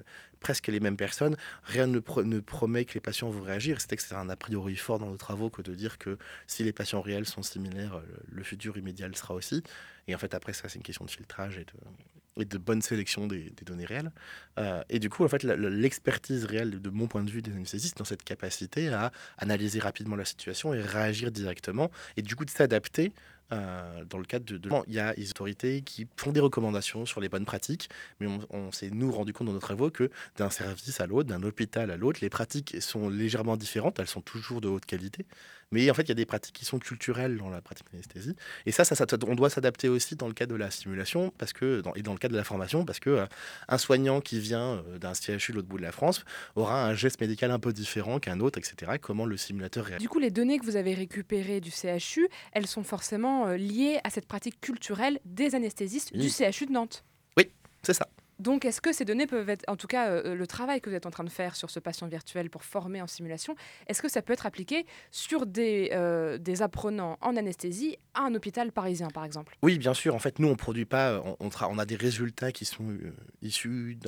presque 0.42 0.68
les 0.68 0.82
mêmes 0.82 0.98
personnes. 0.98 1.38
Rien 1.64 1.88
ne, 1.88 2.00
promet 2.00 2.84
que 2.84 2.96
les 2.96 3.00
patients 3.00 3.30
vont 3.30 3.42
réagir. 3.42 3.78
C'est 3.80 4.14
un 4.14 4.28
a 4.30 4.36
priori 4.36 4.76
fort 4.76 5.00
dans 5.00 5.10
nos 5.10 5.18
travaux 5.18 5.50
que 5.50 5.62
de 5.62 5.74
dire 5.74 5.98
que 5.98 6.18
si 6.48 6.64
les 6.64 6.74
patients 6.74 7.02
réels 7.02 7.26
sont 7.26 7.44
similaires, 7.44 8.02
le 8.30 8.44
futur 8.44 8.78
immédiat 8.78 9.08
le 9.08 9.16
sera 9.16 9.34
aussi. 9.34 9.64
Et 10.08 10.16
en 10.16 10.18
fait, 10.18 10.34
après, 10.34 10.52
ça, 10.52 10.68
c'est 10.68 10.76
une 10.76 10.84
question 10.84 11.06
de 11.06 11.12
filtrage 11.12 11.58
et 11.58 11.66
de, 11.66 12.42
et 12.42 12.46
de 12.46 12.58
bonne 12.58 12.82
sélection 12.82 13.28
des, 13.28 13.52
données 13.66 13.86
réelles. 13.86 14.12
Euh, 14.58 14.84
et 14.90 15.00
du 15.00 15.10
coup, 15.10 15.24
en 15.24 15.28
fait, 15.28 15.44
l'expertise 15.44 16.46
réelle, 16.46 16.82
de 16.82 16.90
mon 16.90 17.08
point 17.08 17.24
de 17.24 17.30
vue, 17.30 17.42
des 17.42 17.52
anesthésistes, 17.52 17.98
dans 17.98 18.06
cette 18.06 18.24
capacité 18.24 18.90
à 18.90 19.12
analyser 19.38 19.80
rapidement 19.80 20.16
la 20.16 20.26
situation 20.26 20.74
et 20.74 20.82
réagir 20.82 21.32
directement, 21.32 21.92
et 22.18 22.22
du 22.22 22.36
coup 22.36 22.46
de 22.46 22.50
s'adapter 22.50 23.14
euh, 23.52 24.06
dans 24.06 24.18
le 24.18 24.26
cadre 24.26 24.46
de, 24.46 24.70
Il 24.88 24.94
y 24.94 25.00
a 25.00 25.14
des 25.14 25.30
autorités 25.30 25.82
qui 25.82 26.08
font 26.16 26.32
des 26.32 26.40
recommandations 26.40 27.06
sur 27.06 27.20
les 27.20 27.30
bonnes 27.30 27.46
pratiques, 27.46 27.90
mais 28.20 28.28
on, 28.50 28.72
s'est 28.72 28.90
nous 28.90 29.12
rendu 29.12 29.34
compte 29.34 29.48
dans 29.48 29.54
nos 29.54 29.60
travaux 29.60 29.90
que 29.90 30.10
d'un 30.38 30.50
service 30.50 31.02
à 31.02 31.08
l'autre, 31.08 31.30
d'un 31.30 31.44
hôpital 31.44 31.92
à 31.92 31.98
l'autre, 31.98 32.20
les 32.22 32.30
pratiques 32.30 32.82
sont 32.82 33.10
légèrement 33.10 33.58
différentes, 33.58 34.00
elles 34.00 34.08
sont 34.08 34.22
toujours 34.22 34.62
de 34.62 34.68
haute 34.68 34.86
qualité, 34.86 35.26
mais 35.72 35.90
en 35.90 35.94
fait 35.94 36.04
il 36.04 36.10
y 36.10 36.12
a 36.12 36.16
des 36.16 36.26
pratiques 36.26 36.56
qui 36.56 36.66
sont 36.66 36.80
culturelles 36.80 37.38
dans 37.38 37.50
la 37.50 37.62
pratique 37.62 37.88
d'anesthésie, 37.92 38.36
et 38.66 38.72
ça, 38.72 38.84
ça, 38.84 39.06
on 39.28 39.36
doit 39.36 39.50
s'adapter 39.50 39.90
aussi 39.90 40.16
dans 40.16 40.28
le 40.28 40.34
cadre 40.34 40.54
de 40.54 40.58
la 40.58 40.72
simulation 40.72 41.34
parce 41.38 41.54
que, 41.54 41.82
dans, 41.82 41.94
et 41.96 42.02
dans 42.02 42.14
le 42.14 42.18
cadre 42.18 42.34
de 42.34 42.38
la 42.38 42.44
formation, 42.44 42.86
parce 42.86 43.00
que 43.00 43.10
euh, 43.10 43.26
un 43.68 43.78
soignant 43.78 44.22
qui 44.22 44.40
vient 44.40 44.84
euh, 44.88 44.98
d'un 44.98 45.14
CHU 45.14 45.52
de 45.52 45.58
l'autre 45.58 45.68
bout 45.68 45.78
de 45.78 45.84
la 45.84 45.92
France 45.92 46.24
aura 46.56 46.86
un 46.86 46.94
geste 46.94 47.22
médical 47.22 47.52
un 47.52 47.60
peu 47.60 47.74
différent 47.74 48.20
qu'un 48.20 48.40
autre, 48.40 48.60
etc. 48.60 48.94
Comment 49.02 49.26
le 49.26 49.38
simulateur 49.38 49.86
réagit. 49.86 50.04
Du 50.04 50.10
coup, 50.10 50.20
les 50.20 50.32
données 50.32 50.60
que 50.60 50.66
vous 50.66 50.76
avez 50.76 50.94
récupérées 50.94 51.62
du 51.62 51.72
CHU, 51.72 52.28
elles 52.52 52.68
sont 52.68 52.84
forcément 52.84 53.48
euh, 53.48 53.58
lié 53.58 54.00
à 54.04 54.10
cette 54.10 54.28
pratique 54.28 54.60
culturelle 54.62 55.20
des 55.26 55.56
anesthésistes 55.56 56.16
du 56.16 56.30
CHU 56.30 56.66
de 56.66 56.72
Nantes. 56.72 57.04
Oui, 57.38 57.52
c'est 57.84 57.94
ça. 57.94 58.08
Donc, 58.42 58.66
est-ce 58.66 58.82
que 58.82 58.92
ces 58.92 59.06
données 59.06 59.28
peuvent 59.28 59.50
être, 59.50 59.64
en 59.68 59.76
tout 59.76 59.86
cas, 59.86 60.10
euh, 60.10 60.34
le 60.34 60.48
travail 60.48 60.82
que 60.82 60.90
vous 60.90 60.96
êtes 60.96 61.06
en 61.06 61.12
train 61.12 61.24
de 61.24 61.30
faire 61.30 61.56
sur 61.56 61.70
ce 61.70 61.80
patient 61.80 62.08
virtuel 62.08 62.50
pour 62.50 62.64
former 62.64 63.00
en 63.00 63.06
simulation, 63.06 63.56
est-ce 63.86 64.02
que 64.02 64.10
ça 64.10 64.24
peut 64.24 64.34
être 64.34 64.48
appliqué 64.48 64.88
sur 65.12 65.46
des, 65.46 65.92
euh, 65.94 66.40
apprenants 66.60 67.20
en 67.22 67.38
anesthésie 67.38 67.98
à 68.16 68.22
un 68.24 68.34
hôpital 68.34 68.72
parisien, 68.72 69.10
par 69.10 69.26
exemple? 69.26 69.56
Oui, 69.62 69.78
bien 69.78 69.94
sûr. 69.94 70.16
En 70.16 70.20
fait, 70.20 70.40
nous, 70.40 70.48
on 70.48 70.56
produit 70.56 70.86
pas, 70.86 71.22
on, 71.40 71.78
a 71.78 71.86
des 71.86 71.96
résultats 71.96 72.52
qui 72.52 72.66
sont 72.66 72.98
issus 73.44 74.00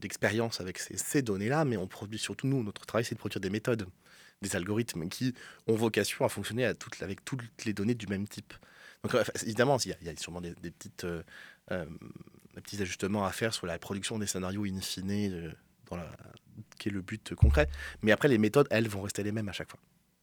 d'expérience 0.00 0.62
avec 0.62 0.78
ces, 0.78 1.20
données-là, 1.20 1.66
mais 1.66 1.76
on 1.76 1.86
produit 1.86 2.18
surtout, 2.18 2.46
nous, 2.46 2.62
notre 2.62 2.86
travail, 2.86 3.04
c'est 3.04 3.14
de 3.14 3.20
produire 3.20 3.40
des 3.40 3.50
méthodes 3.50 3.86
des 4.42 4.56
algorithmes 4.56 5.08
qui 5.08 5.34
ont 5.68 5.74
vocation 5.74 6.24
à 6.24 6.28
fonctionner 6.28 6.64
avec 6.64 7.24
toutes 7.24 7.64
les 7.64 7.72
données 7.72 7.94
du 7.94 8.06
même 8.06 8.26
type. 8.26 8.52
Donc 9.02 9.14
évidemment, 9.42 9.76
il 9.84 9.96
y, 10.02 10.08
a, 10.08 10.16
sûrement 10.16 10.40
des, 10.40 10.54
petites, 10.54 11.04
euh, 11.04 11.22
euh, 12.56 12.60
petits 12.60 12.80
ajustements 12.80 13.24
à 13.24 13.32
faire 13.32 13.54
sur 13.54 13.66
la 13.66 13.78
production 13.78 14.18
des 14.18 14.26
scénarios 14.26 14.64
in 14.64 14.80
fine, 14.80 15.10
euh, 15.10 15.52
dans 15.90 15.96
la, 15.96 16.10
qui 16.78 16.88
est 16.88 16.92
le 16.92 17.02
but 17.02 17.34
concret. 17.34 17.68
Mais 18.02 18.12
après, 18.12 18.28
les 18.28 18.38
méthodes, 18.38 18.66
elles, 18.70 18.88
vont 18.88 19.02
rester 19.02 19.22
les 19.22 19.32
mêmes 19.32 19.48
à 19.48 19.52
chaque 19.52 19.70
fois. 19.70 19.80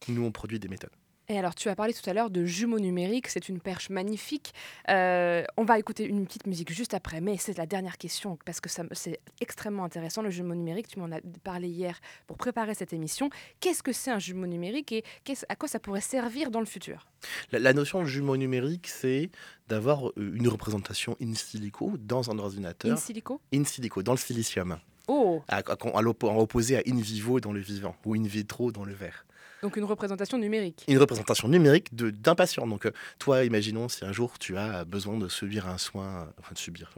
Nous, 0.08 0.24
on 0.24 0.32
produit 0.32 0.58
des 0.58 0.68
méthodes. 0.68 0.90
Et 1.28 1.38
alors, 1.38 1.54
tu 1.54 1.68
as 1.68 1.76
parlé 1.76 1.94
tout 1.94 2.08
à 2.08 2.12
l'heure 2.12 2.30
de 2.30 2.44
jumeaux 2.44 2.80
numériques, 2.80 3.28
c'est 3.28 3.48
une 3.48 3.60
perche 3.60 3.90
magnifique. 3.90 4.52
Euh, 4.90 5.44
on 5.56 5.64
va 5.64 5.78
écouter 5.78 6.04
une 6.04 6.26
petite 6.26 6.46
musique 6.46 6.72
juste 6.72 6.94
après, 6.94 7.20
mais 7.20 7.36
c'est 7.36 7.56
la 7.56 7.66
dernière 7.66 7.96
question 7.96 8.38
parce 8.44 8.60
que 8.60 8.68
c'est 8.92 9.20
extrêmement 9.40 9.84
intéressant. 9.84 10.22
Le 10.22 10.30
jumeau 10.30 10.54
numérique, 10.54 10.88
tu 10.88 10.98
m'en 10.98 11.10
as 11.12 11.20
parlé 11.44 11.68
hier 11.68 12.00
pour 12.26 12.36
préparer 12.36 12.74
cette 12.74 12.92
émission. 12.92 13.30
Qu'est-ce 13.60 13.82
que 13.82 13.92
c'est 13.92 14.10
un 14.10 14.18
jumeau 14.18 14.46
numérique 14.46 14.92
et 14.92 15.04
à 15.48 15.56
quoi 15.56 15.68
ça 15.68 15.78
pourrait 15.78 16.00
servir 16.00 16.50
dans 16.50 16.60
le 16.60 16.66
futur? 16.66 17.06
La, 17.52 17.72
notion 17.72 18.02
de 18.02 18.06
jumeau 18.06 18.36
numérique, 18.36 18.88
c'est 18.88 19.30
d'avoir 19.68 20.08
euh, 20.08 20.12
une 20.34 20.48
représentation 20.48 21.16
in 21.22 21.34
silico 21.34 21.92
dans 21.98 22.30
un 22.30 22.38
ordinateur. 22.38 22.92
In 22.92 22.96
silico? 22.96 23.40
In 23.54 23.64
silico, 23.64 24.02
dans 24.02 24.12
le 24.12 24.18
silicium. 24.18 24.78
Oh. 25.08 25.42
À, 25.48 25.58
à, 25.58 26.36
opposé 26.38 26.76
à 26.76 26.82
in 26.86 27.00
vivo 27.00 27.40
dans 27.40 27.52
le 27.52 27.60
vivant 27.60 27.94
ou 28.04 28.14
in 28.14 28.22
vitro 28.22 28.72
dans 28.72 28.84
le 28.84 28.92
verre. 28.92 29.24
Donc 29.62 29.76
une 29.76 29.84
représentation 29.84 30.38
numérique. 30.38 30.84
Une 30.88 30.98
représentation 30.98 31.46
numérique 31.46 31.94
d'un 31.94 32.34
patient. 32.34 32.66
Donc 32.66 32.84
euh, 32.84 32.90
toi, 33.20 33.44
imaginons 33.44 33.88
si 33.88 34.04
un 34.04 34.10
jour 34.10 34.38
tu 34.40 34.56
as 34.56 34.84
besoin 34.84 35.16
de 35.16 35.28
subir 35.28 35.68
un 35.68 35.78
soin, 35.78 36.32
enfin 36.40 36.52
de 36.52 36.58
subir, 36.58 36.92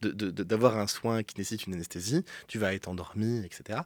d'avoir 0.00 0.78
un 0.78 0.86
soin 0.86 1.22
qui 1.22 1.36
nécessite 1.36 1.66
une 1.66 1.74
anesthésie, 1.74 2.24
tu 2.48 2.58
vas 2.58 2.72
être 2.72 2.88
endormi, 2.88 3.44
etc. 3.44 3.80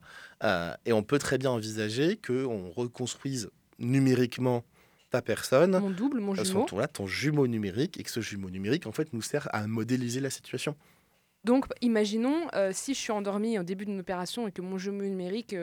Euh, 0.45 0.73
et 0.87 0.93
on 0.93 1.03
peut 1.03 1.19
très 1.19 1.39
bien 1.39 1.51
envisager 1.51 2.17
qu'on 2.17 2.71
reconstruise 2.71 3.51
numériquement 3.81 4.63
ta 5.11 5.23
personne, 5.23 5.77
mon 5.81 5.91
double, 5.91 6.21
mon 6.21 6.37
jumeau, 6.37 6.67
ton, 6.67 6.87
ton 6.87 7.07
jumeau 7.09 7.49
numérique, 7.49 7.99
et 7.99 8.05
que 8.05 8.11
ce 8.13 8.21
jumeau 8.21 8.49
numérique 8.49 8.87
en 8.87 8.93
fait 8.93 9.13
nous 9.13 9.23
sert 9.23 9.49
à 9.53 9.67
modéliser 9.67 10.21
la 10.21 10.31
situation. 10.31 10.77
Donc, 11.43 11.65
imaginons, 11.81 12.49
euh, 12.55 12.71
si 12.73 12.95
je 12.95 13.01
suis 13.01 13.13
endormi 13.13 13.59
au 13.59 13.63
début 13.63 13.87
d'une 13.87 13.99
opération 13.99 14.47
et 14.47 14.53
que 14.53 14.61
mon 14.61 14.77
jumeau 14.77 15.03
numérique 15.03 15.57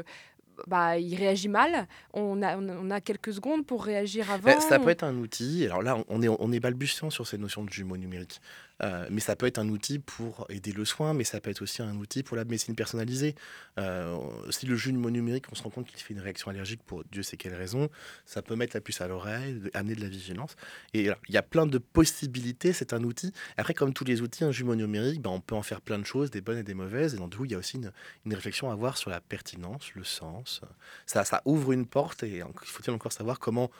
bah, 0.65 0.98
il 0.98 1.15
réagit 1.15 1.50
mal. 1.50 1.88
On 2.13 2.41
a, 2.41 2.58
on 2.58 2.89
a 2.89 3.02
quelques 3.02 3.34
secondes 3.34 3.65
pour 3.65 3.84
réagir 3.84 4.32
avant. 4.32 4.60
ça 4.60 4.80
peut 4.80 4.89
être 4.89 5.04
un 5.04 5.15
outil. 5.17 5.65
Alors 5.65 5.82
là, 5.82 5.98
on 6.10 6.22
est, 6.22 6.28
on 6.28 6.52
est 6.52 6.60
balbutiant 6.60 7.10
sur 7.10 7.28
ces 7.28 7.38
notions 7.38 7.63
de 7.63 7.70
jumeaux 7.70 7.98
numériques. 7.98 8.41
Euh, 8.84 9.08
mais 9.10 9.22
ça 9.22 9.36
peut 9.36 9.46
être 9.46 9.60
un 9.60 9.70
outil 9.70 10.00
pour 10.00 10.46
aider 10.50 10.72
le 10.72 10.86
soin, 10.86 11.13
mais 11.13 11.24
ça 11.24 11.40
peut 11.40 11.50
être 11.50 11.62
aussi 11.62 11.82
un 11.82 11.96
outil 11.96 12.24
pour 12.24 12.38
la 12.38 12.46
médecine 12.46 12.76
personnalisée. 12.76 13.36
Euh, 13.80 14.18
si 14.50 14.66
le 14.66 14.76
jumeau 14.76 15.10
numérique, 15.10 15.46
on 15.52 15.56
se 15.56 15.63
rend 15.63 15.70
compte 15.70 15.88
qu'il 15.88 16.00
fait 16.00 16.13
une 16.13 16.20
réaction 16.20 16.52
allergique 16.52 16.84
pour 16.84 17.04
Dieu 17.06 17.24
sait 17.24 17.38
quelle 17.38 17.56
raison, 17.56 17.90
ça 18.26 18.42
peut 18.42 18.56
mettre 18.56 18.76
la 18.76 18.82
puce 18.82 19.02
à 19.02 19.08
l'oreille, 19.08 19.62
amener 19.74 19.96
de 19.96 20.02
la 20.02 20.10
vigilance. 20.10 20.56
Et 20.94 21.10
il 21.28 21.34
y 21.34 21.38
a 21.38 21.44
plein 21.44 21.66
de 21.66 21.78
possibilités, 21.78 22.74
c'est 22.74 22.94
un 22.94 23.04
outil. 23.04 23.34
Après, 23.58 23.74
comme 23.74 23.94
tous 23.94 24.06
les 24.06 24.22
outils, 24.22 24.44
un 24.44 24.52
jumeau 24.52 24.76
numérique, 24.76 25.22
ben, 25.22 25.32
on 25.32 25.42
peut 25.42 25.56
en 25.56 25.63
faire 25.63 25.82
plein 25.82 26.00
de 26.00 26.06
choses, 26.06 26.32
des 26.32 26.42
bonnes 26.42 26.58
et 26.58 26.63
des 26.63 26.74
mauvaises. 26.74 27.13
Et 27.13 27.18
donc, 27.18 27.32
du 27.32 27.38
coup, 27.38 27.46
il 27.46 27.52
y 27.52 27.56
a 27.56 27.58
aussi 27.58 27.78
une, 27.78 27.92
réflexion 28.34 28.70
à 28.70 28.74
avoir 28.74 28.98
sur 28.98 29.10
la 29.10 29.20
pertinence, 29.20 29.94
le 29.96 30.04
sens. 30.04 30.62
Ça, 31.06 31.26
ça 31.26 31.42
ouvre 31.46 31.72
une 31.72 31.88
porte 31.88 32.24
et 32.24 32.38
il 32.38 32.68
faut-il 32.68 32.92
encore 32.92 33.12
savoir 33.12 33.40
comment 33.40 33.72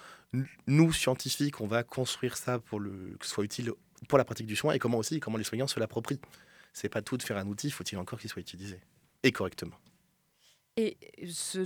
nous, 0.68 0.92
scientifiques, 0.92 1.62
on 1.62 1.68
va 1.68 1.84
construire 1.84 2.36
ça 2.38 2.60
pour 2.60 2.80
que 2.80 3.26
ce 3.26 3.30
soit 3.30 3.44
utile 3.44 3.72
pour 4.08 4.18
la 4.18 4.26
pratique 4.26 4.48
du 4.48 4.56
soin 4.56 4.74
et 4.74 4.80
comment 4.80 4.98
aussi 4.98 5.20
comment 5.20 5.38
les 5.38 5.44
soignants 5.44 5.68
se 5.68 5.80
l'approprient. 5.80 6.20
C'est 6.74 6.90
pas 6.90 7.02
tout 7.02 7.18
de 7.18 7.24
faire 7.24 7.38
un 7.38 7.48
outil, 7.48 7.72
faut-il 7.72 7.98
encore 7.98 8.20
qu'il 8.20 8.30
soit 8.30 8.42
utilisé 8.42 8.80
et 9.24 9.32
correctement. 9.32 9.76
Et 10.80 10.96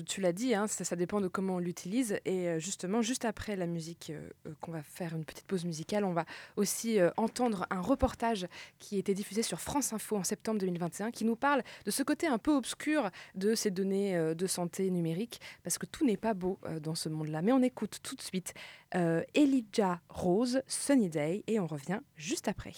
tu 0.08 0.22
l'as 0.22 0.32
dit, 0.32 0.56
hein, 0.56 0.68
ça, 0.68 0.96
dépend 0.96 1.20
de 1.20 1.28
comment 1.28 1.56
on 1.56 1.60
l'utilise. 1.60 2.18
Et 2.24 2.48
euh, 2.48 2.60
justement, 2.60 3.02
juste 3.02 3.26
après 3.26 3.58
la 3.58 3.68
musique, 3.68 4.10
euh, 4.10 4.30
euh, 4.48 4.54
qu'on 4.62 4.72
va 4.72 4.82
faire 4.84 5.14
une 5.14 5.26
petite 5.26 5.46
pause 5.46 5.66
musicale, 5.66 6.06
on 6.06 6.14
va 6.14 6.26
aussi 6.56 7.00
entendre 7.18 7.68
un 7.70 7.82
reportage 7.82 8.48
qui 8.80 8.98
était 8.98 9.14
diffusé 9.14 9.44
sur 9.44 9.60
France 9.60 9.92
Info 9.92 10.16
en 10.16 10.24
septembre 10.24 10.60
2021, 10.60 11.12
qui 11.12 11.26
nous 11.26 11.36
parle 11.36 11.62
de 11.86 11.92
ce 11.92 12.04
côté 12.04 12.28
un 12.28 12.38
peu 12.38 12.56
obscur 12.56 13.10
de 13.36 13.54
ces 13.54 13.70
données 13.70 14.34
de 14.34 14.48
santé 14.48 14.90
numérique, 14.90 15.42
parce 15.64 15.78
que 15.78 15.86
tout 15.86 16.06
n'est 16.06 16.18
pas 16.18 16.34
beau 16.34 16.60
dans 16.82 16.96
ce 16.96 17.10
monde-là. 17.10 17.42
Mais 17.42 17.52
on 17.52 17.62
écoute 17.62 18.00
tout 18.04 18.16
de 18.16 18.22
suite 18.22 18.54
Elijah 18.94 20.00
Rose, 20.10 20.62
Sunny 20.68 21.10
Day, 21.10 21.44
et 21.48 21.60
on 21.60 21.68
revient 21.68 22.00
juste 22.16 22.48
après. 22.48 22.74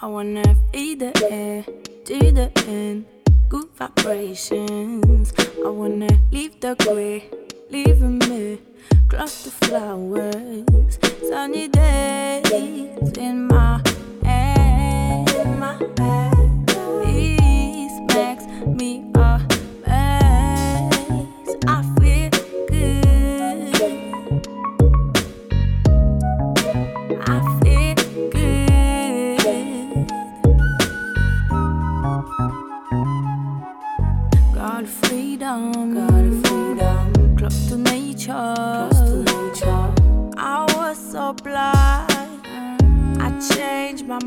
I 0.00 0.06
wanna 0.06 0.54
feed 0.72 1.00
the 1.00 1.12
air 1.28 1.64
to 2.04 2.18
the 2.30 2.52
end, 2.68 3.04
good 3.48 3.68
vibrations. 3.74 5.32
I 5.66 5.68
wanna 5.70 6.08
leave 6.30 6.60
the 6.60 6.76
gray, 6.76 7.28
leaving 7.68 8.18
me 8.18 8.60
close 9.08 9.42
the 9.42 9.50
flowers. 9.50 10.98
Sunny 11.28 11.66
days 11.66 13.18
in 13.18 13.48
my 13.48 13.82
hand, 14.22 15.58
my 15.58 15.74
hand. 15.98 16.37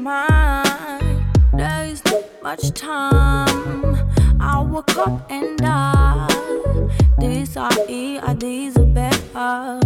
Mind. 0.01 1.25
There 1.53 1.85
is 1.85 2.03
not 2.05 2.23
much 2.43 2.71
time. 2.71 3.95
I 4.39 4.59
woke 4.59 4.97
up 4.97 5.29
and 5.29 5.57
died. 5.57 6.89
This 7.19 7.55
I 7.55 7.69
eat, 7.87 8.19
I 8.19 8.33
these 8.33 8.77
are 8.77 8.85
better. 8.85 9.79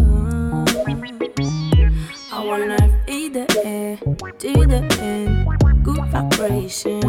I 2.32 2.44
wanna 2.44 2.96
the 3.36 3.62
air 3.66 3.98
to 3.98 4.66
the 4.66 4.82
end, 5.02 5.84
good 5.84 6.06
vibrations. 6.06 7.04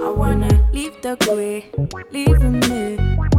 I 0.00 0.08
wanna 0.08 0.70
leave 0.72 1.02
the 1.02 1.16
gray, 1.16 1.66
leaving 2.12 2.60
me 2.60 3.31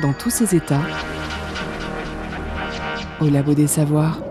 dans 0.00 0.12
tous 0.12 0.30
ses 0.30 0.54
états. 0.54 0.82
Au 3.20 3.28
labo 3.28 3.54
des 3.54 3.66
savoirs. 3.66 4.27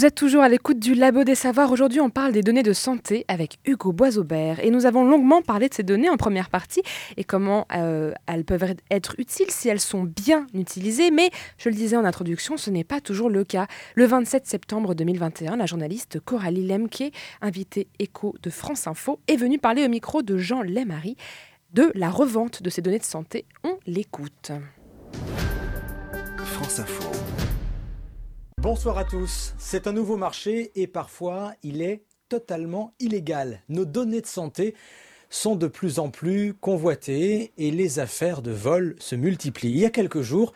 Vous 0.00 0.06
êtes 0.06 0.14
toujours 0.14 0.42
à 0.42 0.48
l'écoute 0.48 0.78
du 0.78 0.94
Labo 0.94 1.24
des 1.24 1.34
Savoirs. 1.34 1.70
Aujourd'hui, 1.70 2.00
on 2.00 2.08
parle 2.08 2.32
des 2.32 2.40
données 2.40 2.62
de 2.62 2.72
santé 2.72 3.26
avec 3.28 3.58
Hugo 3.66 3.92
Boisaubert. 3.92 4.58
Et 4.64 4.70
nous 4.70 4.86
avons 4.86 5.04
longuement 5.04 5.42
parlé 5.42 5.68
de 5.68 5.74
ces 5.74 5.82
données 5.82 6.08
en 6.08 6.16
première 6.16 6.48
partie 6.48 6.80
et 7.18 7.24
comment 7.24 7.66
euh, 7.74 8.14
elles 8.26 8.46
peuvent 8.46 8.76
être 8.90 9.14
utiles 9.18 9.50
si 9.50 9.68
elles 9.68 9.78
sont 9.78 10.04
bien 10.04 10.46
utilisées. 10.54 11.10
Mais 11.10 11.28
je 11.58 11.68
le 11.68 11.74
disais 11.74 11.98
en 11.98 12.06
introduction, 12.06 12.56
ce 12.56 12.70
n'est 12.70 12.82
pas 12.82 13.02
toujours 13.02 13.28
le 13.28 13.44
cas. 13.44 13.66
Le 13.94 14.06
27 14.06 14.46
septembre 14.46 14.94
2021, 14.94 15.56
la 15.56 15.66
journaliste 15.66 16.18
Coralie 16.18 16.66
Lemke, 16.66 17.12
invitée 17.42 17.86
écho 17.98 18.34
de 18.42 18.48
France 18.48 18.86
Info, 18.86 19.20
est 19.28 19.36
venue 19.36 19.58
parler 19.58 19.84
au 19.84 19.90
micro 19.90 20.22
de 20.22 20.38
Jean 20.38 20.62
Lemarie 20.62 21.18
de 21.74 21.92
la 21.94 22.08
revente 22.08 22.62
de 22.62 22.70
ces 22.70 22.80
données 22.80 23.00
de 23.00 23.04
santé. 23.04 23.44
On 23.64 23.76
l'écoute. 23.86 24.50
France 26.38 26.80
Info. 26.80 27.39
Bonsoir 28.62 28.98
à 28.98 29.04
tous. 29.04 29.54
C'est 29.56 29.86
un 29.86 29.92
nouveau 29.92 30.18
marché 30.18 30.70
et 30.74 30.86
parfois 30.86 31.54
il 31.62 31.80
est 31.80 32.02
totalement 32.28 32.92
illégal. 33.00 33.62
Nos 33.70 33.86
données 33.86 34.20
de 34.20 34.26
santé 34.26 34.74
sont 35.30 35.56
de 35.56 35.66
plus 35.66 35.98
en 35.98 36.10
plus 36.10 36.52
convoitées 36.52 37.52
et 37.56 37.70
les 37.70 38.00
affaires 38.00 38.42
de 38.42 38.50
vol 38.50 38.96
se 38.98 39.14
multiplient. 39.14 39.70
Il 39.70 39.78
y 39.78 39.86
a 39.86 39.90
quelques 39.90 40.20
jours, 40.20 40.52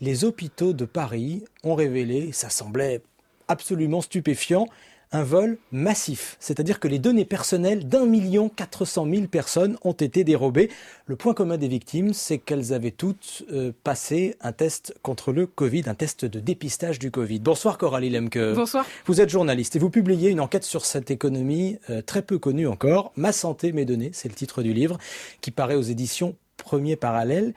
les 0.00 0.24
hôpitaux 0.24 0.72
de 0.72 0.84
Paris 0.84 1.44
ont 1.62 1.76
révélé, 1.76 2.32
ça 2.32 2.50
semblait 2.50 3.02
absolument 3.46 4.00
stupéfiant, 4.00 4.66
un 5.14 5.22
vol 5.22 5.58
massif, 5.70 6.36
c'est-à-dire 6.40 6.80
que 6.80 6.88
les 6.88 6.98
données 6.98 7.24
personnelles 7.24 7.88
d'un 7.88 8.04
million 8.04 8.48
quatre 8.48 8.84
cent 8.84 9.06
mille 9.06 9.28
personnes 9.28 9.78
ont 9.84 9.92
été 9.92 10.24
dérobées. 10.24 10.70
Le 11.06 11.14
point 11.14 11.34
commun 11.34 11.56
des 11.56 11.68
victimes, 11.68 12.12
c'est 12.12 12.38
qu'elles 12.38 12.72
avaient 12.72 12.90
toutes 12.90 13.44
euh, 13.52 13.70
passé 13.84 14.34
un 14.40 14.50
test 14.50 14.92
contre 15.02 15.32
le 15.32 15.46
Covid, 15.46 15.84
un 15.86 15.94
test 15.94 16.24
de 16.24 16.40
dépistage 16.40 16.98
du 16.98 17.12
Covid. 17.12 17.38
Bonsoir 17.38 17.78
Coralie 17.78 18.10
Lemke. 18.10 18.54
Bonsoir. 18.54 18.84
Vous 19.06 19.20
êtes 19.20 19.30
journaliste 19.30 19.76
et 19.76 19.78
vous 19.78 19.88
publiez 19.88 20.30
une 20.30 20.40
enquête 20.40 20.64
sur 20.64 20.84
cette 20.84 21.12
économie 21.12 21.78
euh, 21.90 22.02
très 22.02 22.22
peu 22.22 22.40
connue 22.40 22.66
encore. 22.66 23.12
Ma 23.14 23.30
santé, 23.30 23.70
mes 23.70 23.84
données, 23.84 24.10
c'est 24.12 24.28
le 24.28 24.34
titre 24.34 24.62
du 24.62 24.72
livre 24.72 24.98
qui 25.40 25.52
paraît 25.52 25.76
aux 25.76 25.82
éditions 25.82 26.34
Premier 26.56 26.96
Parallèle. 26.96 27.54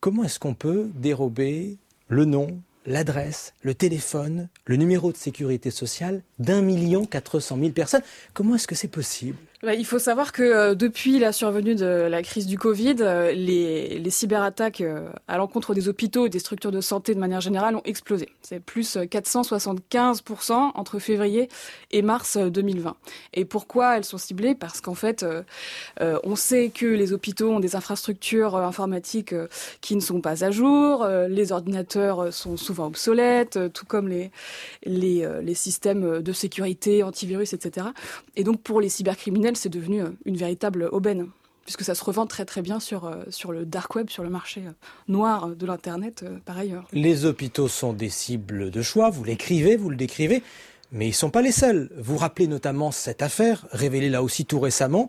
Comment 0.00 0.24
est-ce 0.24 0.40
qu'on 0.40 0.54
peut 0.54 0.90
dérober 0.96 1.76
le 2.08 2.24
nom, 2.24 2.60
l'adresse, 2.86 3.54
le 3.62 3.74
téléphone, 3.74 4.48
le 4.64 4.76
numéro 4.76 5.12
de 5.12 5.16
sécurité 5.16 5.70
sociale 5.70 6.22
d'un 6.38 6.62
million 6.62 7.04
quatre 7.04 7.40
cent 7.40 7.56
mille 7.56 7.72
personnes. 7.72 8.02
Comment 8.34 8.54
est-ce 8.54 8.66
que 8.66 8.74
c'est 8.74 8.88
possible? 8.88 9.38
Il 9.62 9.84
faut 9.84 9.98
savoir 9.98 10.32
que 10.32 10.42
euh, 10.42 10.74
depuis 10.74 11.18
la 11.18 11.32
survenue 11.32 11.74
de 11.74 11.84
la 11.84 12.22
crise 12.22 12.46
du 12.46 12.58
Covid, 12.58 12.96
euh, 13.00 13.32
les, 13.32 14.02
cyberattaques 14.08 14.80
euh, 14.80 15.08
à 15.28 15.36
l'encontre 15.36 15.74
des 15.74 15.86
hôpitaux 15.86 16.26
et 16.26 16.30
des 16.30 16.38
structures 16.38 16.72
de 16.72 16.80
santé 16.80 17.14
de 17.14 17.20
manière 17.20 17.42
générale 17.42 17.76
ont 17.76 17.82
explosé. 17.84 18.30
C'est 18.40 18.58
plus 18.58 18.96
475% 18.96 20.72
entre 20.74 20.98
février 20.98 21.48
et 21.90 22.00
mars 22.00 22.38
2020. 22.38 22.96
Et 23.34 23.44
pourquoi 23.44 23.98
elles 23.98 24.04
sont 24.04 24.18
ciblées? 24.18 24.54
Parce 24.54 24.80
qu'en 24.80 24.94
fait, 24.94 25.24
on 26.00 26.34
sait 26.34 26.70
que 26.74 26.86
les 26.86 27.12
hôpitaux 27.12 27.50
ont 27.50 27.60
des 27.60 27.76
infrastructures 27.76 28.56
informatiques 28.56 29.34
qui 29.80 29.94
ne 29.94 30.00
sont 30.00 30.20
pas 30.20 30.44
à 30.44 30.50
jour, 30.50 31.06
les 31.06 31.52
ordinateurs 31.52 32.32
sont 32.32 32.56
souvent 32.56 32.86
obsolètes, 32.86 33.58
tout 33.72 33.86
comme 33.86 34.08
les, 34.08 34.32
les 34.84 35.54
systèmes 35.54 36.20
de 36.20 36.32
sécurité, 36.32 37.04
antivirus, 37.04 37.52
etc. 37.52 37.88
Et 38.34 38.42
donc 38.42 38.60
pour 38.62 38.80
les 38.80 38.88
cybercriminels, 38.88 39.49
c'est 39.56 39.68
devenu 39.68 40.02
euh, 40.02 40.10
une 40.24 40.36
véritable 40.36 40.88
aubaine 40.92 41.28
puisque 41.64 41.82
ça 41.84 41.94
se 41.94 42.02
revend 42.02 42.26
très 42.26 42.44
très 42.44 42.62
bien 42.62 42.80
sur, 42.80 43.04
euh, 43.04 43.22
sur 43.28 43.52
le 43.52 43.64
dark 43.64 43.94
web, 43.94 44.10
sur 44.10 44.24
le 44.24 44.30
marché 44.30 44.62
euh, 44.66 44.72
noir 45.08 45.48
de 45.48 45.66
l'Internet 45.66 46.24
par 46.44 46.58
ailleurs. 46.58 46.88
Les 46.92 47.24
hôpitaux 47.26 47.68
sont 47.68 47.92
des 47.92 48.08
cibles 48.08 48.70
de 48.70 48.82
choix, 48.82 49.10
vous 49.10 49.22
l'écrivez, 49.24 49.76
vous 49.76 49.90
le 49.90 49.96
décrivez, 49.96 50.42
mais 50.90 51.06
ils 51.06 51.10
ne 51.10 51.14
sont 51.14 51.30
pas 51.30 51.42
les 51.42 51.52
seuls. 51.52 51.90
Vous 51.96 52.16
rappelez 52.16 52.48
notamment 52.48 52.90
cette 52.90 53.22
affaire, 53.22 53.66
révélée 53.70 54.10
là 54.10 54.22
aussi 54.22 54.46
tout 54.46 54.58
récemment, 54.58 55.08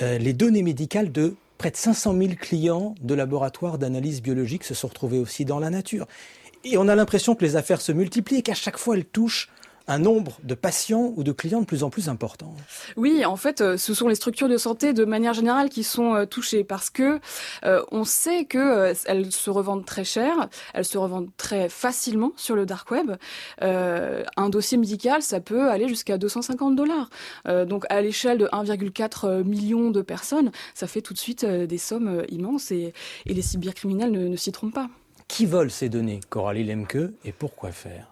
les 0.00 0.32
données 0.32 0.64
médicales 0.64 1.12
de 1.12 1.36
près 1.58 1.70
de 1.70 1.76
500 1.76 2.16
000 2.16 2.32
clients 2.40 2.94
de 3.02 3.14
laboratoires 3.14 3.78
d'analyse 3.78 4.22
biologique 4.22 4.64
se 4.64 4.74
sont 4.74 4.88
retrouvés 4.88 5.18
aussi 5.18 5.44
dans 5.44 5.60
la 5.60 5.70
nature. 5.70 6.08
Et 6.64 6.76
on 6.76 6.88
a 6.88 6.94
l'impression 6.94 7.34
que 7.34 7.44
les 7.44 7.54
affaires 7.56 7.80
se 7.80 7.92
multiplient 7.92 8.38
et 8.38 8.42
qu'à 8.42 8.54
chaque 8.54 8.78
fois 8.78 8.96
elles 8.96 9.04
touchent 9.04 9.50
un 9.90 9.98
nombre 9.98 10.38
de 10.44 10.54
patients 10.54 11.12
ou 11.16 11.24
de 11.24 11.32
clients 11.32 11.60
de 11.60 11.66
plus 11.66 11.82
en 11.82 11.90
plus 11.90 12.08
important. 12.08 12.54
Oui, 12.96 13.24
en 13.24 13.36
fait, 13.36 13.60
euh, 13.60 13.76
ce 13.76 13.92
sont 13.92 14.06
les 14.06 14.14
structures 14.14 14.48
de 14.48 14.56
santé 14.56 14.92
de 14.92 15.04
manière 15.04 15.34
générale 15.34 15.68
qui 15.68 15.82
sont 15.82 16.14
euh, 16.14 16.26
touchées 16.26 16.62
parce 16.62 16.90
que 16.90 17.18
euh, 17.64 17.82
on 17.90 18.04
sait 18.04 18.44
que 18.44 18.94
elles 19.06 19.32
se 19.32 19.50
revendent 19.50 19.84
très 19.84 20.04
cher, 20.04 20.48
elles 20.74 20.84
se 20.84 20.96
revendent 20.96 21.30
très 21.36 21.68
facilement 21.68 22.32
sur 22.36 22.54
le 22.54 22.66
dark 22.66 22.90
web. 22.90 23.16
un 23.60 24.48
dossier 24.48 24.78
médical, 24.78 25.22
ça 25.22 25.40
peut 25.40 25.68
aller 25.70 25.88
jusqu'à 25.88 26.18
250 26.18 26.76
dollars. 26.76 27.10
donc 27.66 27.84
à 27.88 28.00
l'échelle 28.00 28.38
de 28.38 28.46
1,4 28.46 29.42
million 29.42 29.90
de 29.90 30.02
personnes, 30.02 30.52
ça 30.74 30.86
fait 30.86 31.02
tout 31.02 31.14
de 31.14 31.18
suite 31.18 31.44
des 31.44 31.78
sommes 31.78 32.22
immenses 32.28 32.70
et, 32.70 32.92
les 33.26 33.42
cybercriminels 33.42 34.10
ne 34.12 34.36
s'y 34.36 34.52
trompent 34.52 34.74
pas. 34.74 34.88
Qui 35.30 35.46
vole 35.46 35.70
ces 35.70 35.88
données, 35.88 36.18
Coralie 36.28 36.64
Lemke, 36.64 36.98
et 37.24 37.30
pourquoi 37.30 37.70
faire? 37.70 38.08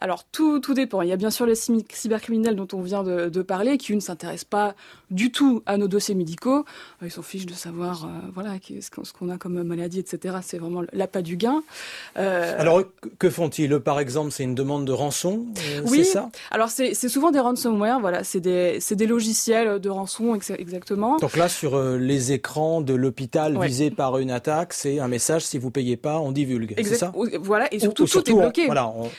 Alors, 0.00 0.24
tout, 0.24 0.58
tout 0.58 0.72
dépend. 0.72 1.02
Il 1.02 1.08
y 1.10 1.12
a 1.12 1.16
bien 1.16 1.30
sûr 1.30 1.44
les 1.44 1.54
cybercriminels 1.54 2.56
dont 2.56 2.66
on 2.72 2.80
vient 2.80 3.02
de, 3.02 3.42
parler, 3.42 3.76
qui 3.76 3.94
ne 3.94 4.00
s'intéressent 4.00 4.46
pas 4.48 4.74
du 5.10 5.30
tout 5.30 5.62
à 5.66 5.76
nos 5.76 5.86
dossiers 5.86 6.14
médicaux. 6.14 6.64
Euh, 7.02 7.06
ils 7.06 7.10
s'en 7.10 7.20
fichent 7.20 7.44
de 7.44 7.52
savoir 7.52 8.06
euh, 8.06 8.08
voilà, 8.34 8.52
ce 8.80 9.12
qu'on 9.12 9.28
a 9.28 9.36
comme 9.36 9.62
maladie, 9.62 9.98
etc. 9.98 10.36
C'est 10.40 10.56
vraiment 10.56 10.82
l'appât 10.94 11.20
du 11.20 11.36
gain. 11.36 11.62
Euh, 12.16 12.56
Alors, 12.58 12.82
que 13.18 13.28
font-ils? 13.28 13.78
Par 13.78 14.00
exemple, 14.00 14.30
c'est 14.30 14.44
une 14.44 14.54
demande 14.54 14.86
de 14.86 14.92
rançon 14.92 15.44
Oui, 15.84 16.06
ça? 16.06 16.30
Alors 16.50 16.70
c'est 16.70 16.94
souvent 16.94 17.30
des 17.30 17.40
ransomware, 17.40 18.00
voilà, 18.00 18.24
c'est 18.24 18.40
des, 18.40 18.78
des, 18.92 19.06
logiciels 19.06 19.78
de 19.78 19.90
rançon, 19.90 20.34
exactement. 20.34 21.18
Donc 21.18 21.36
là, 21.36 21.50
sur 21.50 21.78
les 21.78 22.32
écrans 22.32 22.80
de 22.80 22.94
l'hôpital 22.94 23.62
visé 23.62 23.90
par 23.90 24.16
une 24.16 24.30
attaque, 24.30 24.72
c'est 24.72 25.00
un 25.00 25.08
message, 25.08 25.44
si 25.44 25.58
vous 25.58 25.70
payez 25.70 25.98
pas, 25.98 26.18
on 26.18 26.32
divulgue. 26.32 26.61
Voilà, 27.40 27.72
et 27.72 27.78
surtout, 27.78 28.06
tout 28.06 28.30
est 28.30 28.34
bloqué. 28.34 28.68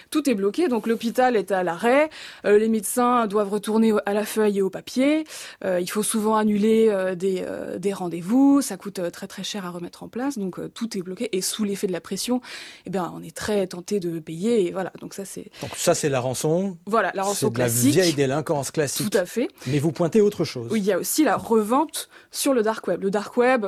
Tout 0.09 0.29
est 0.29 0.33
bloqué, 0.33 0.67
donc 0.67 0.87
l'hôpital 0.87 1.35
est 1.35 1.51
à 1.51 1.63
l'arrêt, 1.63 2.09
euh, 2.45 2.57
les 2.57 2.69
médecins 2.69 3.27
doivent 3.27 3.49
retourner 3.49 3.93
à 4.05 4.13
la 4.13 4.25
feuille 4.25 4.59
et 4.59 4.61
au 4.61 4.69
papier, 4.69 5.25
euh, 5.63 5.79
il 5.79 5.89
faut 5.89 6.03
souvent 6.03 6.35
annuler 6.35 6.87
euh, 6.89 7.15
des, 7.15 7.45
des 7.77 7.93
rendez-vous, 7.93 8.61
ça 8.61 8.77
coûte 8.77 8.99
très 9.11 9.27
très 9.27 9.43
cher 9.43 9.65
à 9.65 9.69
remettre 9.69 10.03
en 10.03 10.07
place, 10.07 10.37
donc 10.37 10.59
tout 10.73 10.97
est 10.97 11.01
bloqué, 11.01 11.29
et 11.35 11.41
sous 11.41 11.63
l'effet 11.63 11.87
de 11.87 11.91
la 11.91 12.01
pression, 12.01 12.41
eh 12.85 12.89
bien, 12.89 13.11
on 13.15 13.21
est 13.21 13.35
très 13.35 13.67
tenté 13.67 13.99
de 13.99 14.19
payer, 14.19 14.67
et 14.67 14.71
voilà, 14.71 14.91
donc 14.99 15.13
ça 15.13 15.25
c'est... 15.25 15.45
Donc 15.61 15.71
ça 15.75 15.95
c'est 15.95 16.09
la 16.09 16.19
rançon 16.19 16.77
Voilà, 16.85 17.11
la 17.13 17.23
rançon 17.23 17.49
classique. 17.49 17.91
de 17.93 17.97
la 17.97 18.03
vieille 18.03 18.13
délinquance 18.13 18.71
classique. 18.71 19.09
Tout 19.09 19.17
à 19.17 19.25
fait. 19.25 19.47
Mais 19.67 19.79
vous 19.79 19.91
pointez 19.91 20.21
autre 20.21 20.43
chose. 20.43 20.69
Oui, 20.71 20.79
il 20.79 20.85
y 20.85 20.91
a 20.91 20.97
aussi 20.97 21.23
la 21.23 21.37
revente 21.37 22.09
sur 22.31 22.53
le 22.53 22.61
dark 22.61 22.87
web. 22.87 23.01
Le 23.03 23.11
dark 23.11 23.37
web, 23.37 23.67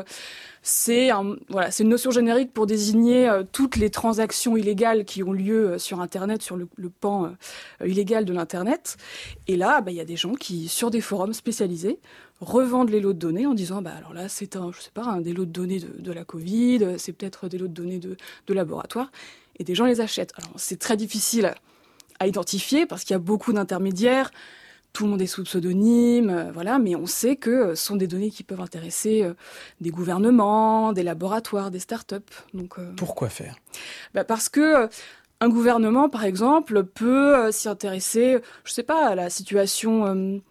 c'est 0.68 1.12
voilà, 1.50 1.70
c'est 1.70 1.84
une 1.84 1.90
notion 1.90 2.10
générique 2.10 2.52
pour 2.52 2.66
désigner 2.66 3.30
euh, 3.30 3.44
toutes 3.52 3.76
les 3.76 3.92
transactions 3.92 4.58
illégales 4.58 5.06
qui 5.06 5.22
ont 5.22 5.32
lieu 5.32 5.74
euh, 5.74 5.78
sur 5.78 6.02
Internet, 6.02 6.42
sur 6.42 6.58
le, 6.58 6.68
pan 6.90 7.26
euh, 7.26 7.88
illégal 7.88 8.26
de 8.26 8.34
l'Internet. 8.34 8.98
Et 9.48 9.58
là, 9.58 9.82
bah, 9.82 9.92
il 9.92 9.98
y 9.98 10.00
a 10.00 10.06
des 10.06 10.16
gens 10.16 10.34
qui, 10.34 10.68
sur 10.68 10.90
des 10.90 11.02
forums 11.02 11.34
spécialisés, 11.34 12.00
revendent 12.42 12.90
les 12.90 13.00
lots 13.00 13.14
de 13.14 13.20
données 13.20 13.46
en 13.46 13.54
disant 13.54 13.84
bah 13.84 13.94
alors 13.96 14.14
là 14.14 14.28
c'est 14.28 14.56
un 14.56 14.72
je 14.72 14.82
sais 14.82 14.92
pas 14.92 15.04
un 15.04 15.22
des 15.22 15.34
lots 15.34 15.46
de 15.46 15.52
données 15.52 15.80
de, 15.80 16.12
la 16.12 16.26
Covid, 16.26 16.96
c'est 16.98 17.14
peut-être 17.14 17.48
des 17.48 17.60
lots 17.60 17.68
de 17.68 17.74
données 17.74 18.00
de, 18.00 18.18
de 18.48 18.54
laboratoire 18.54 19.12
et 19.60 19.64
des 19.64 19.76
gens 19.76 19.86
les 19.86 20.02
achètent. 20.02 20.34
Alors 20.36 20.52
c'est 20.56 20.80
très 20.80 20.98
difficile 20.98 21.54
à 22.20 22.28
identifier 22.28 22.88
parce 22.88 23.04
qu'il 23.04 23.14
y 23.14 23.16
a 23.16 23.20
beaucoup 23.20 23.54
d'intermédiaires 23.54 24.32
tout 24.96 25.04
le 25.04 25.10
monde 25.12 25.22
est 25.22 25.28
sous 25.28 25.44
pseudonyme, 25.44 26.30
euh, 26.30 26.52
voilà, 26.54 26.80
mais 26.80 26.96
on 26.96 27.06
sait 27.06 27.36
que 27.36 27.76
ce 27.76 27.86
sont 27.86 27.98
des 27.98 28.08
données 28.08 28.32
qui 28.32 28.44
peuvent 28.44 28.62
intéresser 28.62 29.24
euh, 29.24 29.34
des 29.82 29.90
gouvernements, 29.90 30.94
des 30.94 31.04
laboratoires, 31.04 31.70
des 31.70 31.80
start-up. 31.80 32.24
Donc, 32.54 32.80
euh, 32.80 32.94
Pourquoi 32.96 33.28
faire? 33.28 33.58
bah 34.14 34.24
Parce 34.24 34.48
que 34.48 34.88
un 35.42 35.50
gouvernement, 35.50 36.10
par 36.10 36.24
exemple, 36.24 36.84
peut 36.84 37.52
s'y 37.52 37.68
intéresser, 37.68 38.40
je 38.64 38.72
ne 38.72 38.74
sais 38.74 38.84
pas, 38.84 39.08
à 39.08 39.16
la 39.16 39.30
situation 39.30 40.42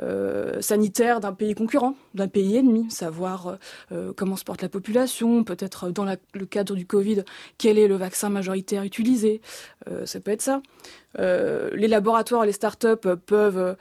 euh, 0.00 0.62
sanitaire 0.62 1.20
d'un 1.20 1.34
pays 1.34 1.54
concurrent, 1.54 1.94
d'un 2.14 2.26
pays 2.26 2.56
ennemi, 2.56 2.90
savoir 2.90 3.58
euh, 3.92 4.14
comment 4.16 4.36
se 4.36 4.44
porte 4.44 4.62
la 4.62 4.70
population, 4.70 5.44
peut-être 5.44 5.90
dans 5.90 6.06
le 6.06 6.46
cadre 6.46 6.74
du 6.74 6.86
Covid, 6.86 7.24
quel 7.58 7.78
est 7.78 7.88
le 7.88 7.96
vaccin 7.96 8.30
majoritaire 8.30 8.84
utilisé, 8.84 9.42
euh, 9.90 10.06
ça 10.06 10.18
peut 10.20 10.30
être 10.30 10.40
ça. 10.40 10.62
les 11.18 11.88
laboratoires, 11.88 12.46
les 12.46 12.52
startups 12.52 13.06
peuvent, 13.26 13.76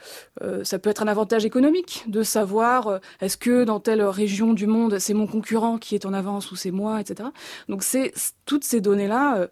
ça 0.63 0.79
peut 0.79 0.89
être 0.89 1.01
un 1.01 1.07
avantage 1.07 1.45
économique 1.45 2.03
de 2.07 2.23
savoir 2.23 2.99
est-ce 3.21 3.37
que 3.37 3.63
dans 3.63 3.79
telle 3.79 4.01
région 4.01 4.51
du 4.51 4.67
monde 4.67 4.99
c'est 4.99 5.13
mon 5.13 5.27
concurrent 5.27 5.77
qui 5.77 5.95
est 5.95 6.05
en 6.05 6.13
avance 6.13 6.51
ou 6.51 6.57
c'est 6.57 6.71
moi, 6.71 6.99
etc. 6.99 7.29
Donc 7.69 7.83
c'est 7.83 8.11
toutes 8.45 8.65
ces 8.65 8.81
données-là 8.81 9.47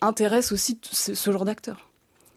intéressent 0.00 0.52
aussi 0.52 0.78
ce 0.82 1.30
genre 1.30 1.44
d'acteurs. 1.44 1.88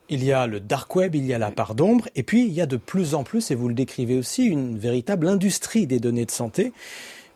Il 0.09 0.23
y 0.23 0.31
a 0.31 0.47
le 0.47 0.61
dark 0.61 0.95
web, 0.95 1.15
il 1.15 1.25
y 1.25 1.33
a 1.33 1.37
la 1.37 1.51
part 1.51 1.75
d'ombre, 1.75 2.07
et 2.15 2.23
puis 2.23 2.45
il 2.45 2.53
y 2.53 2.61
a 2.61 2.65
de 2.65 2.77
plus 2.77 3.13
en 3.13 3.23
plus, 3.23 3.51
et 3.51 3.55
vous 3.55 3.67
le 3.67 3.73
décrivez 3.73 4.17
aussi, 4.17 4.45
une 4.45 4.77
véritable 4.77 5.27
industrie 5.27 5.85
des 5.85 5.99
données 5.99 6.25
de 6.25 6.31
santé 6.31 6.71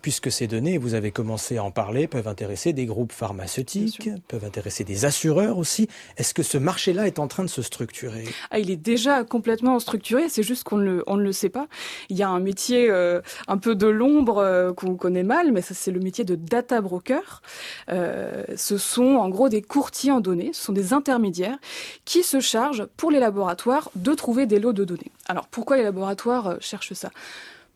puisque 0.02 0.32
ces 0.32 0.47
données, 0.47 0.78
vous 0.78 0.93
avez 0.93 1.12
commencé 1.12 1.58
à 1.58 1.64
en 1.64 1.72
parler, 1.72 2.08
peuvent 2.08 2.28
intéresser 2.28 2.74
des 2.74 2.86
groupes 2.86 3.12
pharmaceutiques, 3.12 4.10
peuvent 4.28 4.45
intéresser 4.45 4.84
des 4.84 5.06
assureurs 5.06 5.58
aussi. 5.58 5.88
Est-ce 6.18 6.34
que 6.34 6.43
ce 6.43 6.58
marché-là 6.58 7.08
est 7.08 7.20
en 7.20 7.28
train 7.28 7.43
de 7.43 7.49
se 7.49 7.62
structurer? 7.62 8.26
Ah, 8.49 8.60
Il 8.60 8.72
est 8.72 8.78
déjà 8.78 9.24
complètement 9.24 9.80
structuré, 9.80 10.30
c'est 10.30 10.43
juste 10.43 10.64
qu'on 10.64 10.78
ne, 10.78 11.02
on 11.08 11.18
ne 11.18 11.24
le 11.24 11.32
sait 11.32 11.49
pas. 11.49 11.68
Il 12.10 12.18
y 12.18 12.24
a 12.24 12.30
un 12.30 12.39
métier 12.39 12.89
euh, 12.89 13.22
un 13.47 13.58
peu 13.58 13.76
de 13.76 13.88
l'ombre 13.88 14.39
euh, 14.39 14.74
qu'on 14.74 14.95
connaît 14.95 15.24
mal, 15.24 15.52
mais 15.52 15.62
ça 15.62 15.74
c'est 15.74 15.91
le 15.91 15.99
métier 15.99 16.24
de 16.24 16.36
data 16.36 16.82
broker. 16.82 17.41
Euh, 17.89 18.43
ce 18.56 18.78
sont 18.78 19.16
en 19.16 19.30
gros 19.30 19.49
des 19.49 19.62
courtiers 19.62 20.12
en 20.12 20.20
données, 20.20 20.52
ce 20.54 20.64
sont 20.64 20.74
des 20.74 20.93
intermédiaires 20.93 21.58
qui 22.06 22.24
se 22.24 22.39
chargent 22.39 22.86
pour 22.97 23.12
les 23.12 23.20
laboratoires 23.20 23.89
de 23.95 24.14
trouver 24.14 24.45
des 24.45 24.60
lots 24.60 24.74
de 24.74 24.84
données. 24.84 25.12
Alors 25.28 25.47
pourquoi 25.47 25.78
les 25.78 25.84
laboratoires 25.84 26.58
cherchent 26.60 26.93
ça? 26.93 27.12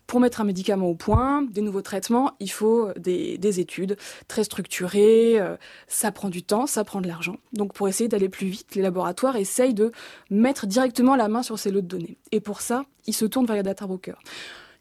Pour 0.08 0.20
mettre 0.20 0.42
un 0.42 0.44
médicament 0.44 0.88
au 0.88 0.96
point, 0.96 1.42
des 1.44 1.62
nouveaux 1.62 1.82
traitements, 1.82 2.34
il 2.40 2.52
faut 2.52 2.90
des, 2.98 3.60
études 3.60 3.98
très 4.28 4.44
structurées, 4.44 5.40
euh, 5.40 5.56
ça 5.88 6.12
prend 6.12 6.30
du 6.30 6.44
temps, 6.44 6.68
ça 6.68 6.84
prend 6.84 7.02
de 7.02 7.08
l'argent. 7.08 7.38
Donc 7.54 7.74
pour 7.74 7.88
essayer 7.88 8.08
d'aller 8.08 8.30
plus 8.30 8.48
vite, 8.48 8.76
les 8.76 8.82
laboratoires 8.82 9.36
essayent 9.36 9.74
de 9.74 9.92
mettre 10.30 10.68
directement 10.68 11.16
la 11.16 11.28
main 11.28 11.44
sur 11.44 11.58
ces 11.58 11.72
lots 11.72 11.82
de 11.82 11.88
données. 11.88 12.18
Et 12.32 12.40
pour 12.40 12.62
ça, 12.62 12.86
ils 13.08 13.14
se 13.14 13.26
tournent 13.26 13.46
vers 13.46 13.56
les 13.56 13.64
data 13.64 13.88
brokers. 13.88 14.20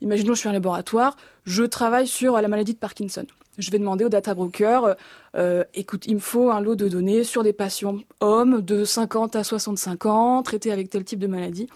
Imaginons, 0.01 0.35
je 0.35 0.41
suis 0.41 0.49
un 0.49 0.53
laboratoire, 0.53 1.16
je 1.45 1.62
travaille 1.62 2.07
sur 2.07 2.41
la 2.41 2.49
maladie 2.49 2.75
de 2.75 2.79
Parkinson. 2.79 3.25
Je 3.57 3.70
vais 3.70 3.79
demander 3.79 4.05
au 4.05 4.09
data 4.09 4.35
broker, 4.35 4.97
euh, 5.37 5.62
écoute, 5.75 6.07
il 6.07 6.16
me 6.16 6.20
faut 6.20 6.51
un 6.51 6.61
lot 6.61 6.75
de 6.75 6.89
données 6.89 7.22
sur 7.22 7.45
des 7.45 7.53
patients 7.53 7.99
hommes 8.20 8.61
de 8.61 8.85
50 8.85 9.37
à 9.37 9.45
65 9.45 10.07
ans, 10.07 10.43
traités 10.43 10.72
avec 10.72 10.91
tel 10.91 11.05
type 11.05 11.20
de 11.20 11.29
maladie. 11.29 11.68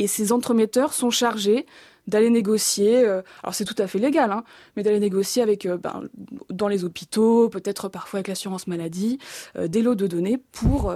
et 0.00 0.06
ces 0.06 0.32
entremetteurs 0.32 0.92
sont 0.92 1.10
chargés 1.10 1.66
d'aller 2.10 2.28
négocier, 2.28 3.04
euh, 3.04 3.22
alors 3.42 3.54
c'est 3.54 3.64
tout 3.64 3.76
à 3.78 3.86
fait 3.86 3.98
légal, 3.98 4.30
hein, 4.30 4.44
mais 4.76 4.82
d'aller 4.82 5.00
négocier 5.00 5.42
avec, 5.42 5.64
euh, 5.64 5.78
ben, 5.78 6.02
dans 6.50 6.68
les 6.68 6.84
hôpitaux, 6.84 7.48
peut-être 7.48 7.88
parfois 7.88 8.18
avec 8.18 8.28
l'assurance 8.28 8.66
maladie, 8.66 9.18
euh, 9.56 9.68
des 9.68 9.80
lots 9.80 9.94
de 9.94 10.06
données 10.06 10.38
pour 10.52 10.94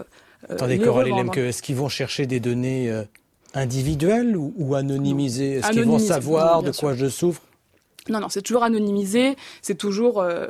Attendez, 0.49 0.77
les 0.77 0.85
Coralie. 0.85 1.11
Lemke, 1.11 1.39
est-ce 1.39 1.62
qu'ils 1.62 1.77
vont 1.77 1.89
chercher 1.89 2.27
des 2.27 2.41
données 2.41 2.93
individuelles 3.55 4.37
ou, 4.37 4.53
ou 4.59 4.75
anonymisées? 4.75 5.55
Est-ce 5.55 5.71
qu'ils 5.71 5.85
vont 5.85 5.99
savoir 5.99 6.62
non, 6.62 6.69
de 6.69 6.77
quoi 6.77 6.95
je 6.95 7.09
souffre? 7.09 7.41
Non, 8.11 8.21
non, 8.21 8.29
c'est 8.29 8.43
toujours 8.43 8.65
anonymisé, 8.65 9.35
c'est 9.63 9.77
toujours 9.77 10.21
euh, 10.21 10.49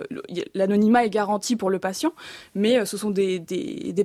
l'anonymat 0.55 1.05
est 1.05 1.11
garanti 1.11 1.55
pour 1.55 1.71
le 1.71 1.79
patient, 1.79 2.13
mais 2.57 2.81
euh, 2.81 2.85
ce 2.85 2.97
sont 2.97 3.11
des, 3.11 3.39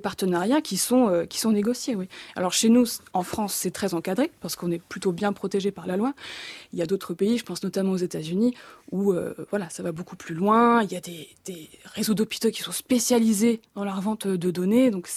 partenariats 0.03 0.61
qui 0.61 0.77
sont 0.77 1.09
euh, 1.09 1.25
qui 1.25 1.39
sont 1.39 1.51
négociés. 1.51 1.95
Oui. 1.95 2.07
Alors 2.35 2.53
chez 2.53 2.69
nous, 2.69 2.85
en 3.13 3.23
France, 3.23 3.55
c'est 3.55 3.71
très 3.71 3.95
encadré 3.95 4.29
parce 4.41 4.55
qu'on 4.55 4.69
est 4.69 4.81
plutôt 4.81 5.11
bien 5.11 5.33
protégé 5.33 5.71
par 5.71 5.87
la 5.87 5.97
loi. 5.97 6.13
Il 6.73 6.79
y 6.79 6.83
a 6.83 6.85
d'autres 6.85 7.15
pays, 7.15 7.39
je 7.39 7.43
pense 7.43 7.63
notamment 7.63 7.93
aux 7.93 7.97
États-Unis, 7.97 8.53
où 8.91 9.15
voilà, 9.49 9.67
ça 9.71 9.81
va 9.81 9.91
beaucoup 9.91 10.15
plus 10.15 10.35
loin. 10.35 10.83
Il 10.83 10.91
y 10.91 10.95
a 10.95 11.01
des, 11.01 11.27
réseaux 11.95 12.13
d'hôpitaux 12.13 12.51
qui 12.51 12.61
sont 12.61 12.71
spécialisés 12.71 13.61
dans 13.75 13.83
la 13.83 13.93
revente 13.93 14.27
de 14.27 14.51
données, 14.51 14.91
donc 14.91 15.09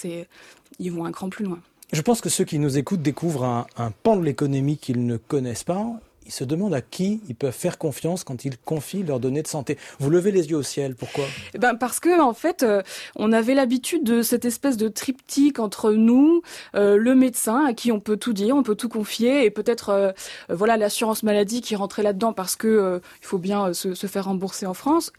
ils 0.79 0.91
vont 0.91 1.05
un 1.05 1.11
cran 1.11 1.29
plus 1.29 1.45
loin. 1.45 1.59
Je 1.91 2.01
pense 2.01 2.19
que 2.21 2.29
ceux 2.29 2.45
qui 2.45 2.57
nous 2.57 2.79
écoutent 2.79 3.03
découvrent 3.03 3.67
un 3.77 3.91
pan 3.91 4.15
de 4.15 4.23
l'économie 4.23 4.77
qu'ils 4.77 5.05
ne 5.05 5.17
connaissent 5.17 5.63
pas. 5.63 5.85
Ils 6.25 6.31
se 6.31 6.43
demandent 6.43 6.73
à 6.73 6.81
qui 6.81 7.21
ils 7.27 7.35
peuvent 7.35 7.53
faire 7.53 7.77
confiance 7.77 8.23
quand 8.23 8.45
ils 8.45 8.57
confient 8.57 9.03
leurs 9.03 9.19
données 9.19 9.41
de 9.41 9.47
santé. 9.47 9.77
Vous 9.99 10.09
levez 10.09 10.31
les 10.31 10.49
yeux 10.49 10.57
au 10.57 10.63
ciel, 10.63 10.95
pourquoi? 10.95 11.25
Eh 11.53 11.57
Ben 11.57 11.75
parce 11.75 11.99
que 11.99 12.21
en 12.21 12.33
fait, 12.33 12.63
euh, 12.63 12.81
on 13.15 13.31
avait 13.31 13.53
l'habitude 13.53 14.03
de 14.03 14.21
cette 14.21 14.45
espèce 14.45 14.77
de 14.77 14.87
triptyque 14.87 15.59
entre 15.59 15.91
nous, 15.91 16.41
euh, 16.75 16.97
le 16.97 17.15
médecin 17.15 17.65
à 17.65 17.73
qui 17.73 17.91
on 17.91 17.99
peut 17.99 18.17
tout 18.17 18.33
dire, 18.33 18.55
on 18.55 18.63
peut 18.63 18.75
tout 18.75 18.89
confier, 18.89 19.45
et 19.45 19.49
peut-être 19.49 19.89
euh, 19.89 20.11
voilà 20.49 20.77
l'assurance 20.77 21.23
maladie 21.23 21.61
qui 21.61 21.75
rentrait 21.75 22.03
là-dedans 22.03 22.33
parce 22.33 22.55
que 22.55 23.01
il 23.21 23.25
faut 23.25 23.37
bien 23.37 23.73
se 23.73 24.07
faire 24.07 24.25
rembourser 24.25 24.65
en 24.65 24.73
France. 24.73 25.11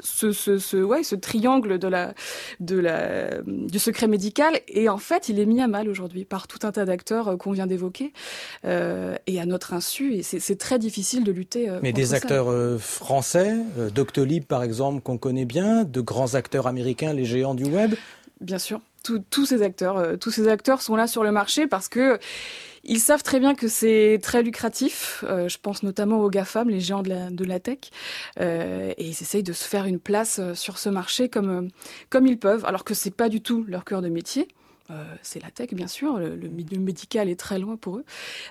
Ce, 0.00 0.32
ce, 0.32 0.58
ce, 0.58 0.76
ouais, 0.76 1.02
ce 1.02 1.14
triangle 1.14 1.78
de 1.78 1.88
la, 1.88 2.14
de 2.60 2.78
la, 2.78 3.40
du 3.46 3.78
secret 3.78 4.06
médical, 4.08 4.60
et 4.68 4.88
en 4.88 4.98
fait, 4.98 5.28
il 5.28 5.38
est 5.40 5.46
mis 5.46 5.60
à 5.60 5.66
mal 5.68 5.88
aujourd'hui 5.88 6.24
par 6.24 6.46
tout 6.46 6.66
un 6.66 6.72
tas 6.72 6.84
d'acteurs 6.84 7.28
euh, 7.28 7.36
qu'on 7.36 7.52
vient 7.52 7.66
d'évoquer, 7.66 8.12
euh, 8.64 9.16
et 9.26 9.40
à 9.40 9.46
notre 9.46 9.72
insu, 9.74 10.14
et 10.14 10.22
c'est 10.22 10.56
très 10.58 10.78
difficile 10.78 11.24
de 11.24 11.32
lutter. 11.32 11.68
euh, 11.68 11.80
Mais 11.82 11.92
des 11.92 12.06
ça. 12.06 12.16
acteurs 12.16 12.50
euh, 12.50 12.78
français, 12.78 13.54
Doctolib 13.94 14.44
par 14.44 14.62
exemple, 14.62 15.00
qu'on 15.02 15.18
connaît 15.18 15.44
bien, 15.44 15.84
de 15.84 16.00
grands 16.00 16.34
acteurs 16.34 16.66
américains, 16.66 17.12
les 17.12 17.24
géants 17.24 17.54
du 17.54 17.64
web. 17.64 17.94
Bien 18.40 18.58
sûr, 18.58 18.80
Tous- 19.02 19.22
tous 19.30 19.46
ces 19.46 19.62
acteurs, 19.62 20.18
tous 20.18 20.30
ces 20.30 20.48
acteurs 20.48 20.82
sont 20.82 20.94
là 20.96 21.06
sur 21.06 21.22
le 21.24 21.32
marché 21.32 21.66
parce 21.66 21.88
que 21.88 22.18
ils 22.84 23.00
savent 23.00 23.22
très 23.22 23.40
bien 23.40 23.54
que 23.54 23.68
c'est 23.68 24.18
très 24.22 24.42
lucratif. 24.42 25.24
Euh, 25.26 25.48
je 25.48 25.58
pense 25.60 25.82
notamment 25.82 26.20
aux 26.20 26.30
GAFAM, 26.30 26.68
les 26.68 26.80
géants 26.80 27.02
de 27.02 27.44
la, 27.44 27.60
tech, 27.60 27.78
Euh, 28.40 28.92
et 28.96 29.04
ils 29.04 29.10
essayent 29.10 29.42
de 29.42 29.52
se 29.52 29.64
faire 29.64 29.86
une 29.86 29.98
place 29.98 30.38
euh, 30.38 30.54
sur 30.54 30.78
ce 30.78 30.88
marché 30.88 31.28
comme 31.28 31.68
comme 32.10 32.26
ils 32.26 32.38
peuvent, 32.38 32.64
alors 32.64 32.84
que 32.84 32.94
c'est 32.94 33.10
pas 33.10 33.28
du 33.28 33.40
tout 33.40 33.64
leur 33.68 33.84
cœur 33.84 34.02
de 34.02 34.08
métier. 34.08 34.48
C'est 35.20 35.42
la 35.42 35.50
tech, 35.50 35.74
bien 35.74 35.86
sûr. 35.86 36.18
Le, 36.18 36.48
milieu 36.48 36.78
médical 36.78 37.28
est 37.28 37.38
très 37.38 37.58
loin 37.58 37.76
pour 37.76 37.98
eux, 37.98 38.04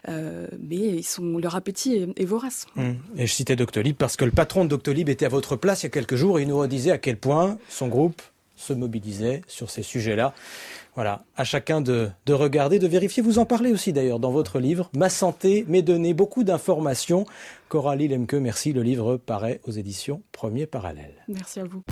mais 0.07 0.75
ils 0.75 1.03
sont 1.03 1.39
leur 1.39 1.55
appétit 1.55 1.95
est, 2.15 2.25
vorace. 2.25 2.67
Hum. 2.75 2.97
Et 3.15 3.25
je 3.25 3.33
citais 3.33 3.55
Doctolib 3.55 3.95
parce 3.95 4.17
que 4.17 4.23
le 4.23 4.29
patron 4.29 4.63
de 4.63 4.69
Doctolib 4.69 5.09
était 5.09 5.25
à 5.25 5.29
votre 5.29 5.55
place 5.55 5.81
il 5.81 5.87
y 5.87 5.87
a 5.87 5.89
quelques 5.89 6.15
jours 6.15 6.37
et 6.37 6.43
il 6.43 6.47
nous 6.47 6.59
redisait 6.59 6.91
à 6.91 6.99
quel 6.99 7.17
point 7.17 7.57
son 7.69 7.87
groupe 7.87 8.21
se 8.57 8.73
mobilisait 8.73 9.41
sur 9.47 9.69
ces 9.69 9.83
sujets-là. 9.83 10.33
Voilà, 10.95 11.23
à 11.37 11.43
chacun 11.43 11.79
de, 11.79 12.09
de 12.25 12.33
regarder, 12.33 12.79
de 12.79 12.87
vérifier. 12.87 13.23
Vous 13.23 13.39
en 13.39 13.45
parlez 13.45 13.71
aussi 13.71 13.93
d'ailleurs 13.93 14.19
dans 14.19 14.31
votre 14.31 14.59
livre, 14.59 14.89
Ma 14.95 15.09
santé, 15.09 15.63
mes 15.67 15.83
données, 15.83 16.13
beaucoup 16.13 16.43
d'informations. 16.43 17.25
Coralie 17.69 18.07
Lemke, 18.07 18.33
merci. 18.33 18.73
Le 18.73 18.81
livre 18.81 19.17
paraît 19.17 19.61
aux 19.67 19.71
éditions 19.71 20.23
Premier 20.31 20.65
Parallèle. 20.65 21.13
Merci 21.27 21.59
à 21.59 21.63
vous. 21.65 21.83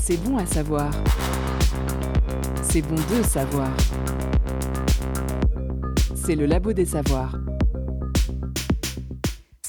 C'est 0.00 0.16
bon 0.24 0.36
à 0.36 0.46
savoir. 0.46 0.90
C'est 2.62 2.82
bon 2.82 2.96
de 2.96 3.22
savoir. 3.22 3.70
C'est 6.14 6.34
le 6.34 6.46
labo 6.46 6.72
des 6.72 6.86
savoirs. 6.86 7.38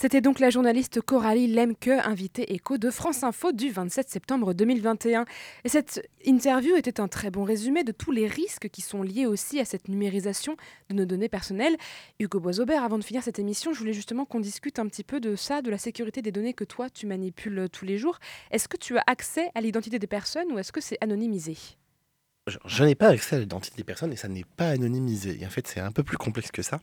C'était 0.02 0.22
donc 0.22 0.40
la 0.40 0.50
journaliste 0.50 1.02
Coralie 1.02 1.48
Lemke, 1.48 1.90
invitée 1.90 2.54
écho 2.54 2.78
de 2.78 2.90
France 2.90 3.22
Info 3.24 3.52
du 3.52 3.70
27 3.70 4.10
septembre 4.10 4.54
2021. 4.54 5.26
Et 5.66 5.68
cette 5.68 6.10
interview 6.24 6.78
était 6.78 7.02
un 7.02 7.10
très 7.10 7.32
bon 7.32 7.44
résumé 7.44 7.84
de 7.84 7.92
tous 7.92 8.12
les 8.14 8.26
risques 8.26 8.70
qui 8.70 8.82
sont 8.82 9.04
liés 9.04 9.26
aussi 9.26 9.60
à 9.60 9.66
cette 9.66 9.90
numérisation 9.90 10.56
de 10.90 10.96
nos 10.96 11.04
données 11.04 11.28
personnelles. 11.28 11.76
Hugo 12.18 12.40
Boisaubert, 12.40 12.86
avant 12.86 12.98
de 12.98 13.04
finir 13.04 13.24
cette 13.24 13.40
émission, 13.40 13.74
je 13.74 13.80
voulais 13.80 13.92
justement 13.92 14.24
qu'on 14.24 14.40
discute 14.40 14.80
un 14.80 14.88
petit 14.88 15.04
peu 15.04 15.20
de 15.20 15.36
ça, 15.36 15.62
de 15.62 15.70
la 15.70 15.78
sécurité 15.78 16.22
des 16.22 16.32
données 16.32 16.54
que 16.54 16.64
toi 16.64 16.90
tu 16.90 17.06
manipules 17.06 17.68
tous 17.70 17.84
les 17.84 17.98
jours. 17.98 18.20
Est-ce 18.52 18.70
que 18.70 18.78
tu 18.78 18.98
as 18.98 19.04
accès 19.06 19.52
à 19.54 19.60
l'identité 19.60 20.00
des 20.00 20.08
personnes 20.08 20.50
ou 20.54 20.60
est-ce 20.60 20.72
que 20.72 20.80
c'est 20.80 20.98
anonymisé? 21.02 21.58
Je, 22.66 22.84
n'ai 22.84 22.96
pas 22.96 23.08
accès 23.10 23.36
à 23.36 23.40
l'identité 23.40 23.76
des 23.78 23.84
personnes 23.84 24.12
et 24.14 24.16
ça 24.16 24.28
n'est 24.28 24.46
pas 24.58 24.70
anonymisé. 24.70 25.38
Et 25.42 25.46
en 25.46 25.50
fait, 25.50 25.68
c'est 25.68 25.80
un 25.80 25.92
peu 25.92 26.04
plus 26.04 26.18
complexe 26.18 26.52
que 26.52 26.62
ça. 26.62 26.80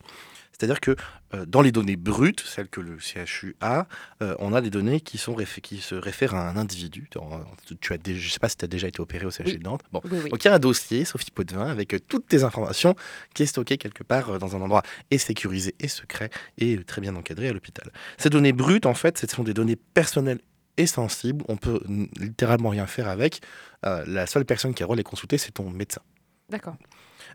C'est-à-dire 0.51 0.79
que 0.79 0.95
euh, 1.35 1.45
dans 1.45 1.61
les 1.61 1.71
données 1.71 1.97
brutes, 1.97 2.39
celles 2.39 2.67
que 2.67 2.81
le 2.81 2.97
CHU 2.97 3.55
a, 3.61 3.85
euh, 4.23 4.35
on 4.39 4.53
a 4.55 4.61
des 4.61 4.71
données 4.71 5.01
qui, 5.01 5.19
sont 5.19 5.35
qui 5.61 5.77
se 5.77 5.93
réfèrent 5.93 6.33
à 6.33 6.49
un 6.49 6.57
individu. 6.57 7.07
En- 7.15 7.41
Tu 7.79 7.93
as 7.93 7.97
déjà, 7.99 8.19
je 8.19 8.25
ne 8.27 8.31
sais 8.31 8.39
pas 8.39 8.49
si 8.49 8.57
tu 8.57 8.65
as 8.65 8.67
déjà 8.67 8.87
été 8.87 8.99
opéré 8.99 9.25
au 9.27 9.29
CHU 9.29 9.43
Oui. 9.45 9.57
de 9.59 9.63
Nantes. 9.63 9.83
Bon. 9.91 10.01
Oui, 10.05 10.17
oui. 10.23 10.29
Donc 10.31 10.43
il 10.43 10.47
y 10.47 10.49
a 10.51 10.55
un 10.55 10.59
dossier, 10.59 11.05
Sophie 11.05 11.29
Potvin, 11.29 11.67
avec 11.67 11.93
euh, 11.93 11.99
toutes 11.99 12.25
tes 12.27 12.43
informations 12.43 12.95
qui 13.35 13.43
est 13.43 13.47
stocké 13.47 13.77
quelque 13.77 14.01
part 14.03 14.31
euh, 14.31 14.37
dans 14.39 14.55
un 14.55 14.61
endroit 14.61 14.81
et 15.11 15.19
sécurisé 15.19 15.75
et 15.79 15.87
secret 15.87 16.31
et 16.57 16.77
euh, 16.77 16.83
très 16.83 17.01
bien 17.01 17.15
encadré 17.15 17.49
à 17.49 17.53
l'hôpital. 17.53 17.91
Ces 18.17 18.31
données 18.31 18.53
brutes, 18.53 18.87
en 18.87 18.95
fait, 18.95 19.19
ce 19.19 19.27
sont 19.27 19.43
des 19.43 19.53
données 19.53 19.75
personnelles 19.75 20.39
et 20.77 20.87
sensibles. 20.87 21.43
On 21.47 21.57
peut 21.57 21.81
littéralement 22.17 22.69
rien 22.69 22.87
faire 22.87 23.07
avec. 23.07 23.41
Euh, 23.85 24.03
la 24.07 24.25
seule 24.27 24.45
personne 24.45 24.73
qui 24.73 24.83
a 24.83 24.85
le 24.85 24.87
droit 24.87 24.95
de 24.95 24.99
les 24.99 25.03
consulter, 25.03 25.37
c'est 25.37 25.51
ton 25.51 25.69
médecin. 25.69 26.01
D'accord. 26.49 26.75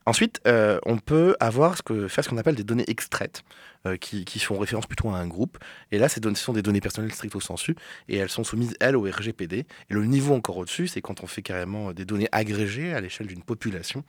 Ensuite, 0.05 0.41
euh, 0.47 0.79
on 0.85 0.99
peut 0.99 1.37
avoir 1.39 1.77
ce 1.77 1.83
que, 1.83 2.09
faire 2.09 2.25
ce 2.25 2.29
qu'on 2.29 2.39
appelle 2.39 2.57
des 2.57 2.65
données 2.65 2.85
extraites, 2.89 3.43
euh, 3.87 3.97
qui, 3.97 4.39
font 4.41 4.59
référence 4.59 4.87
plutôt 4.87 5.11
à 5.11 5.17
un 5.17 5.27
groupe. 5.27 5.59
Et 5.93 5.99
là, 5.99 6.09
ce 6.09 6.21
sont 6.35 6.53
des 6.53 6.63
données 6.63 6.81
personnelles 6.81 7.13
stricto 7.13 7.41
sensu, 7.41 7.77
et 8.09 8.17
elles 8.17 8.29
sont 8.29 8.45
soumises, 8.45 8.75
elles, 8.81 8.97
au 8.97 9.03
RGPD. 9.03 9.59
Et 9.59 9.67
le 9.91 10.05
niveau 10.05 10.35
encore 10.35 10.57
au-dessus, 10.57 10.89
c'est 10.89 11.01
quand 11.01 11.23
on 11.23 11.27
fait 11.27 11.43
carrément 11.43 11.93
des 11.93 12.05
données 12.05 12.29
agrégées 12.33 12.93
à 12.95 13.01
l'échelle 13.01 13.29
d'une 13.29 13.43
population. 13.43 14.05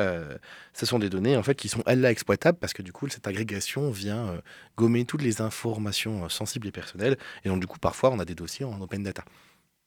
Euh, 0.00 0.36
ce 0.72 0.84
sont 0.84 0.98
des 0.98 1.10
données, 1.10 1.36
en 1.36 1.42
fait, 1.42 1.54
qui 1.54 1.68
sont, 1.68 1.82
elles, 1.86 2.00
là, 2.00 2.10
exploitables, 2.10 2.58
parce 2.58 2.72
que 2.72 2.82
du 2.82 2.92
coup, 2.92 3.08
cette 3.08 3.26
agrégation 3.26 3.90
vient 3.90 4.40
gommer 4.76 5.04
toutes 5.04 5.22
les 5.22 5.40
informations 5.40 6.28
sensibles 6.28 6.66
et 6.66 6.72
personnelles. 6.72 7.16
Et 7.44 7.48
donc, 7.48 7.60
du 7.60 7.66
coup, 7.66 7.78
parfois, 7.78 8.10
on 8.10 8.18
a 8.18 8.24
des 8.24 8.34
dossiers 8.34 8.64
en 8.64 8.80
open 8.80 9.02
data. 9.02 9.24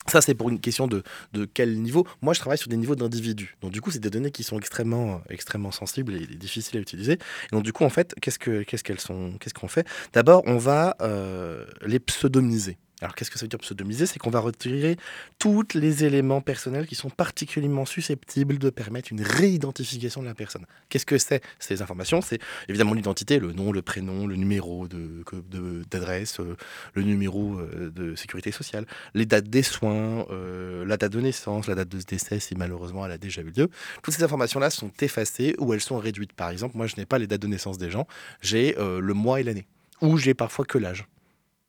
Ça, 0.08 0.22
c'est 0.22 0.34
pour 0.34 0.50
une 0.50 0.60
question 0.60 0.88
de, 0.88 1.04
de 1.34 1.46
quel 1.46 1.80
niveau. 1.82 2.08
Moi, 2.22 2.34
je 2.34 2.40
travaille 2.40 2.58
sur 2.58 2.70
des 2.70 2.78
niveaux 2.78 2.96
d'individus. 2.96 3.58
Donc, 3.62 3.72
du 3.72 3.82
coup, 3.82 3.92
c'est 3.92 4.00
des 4.00 4.10
données 4.10 4.32
qui 4.32 4.44
sont 4.44 4.58
extrêmement, 4.58 5.22
extrêmement 5.30 5.72
sensibles 5.72 6.16
et 6.16 6.26
difficiles 6.26 6.78
à 6.78 6.82
utiliser. 6.82 7.20
Donc, 7.52 7.64
du 7.64 7.74
coup, 7.74 7.84
en 7.84 7.90
fait, 7.90 8.16
qu'est-ce 8.22 8.40
sont 8.98 9.34
Qu'est-ce 9.40 9.54
qu'on 9.54 9.68
fait? 9.68 9.88
D'abord, 10.14 10.44
on 10.46 10.58
va 10.58 10.96
euh, 11.02 11.66
les 11.86 12.00
pseudonymiser. 12.00 12.78
Alors, 13.02 13.16
qu'est-ce 13.16 13.32
que 13.32 13.40
ça 13.40 13.46
veut 13.46 13.50
dire 13.50 13.60
pseudonymiser 13.60 14.06
C'est 14.06 14.20
qu'on 14.20 14.30
va 14.30 14.40
retirer 14.42 14.98
tous 15.40 15.64
les 15.74 16.04
éléments 16.04 16.42
personnels 16.42 16.86
qui 16.86 16.96
sont 16.96 17.10
particulièrement 17.10 17.86
susceptibles 17.86 18.58
de 18.58 18.70
permettre 18.70 19.12
une 19.12 19.22
réidentification 19.22 20.22
de 20.22 20.28
la 20.28 20.34
personne. 20.36 20.66
Qu'est-ce 20.90 21.06
que 21.06 21.18
c'est 21.18 21.42
Ces 21.60 21.82
informations, 21.82 22.22
c'est 22.22 22.40
évidemment 22.68 22.94
l'identité, 22.94 23.40
le 23.40 23.54
nom, 23.54 23.72
le 23.72 23.82
prénom, 23.82 24.28
le 24.28 24.36
numéro 24.36 24.88
de- 24.88 25.24
de- 25.50 25.84
d'adresse, 25.90 26.40
euh, 26.40 26.56
le 26.94 27.04
numéro 27.04 27.58
euh, 27.60 27.90
de 27.90 28.16
sécurité 28.16 28.52
sociale, 28.52 28.86
les 29.14 29.26
dates 29.26 29.50
des 29.50 29.64
soins, 29.64 30.26
euh, 30.32 30.86
la 30.86 30.98
date 30.98 31.14
de 31.14 31.22
naissance, 31.22 31.68
la 31.68 31.76
date 31.76 31.90
de 31.90 32.00
décès 32.02 32.40
si 32.40 32.56
malheureusement 32.56 33.06
elle 33.06 33.12
a 33.14 33.18
déjà 33.18 33.42
eu 33.42 33.52
lieu. 33.56 33.70
Toutes 34.04 34.14
ces 34.14 34.24
informations-là 34.24 34.70
sont 34.70 34.92
effacées 35.02 35.56
ou 35.60 35.74
elles 35.74 35.82
sont 35.82 35.98
réduites. 35.98 36.34
Par 36.34 36.50
exemple, 36.50 36.76
moi 36.78 36.88
je 36.88 36.96
n'ai 36.98 37.06
pas 37.06 37.18
les 37.18 37.28
dates 37.28 37.42
de 37.42 37.48
naissance 37.48 37.78
des 37.78 37.90
gens, 37.90 38.08
j'ai 38.42 38.76
le 38.78 39.14
mois 39.14 39.40
et 39.40 39.44
l'année. 39.44 39.66
Ou 40.02 40.18
j'ai 40.18 40.34
parfois 40.34 40.66
que 40.66 40.78
l'âge. 40.78 41.06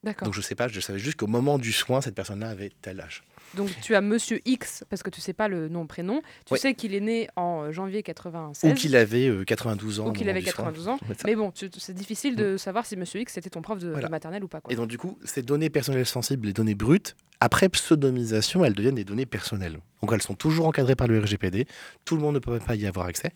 Donc 0.03 0.33
je 0.33 0.41
sais 0.41 0.55
pas, 0.55 0.69
je 0.69 0.81
savais 0.81 0.99
juste 0.99 1.19
qu'au 1.19 1.27
moment 1.27 1.59
du 1.59 1.73
soin, 1.73 2.01
cette 2.01 2.15
personne-là 2.15 2.49
avait 2.49 2.71
tel 2.81 3.01
âge. 3.01 3.23
Donc 3.55 3.69
tu 3.83 3.95
as 3.95 4.01
Monsieur 4.01 4.41
X 4.47 4.85
parce 4.89 5.03
que 5.03 5.11
tu 5.11 5.21
sais 5.21 5.33
pas 5.33 5.49
le 5.49 5.69
nom 5.69 5.87
prénom. 5.87 6.23
Tu 6.47 6.57
sais 6.57 6.75
qu'il 6.75 6.95
est 6.95 7.01
né 7.01 7.29
en 7.37 7.65
euh, 7.65 7.73
janvier 7.73 8.03
96. 8.03 8.71
Ou 8.71 8.75
qu'il 8.75 8.97
avait 8.97 9.29
euh, 9.29 9.45
92 9.45 10.01
ans. 10.01 10.09
ou 10.09 10.13
qu'il 10.13 10.29
avait 10.31 10.41
du 10.41 10.47
soin. 10.47 10.65
92 10.65 10.89
ans. 10.89 10.99
Mais 11.27 11.35
bon, 11.35 11.53
c'est 11.55 11.95
difficile 11.95 12.37
de 12.37 12.57
savoir 12.57 12.87
si 12.87 12.97
Monsieur 12.97 13.21
X 13.21 13.37
était 13.37 13.51
ton 13.51 13.61
prof 13.61 13.79
de, 13.79 13.93
maternelle 14.09 14.45
ou 14.45 14.49
pas. 14.49 14.61
Quoi. 14.61 14.73
Et 14.73 14.77
donc 14.77 14.89
du 14.89 14.99
coup, 14.99 15.19
ces 15.25 15.43
données 15.43 15.71
personnelles 15.71 16.07
sensibles, 16.07 16.47
les 16.47 16.53
données 16.53 16.75
brutes, 16.75 17.17
Après 17.41 17.69
pseudonymisation, 17.69 18.65
elles 18.65 18.75
deviennent 18.75 18.95
des 18.95 19.05
données 19.05 19.27
personnelles. 19.27 19.81
Donc 20.03 20.13
elles 20.13 20.23
sont 20.23 20.35
toujours 20.35 20.67
encadrées 20.67 20.97
par 20.97 21.07
le 21.07 21.19
RGPD, 21.19 21.67
tout 22.05 22.17
le 22.17 22.23
monde 22.23 22.35
ne 22.35 22.39
peut 22.39 22.59
pas 22.59 22.75
y 22.75 22.87
avoir 22.87 23.07
accès. 23.07 23.33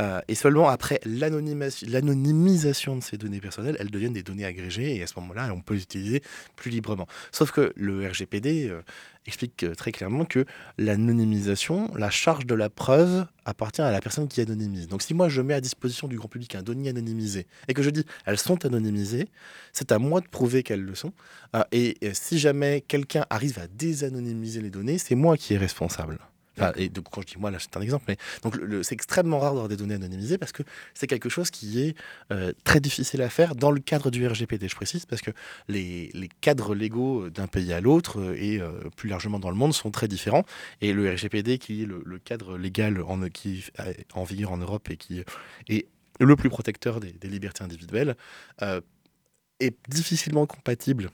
Euh, 0.00 0.20
et 0.28 0.34
seulement 0.34 0.68
après 0.68 1.00
l'anonymisation 1.04 2.96
de 2.96 3.02
ces 3.02 3.16
données 3.16 3.40
personnelles, 3.40 3.76
elles 3.78 3.90
deviennent 3.90 4.12
des 4.12 4.22
données 4.22 4.44
agrégées 4.44 4.96
et 4.96 5.02
à 5.02 5.06
ce 5.06 5.18
moment-là, 5.20 5.50
on 5.54 5.60
peut 5.60 5.74
les 5.74 5.82
utiliser 5.82 6.22
plus 6.56 6.70
librement. 6.70 7.06
Sauf 7.30 7.52
que 7.52 7.72
le 7.76 8.06
RGPD 8.08 8.68
euh, 8.68 8.82
explique 9.26 9.62
euh, 9.62 9.74
très 9.74 9.92
clairement 9.92 10.24
que 10.24 10.44
l'anonymisation, 10.76 11.94
la 11.94 12.10
charge 12.10 12.46
de 12.46 12.54
la 12.54 12.68
preuve 12.68 13.26
appartient 13.44 13.82
à 13.82 13.92
la 13.92 14.00
personne 14.00 14.26
qui 14.26 14.40
anonymise. 14.40 14.88
Donc 14.88 15.02
si 15.02 15.14
moi 15.14 15.28
je 15.28 15.40
mets 15.40 15.54
à 15.54 15.60
disposition 15.60 16.08
du 16.08 16.16
grand 16.16 16.28
public 16.28 16.54
un 16.54 16.62
données 16.62 16.88
anonymisé 16.88 17.46
et 17.68 17.74
que 17.74 17.82
je 17.82 17.90
dis 17.90 18.04
elles 18.26 18.38
sont 18.38 18.64
anonymisées, 18.64 19.28
c'est 19.72 19.92
à 19.92 19.98
moi 19.98 20.20
de 20.20 20.26
prouver 20.26 20.62
qu'elles 20.62 20.82
le 20.82 20.94
sont. 20.94 21.12
et 21.72 21.96
si 22.12 22.38
jamais 22.38 22.82
quelqu'un 22.86 23.24
arrive 23.30 23.58
à 23.58 23.66
désanonymiser 23.66 24.60
les 24.60 24.70
données, 24.70 24.98
c'est 24.98 25.14
moi 25.14 25.36
qui 25.36 25.54
est 25.54 25.58
responsable 25.58 26.07
et 26.76 26.88
donc, 26.88 27.06
quand 27.10 27.20
je 27.22 27.26
dis 27.26 27.38
moi, 27.38 27.50
là, 27.50 27.58
c'est 27.58 27.76
un 27.76 27.80
exemple, 27.80 28.04
mais 28.08 28.16
donc 28.42 28.58
c'est 28.82 28.94
extrêmement 28.94 29.38
rare 29.38 29.52
d'avoir 29.52 29.68
des 29.68 29.76
données 29.76 29.94
anonymisées 29.94 30.38
parce 30.38 30.52
que 30.52 30.62
c'est 30.94 31.06
quelque 31.06 31.28
chose 31.28 31.50
qui 31.50 31.80
est 31.82 31.96
euh, 32.32 32.52
très 32.64 32.80
difficile 32.80 33.22
à 33.22 33.28
faire 33.28 33.54
dans 33.54 33.70
le 33.70 33.80
cadre 33.80 34.10
du 34.10 34.26
RGPD. 34.26 34.68
Je 34.68 34.76
précise 34.76 35.06
parce 35.06 35.22
que 35.22 35.30
les, 35.68 36.10
les 36.14 36.28
cadres 36.40 36.74
légaux 36.74 37.30
d'un 37.30 37.46
pays 37.46 37.72
à 37.72 37.80
l'autre 37.80 38.20
euh, 38.20 38.36
et 38.38 38.60
euh, 38.60 38.90
plus 38.96 39.08
largement 39.08 39.38
dans 39.38 39.50
le 39.50 39.56
monde 39.56 39.74
sont 39.74 39.90
très 39.90 40.08
différents. 40.08 40.44
Et 40.80 40.92
le 40.92 41.10
RGPD, 41.10 41.58
qui 41.58 41.82
est 41.82 41.86
le, 41.86 42.18
cadre 42.18 42.58
légal 42.58 43.00
en, 43.02 43.28
qui 43.28 43.64
en 44.14 44.24
vigueur 44.24 44.52
en 44.52 44.58
Europe 44.58 44.90
et 44.90 44.96
qui 44.96 45.22
est 45.68 45.86
le 46.20 46.36
plus 46.36 46.48
protecteur 46.48 47.00
des 47.00 47.28
libertés 47.28 47.62
individuelles, 47.62 48.16
est 49.60 49.76
difficilement 49.88 50.46
compatible 50.46 51.10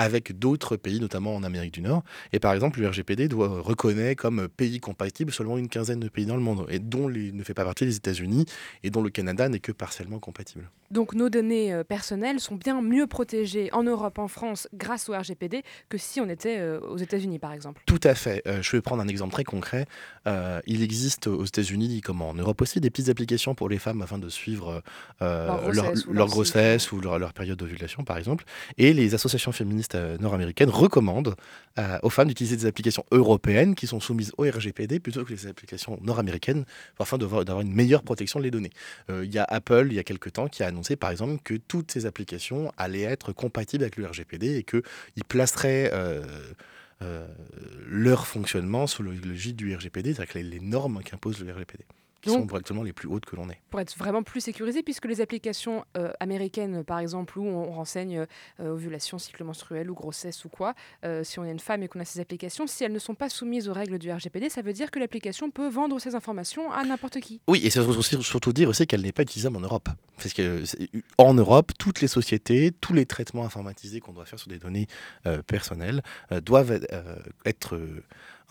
avec 0.00 0.38
d'autres 0.38 0.76
pays, 0.76 0.98
notamment 0.98 1.36
en 1.36 1.42
Amérique 1.42 1.74
du 1.74 1.82
Nord. 1.82 2.02
Et 2.32 2.38
par 2.38 2.54
exemple, 2.54 2.80
le 2.80 2.88
RGPD 2.88 3.28
doit, 3.28 3.60
reconnaît 3.60 4.14
comme 4.14 4.48
pays 4.48 4.80
compatible 4.80 5.30
seulement 5.30 5.58
une 5.58 5.68
quinzaine 5.68 6.00
de 6.00 6.08
pays 6.08 6.24
dans 6.24 6.36
le 6.36 6.42
monde, 6.42 6.64
et 6.70 6.78
dont 6.78 7.06
les, 7.06 7.32
ne 7.32 7.44
fait 7.44 7.52
pas 7.52 7.66
partie 7.66 7.84
les 7.84 7.96
États-Unis, 7.96 8.46
et 8.82 8.88
dont 8.88 9.02
le 9.02 9.10
Canada 9.10 9.46
n'est 9.50 9.60
que 9.60 9.72
partiellement 9.72 10.18
compatible. 10.18 10.70
Donc 10.90 11.14
nos 11.14 11.28
données 11.28 11.74
euh, 11.74 11.84
personnelles 11.84 12.40
sont 12.40 12.56
bien 12.56 12.80
mieux 12.80 13.06
protégées 13.06 13.68
en 13.72 13.82
Europe, 13.82 14.18
en 14.18 14.26
France, 14.26 14.68
grâce 14.72 15.10
au 15.10 15.12
RGPD, 15.12 15.62
que 15.90 15.98
si 15.98 16.18
on 16.18 16.30
était 16.30 16.58
euh, 16.58 16.80
aux 16.80 16.96
États-Unis, 16.96 17.38
par 17.38 17.52
exemple. 17.52 17.82
Tout 17.84 18.00
à 18.02 18.14
fait. 18.14 18.42
Euh, 18.46 18.62
je 18.62 18.72
vais 18.72 18.80
prendre 18.80 19.02
un 19.02 19.08
exemple 19.08 19.34
très 19.34 19.44
concret. 19.44 19.84
il 20.66 20.82
existe 20.82 21.26
aux 21.26 21.44
États-Unis, 21.44 22.00
comme 22.00 22.22
en 22.22 22.32
Europe 22.32 22.62
aussi, 22.62 22.80
des 22.80 22.88
petites 22.88 23.10
applications 23.10 23.54
pour 23.54 23.68
les 23.68 23.78
femmes 23.78 24.00
afin 24.00 24.18
de 24.18 24.30
suivre 24.30 24.82
leur 25.20 26.26
grossesse, 26.26 26.90
ou, 26.90 27.00
leur, 27.00 27.32
période 27.34 27.58
d'ovulation, 27.58 28.02
par 28.02 28.16
exemple. 28.16 28.44
Et 28.78 28.94
les 28.94 29.14
associations 29.14 29.52
féministes 29.52 29.89
nord-américaines 29.94 30.70
recommandent 30.70 31.34
aux 32.02 32.10
femmes 32.10 32.28
d'utiliser 32.28 32.56
des 32.56 32.66
applications 32.66 33.04
européennes 33.10 33.74
qui 33.74 33.86
sont 33.86 34.00
soumises 34.00 34.32
au 34.36 34.42
RGPD 34.42 35.00
plutôt 35.00 35.24
que 35.24 35.32
les 35.32 35.46
applications 35.46 35.98
nord-américaines, 36.02 36.64
afin 36.98 37.16
d'avoir 37.16 37.60
une 37.60 37.72
meilleure 37.72 38.02
protection 38.02 38.40
des 38.40 38.50
données. 38.50 38.70
Il 39.08 39.32
y 39.32 39.38
a 39.38 39.44
Apple, 39.44 39.86
il 39.88 39.94
y 39.94 39.98
a 39.98 40.04
quelques 40.04 40.32
temps, 40.32 40.48
qui 40.48 40.62
a 40.62 40.66
annoncé 40.66 40.96
par 40.96 41.10
exemple 41.10 41.40
que 41.42 41.54
toutes 41.54 41.90
ces 41.90 42.06
applications 42.06 42.72
allaient 42.76 43.02
être 43.02 43.32
compatibles 43.32 43.84
avec 43.84 43.96
le 43.96 44.06
RGPD 44.06 44.56
et 44.56 44.62
qu'ils 44.62 45.24
placeraient 45.28 45.90
euh, 45.92 46.22
euh, 47.02 47.26
leur 47.86 48.26
fonctionnement 48.26 48.86
sous 48.86 49.02
le, 49.02 49.14
du 49.14 49.74
RGPD, 49.74 50.14
c'est-à-dire 50.14 50.42
les 50.50 50.60
normes 50.60 51.02
qu'impose 51.02 51.40
le 51.40 51.52
RGPD 51.52 51.84
qui 52.20 52.30
sont 52.30 52.46
actuellement 52.54 52.82
les 52.82 52.92
plus 52.92 53.08
hautes 53.08 53.24
que 53.24 53.36
l'on 53.36 53.48
ait. 53.50 53.60
Pour 53.70 53.80
être 53.80 53.96
vraiment 53.96 54.22
plus 54.22 54.40
sécurisé, 54.40 54.82
puisque 54.82 55.06
les 55.06 55.20
applications 55.20 55.84
euh, 55.96 56.12
américaines, 56.20 56.84
par 56.84 56.98
exemple, 56.98 57.38
où 57.38 57.46
on 57.46 57.72
renseigne 57.72 58.26
euh, 58.60 58.70
ovulation, 58.70 59.18
cycle 59.18 59.44
menstruel 59.44 59.90
ou 59.90 59.94
grossesse 59.94 60.44
ou 60.44 60.48
quoi, 60.48 60.74
euh, 61.04 61.24
si 61.24 61.38
on 61.38 61.44
est 61.44 61.50
une 61.50 61.60
femme 61.60 61.82
et 61.82 61.88
qu'on 61.88 62.00
a 62.00 62.04
ces 62.04 62.20
applications, 62.20 62.66
si 62.66 62.84
elles 62.84 62.92
ne 62.92 62.98
sont 62.98 63.14
pas 63.14 63.28
soumises 63.28 63.68
aux 63.68 63.72
règles 63.72 63.98
du 63.98 64.10
RGPD, 64.12 64.50
ça 64.50 64.62
veut 64.62 64.72
dire 64.72 64.90
que 64.90 64.98
l'application 64.98 65.50
peut 65.50 65.68
vendre 65.68 65.98
ces 65.98 66.14
informations 66.14 66.70
à 66.70 66.84
n'importe 66.84 67.20
qui. 67.20 67.40
Oui, 67.48 67.60
et 67.64 67.70
ça 67.70 67.82
veut 67.82 68.00
surtout 68.02 68.52
dire 68.52 68.68
aussi 68.68 68.86
qu'elle 68.86 69.02
n'est 69.02 69.12
pas 69.12 69.22
utilisable 69.22 69.56
en 69.56 69.60
Europe. 69.60 69.88
Parce 70.16 70.34
que 70.34 70.62
en 71.16 71.34
Europe, 71.34 71.72
toutes 71.78 72.00
les 72.00 72.08
sociétés, 72.08 72.72
tous 72.80 72.92
les 72.92 73.06
traitements 73.06 73.44
informatisés 73.44 74.00
qu'on 74.00 74.12
doit 74.12 74.26
faire 74.26 74.38
sur 74.38 74.48
des 74.48 74.58
données 74.58 74.86
personnelles 75.46 76.02
doivent 76.42 76.78
être 77.46 77.80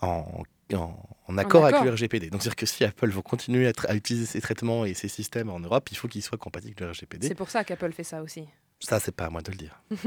en 0.00 0.42
en, 0.74 1.38
accord 1.38 1.64
avec 1.64 1.82
le 1.82 1.90
RGPD. 1.90 2.30
Donc, 2.30 2.42
c'est-à-dire 2.42 2.56
que 2.56 2.66
si 2.66 2.84
Apple 2.84 3.10
veut 3.10 3.22
continuer 3.22 3.68
à, 3.68 3.72
à, 3.88 3.94
utiliser 3.94 4.26
ces 4.26 4.40
traitements 4.40 4.84
et 4.84 4.94
ces 4.94 5.08
systèmes 5.08 5.48
en 5.50 5.60
Europe, 5.60 5.88
il 5.90 5.96
faut 5.96 6.08
qu'ils 6.08 6.22
soient 6.22 6.38
compatibles 6.38 6.74
avec 6.78 6.80
le 6.80 6.90
RGPD. 6.90 7.28
C'est 7.28 7.34
pour 7.34 7.50
ça 7.50 7.64
qu'Apple 7.64 7.92
fait 7.92 8.04
ça 8.04 8.22
aussi. 8.22 8.46
Ça, 8.80 8.98
c'est 8.98 9.14
pas 9.14 9.26
à 9.26 9.30
moi 9.30 9.42
de 9.42 9.50
le 9.50 9.56
dire. 9.56 9.82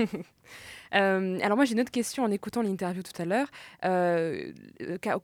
Euh, 0.96 1.40
alors 1.42 1.58
moi, 1.58 1.66
j'ai 1.66 1.74
une 1.74 1.82
autre 1.82 1.90
question 1.90 2.24
en 2.24 2.30
écoutant 2.30 2.62
l'interview 2.62 3.02
tout 3.02 3.20
à 3.20 3.26
l'heure. 3.26 3.48
Euh, 3.84 4.52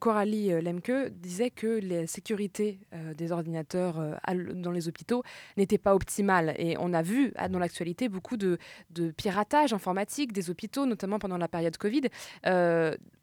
Coralie 0.00 0.52
euh, 0.52 0.60
Lemke 0.60 1.12
disait 1.12 1.50
que 1.50 1.78
la 1.80 2.08
sécurité 2.08 2.80
euh, 2.92 3.14
des 3.14 3.30
ordinateurs 3.30 4.18
dans 4.34 4.72
les 4.72 4.88
hôpitaux 4.88 5.22
n'était 5.56 5.78
pas 5.78 5.94
optimale. 5.94 6.56
Et 6.58 6.74
on 6.80 6.92
a 6.92 7.02
vu 7.02 7.32
ah, 7.36 7.48
dans 7.48 7.60
l'actualité 7.60 8.08
beaucoup 8.08 8.36
de, 8.36 8.58
de, 8.90 9.12
piratage 9.12 9.72
informatique 9.72 10.32
des 10.32 10.50
hôpitaux, 10.50 10.86
notamment 10.86 11.20
pendant 11.20 11.38
la 11.38 11.46
période 11.46 11.76
Covid. 11.76 12.08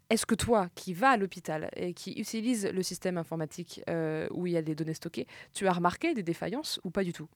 Est-ce 0.09 0.25
que 0.25 0.35
toi, 0.35 0.69
qui 0.75 0.93
vas 0.93 1.11
à 1.11 1.17
l'hôpital 1.17 1.69
et 1.75 1.93
qui 1.93 2.13
utilise 2.13 2.65
le 2.65 2.81
système 2.81 3.17
informatique 3.17 3.81
euh, 3.89 4.27
où 4.31 4.47
il 4.47 4.53
y 4.53 4.57
a 4.57 4.61
des 4.61 4.73
données 4.73 4.93
stockées, 4.93 5.27
tu 5.53 5.67
as 5.67 5.73
remarqué 5.73 6.13
des 6.13 6.23
défaillances 6.23 6.79
ou 6.83 6.91
pas 6.91 7.03
du 7.03 7.11
tout? 7.11 7.27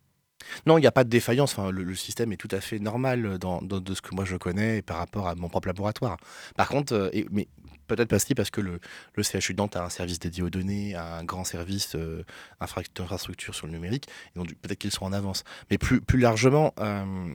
Non, 0.65 0.77
il 0.77 0.81
n'y 0.81 0.87
a 0.87 0.91
pas 0.91 1.03
de 1.03 1.09
défaillance. 1.09 1.57
Enfin, 1.57 1.71
le, 1.71 1.95
système 1.95 2.31
est 2.31 2.37
tout 2.37 2.47
à 2.51 2.61
fait 2.61 2.79
normal 2.79 3.37
dans, 3.37 3.61
de 3.61 3.93
ce 3.93 4.01
que 4.01 4.15
moi 4.15 4.25
je 4.25 4.37
connais 4.37 4.81
par 4.81 4.97
rapport 4.97 5.27
à 5.27 5.35
mon 5.35 5.49
propre 5.49 5.67
laboratoire. 5.67 6.17
Par 6.55 6.69
contre, 6.69 6.93
euh, 6.93 7.23
mais 7.31 7.47
peut-être 7.95 8.09
parce, 8.09 8.25
parce 8.33 8.49
que 8.49 8.61
le, 8.61 8.79
le, 9.15 9.23
CHU 9.23 9.53
de 9.53 9.57
Nantes 9.57 9.75
a 9.75 9.83
un 9.83 9.89
service 9.89 10.19
dédié 10.19 10.43
aux 10.43 10.49
données, 10.49 10.95
a 10.95 11.17
un 11.17 11.23
grand 11.23 11.43
service 11.43 11.95
euh, 11.95 12.23
infrastructure 12.59 13.53
sur 13.53 13.67
le 13.67 13.73
numérique, 13.73 14.07
et 14.35 14.39
donc 14.39 14.53
peut-être 14.61 14.79
qu'ils 14.79 14.91
sont 14.91 15.05
en 15.05 15.13
avance. 15.13 15.43
Mais 15.69 15.77
plus, 15.77 15.99
plus 15.99 16.19
largement, 16.19 16.73
euh, 16.79 17.33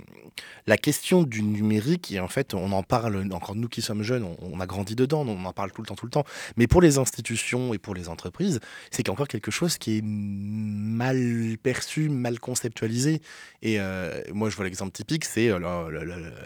la 0.66 0.78
question 0.78 1.22
du 1.22 1.42
numérique, 1.42 2.10
et 2.12 2.20
en 2.20 2.28
fait, 2.28 2.54
on 2.54 2.72
en 2.72 2.82
parle, 2.82 3.28
encore 3.32 3.54
nous 3.54 3.68
qui 3.68 3.82
sommes 3.82 4.02
jeunes, 4.02 4.24
on, 4.40 4.60
a 4.60 4.66
grandi 4.66 4.96
dedans, 4.96 5.26
on 5.26 5.44
en 5.44 5.52
parle 5.52 5.72
tout 5.72 5.82
le 5.82 5.86
temps, 5.86 5.94
tout 5.94 6.06
le 6.06 6.10
temps. 6.10 6.24
Mais 6.56 6.66
pour 6.66 6.80
les 6.80 6.98
institutions 6.98 7.74
et 7.74 7.78
pour 7.78 7.94
les 7.94 8.08
entreprises, 8.08 8.60
c'est 8.90 9.02
qu'il 9.02 9.12
encore 9.12 9.28
quelque 9.28 9.50
chose 9.50 9.76
qui 9.76 9.98
est 9.98 10.02
mal 10.04 11.56
perçu, 11.62 12.08
mal 12.08 12.40
conceptualisé. 12.40 13.20
Et 13.62 13.78
euh, 13.78 14.22
moi, 14.32 14.48
je 14.48 14.56
vois 14.56 14.64
l'exemple 14.64 14.92
typique, 14.92 15.24
c'est 15.24 15.50
euh, 15.50 16.40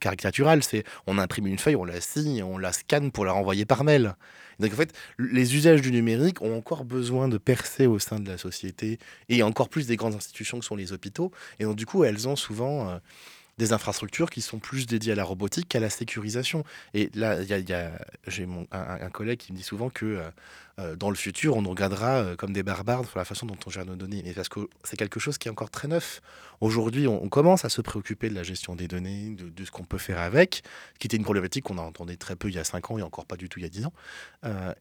caricatural, 0.00 0.62
c'est 0.62 0.84
on 1.06 1.18
imprime 1.18 1.46
une 1.46 1.58
feuille, 1.58 1.76
on 1.76 1.84
la 1.84 2.00
signe, 2.00 2.42
on 2.42 2.58
la 2.58 2.72
scanne 2.72 3.11
pour 3.12 3.24
la 3.24 3.32
renvoyer 3.32 3.64
par 3.64 3.84
mail. 3.84 4.14
Donc 4.58 4.72
en 4.72 4.76
fait, 4.76 4.92
les 5.18 5.54
usages 5.54 5.82
du 5.82 5.90
numérique 5.90 6.42
ont 6.42 6.56
encore 6.56 6.84
besoin 6.84 7.28
de 7.28 7.38
percer 7.38 7.86
au 7.86 7.98
sein 7.98 8.18
de 8.18 8.28
la 8.28 8.38
société 8.38 8.98
et 9.28 9.42
encore 9.42 9.68
plus 9.68 9.86
des 9.86 9.96
grandes 9.96 10.14
institutions 10.14 10.58
que 10.58 10.64
sont 10.64 10.76
les 10.76 10.92
hôpitaux. 10.92 11.32
Et 11.58 11.64
donc 11.64 11.76
du 11.76 11.86
coup, 11.86 12.04
elles 12.04 12.28
ont 12.28 12.36
souvent 12.36 12.88
euh, 12.88 12.98
des 13.62 13.72
infrastructures 13.72 14.28
qui 14.28 14.40
sont 14.40 14.58
plus 14.58 14.86
dédiées 14.86 15.12
à 15.12 15.14
la 15.14 15.24
robotique 15.24 15.68
qu'à 15.68 15.78
la 15.78 15.88
sécurisation. 15.88 16.64
Et 16.94 17.10
là, 17.14 17.38
j'ai 17.44 18.48
un, 18.72 19.10
collègue 19.10 19.38
qui 19.38 19.52
me 19.52 19.56
dit 19.56 19.62
souvent 19.62 19.88
que 19.88 20.04
euh, 20.04 20.30
euh, 20.80 20.96
dans 20.96 21.10
le 21.10 21.16
futur, 21.16 21.56
on 21.56 21.62
nous 21.62 21.70
regardera 21.70 22.22
euh, 22.22 22.36
comme 22.36 22.52
des 22.52 22.64
barbares 22.64 23.04
sur 23.06 23.18
la 23.18 23.24
façon 23.24 23.46
dont 23.46 23.56
on 23.64 23.70
gère 23.70 23.86
nos 23.86 23.94
données. 23.94 24.22
Mais 24.24 24.32
parce 24.32 24.48
que 24.48 24.68
c'est 24.82 24.96
quelque 24.96 25.20
chose 25.20 25.38
qui 25.38 25.46
est 25.46 25.50
encore 25.50 25.70
très 25.70 25.86
neuf. 25.86 26.20
Aujourd'hui, 26.60 27.06
on, 27.06 27.28
commence 27.28 27.64
à 27.64 27.68
se 27.68 27.80
préoccuper 27.80 28.28
de 28.28 28.34
la 28.34 28.42
gestion 28.42 28.74
des 28.74 28.88
données, 28.88 29.36
de, 29.36 29.64
ce 29.64 29.70
qu'on 29.70 29.84
peut 29.84 29.98
faire 29.98 30.18
avec, 30.18 30.62
qui 30.98 31.06
était 31.06 31.16
une 31.16 31.24
problématique 31.24 31.64
qu'on 31.64 31.78
a 31.78 31.82
entendait 31.82 32.16
très 32.16 32.34
peu 32.34 32.48
il 32.48 32.54
y 32.54 32.58
a 32.58 32.64
5 32.64 32.90
ans 32.90 32.98
et 32.98 33.02
encore 33.02 33.26
pas 33.26 33.36
du 33.36 33.48
tout 33.48 33.60
il 33.60 33.62
y 33.62 33.66
a 33.66 33.68
10 33.68 33.86
ans. 33.86 33.92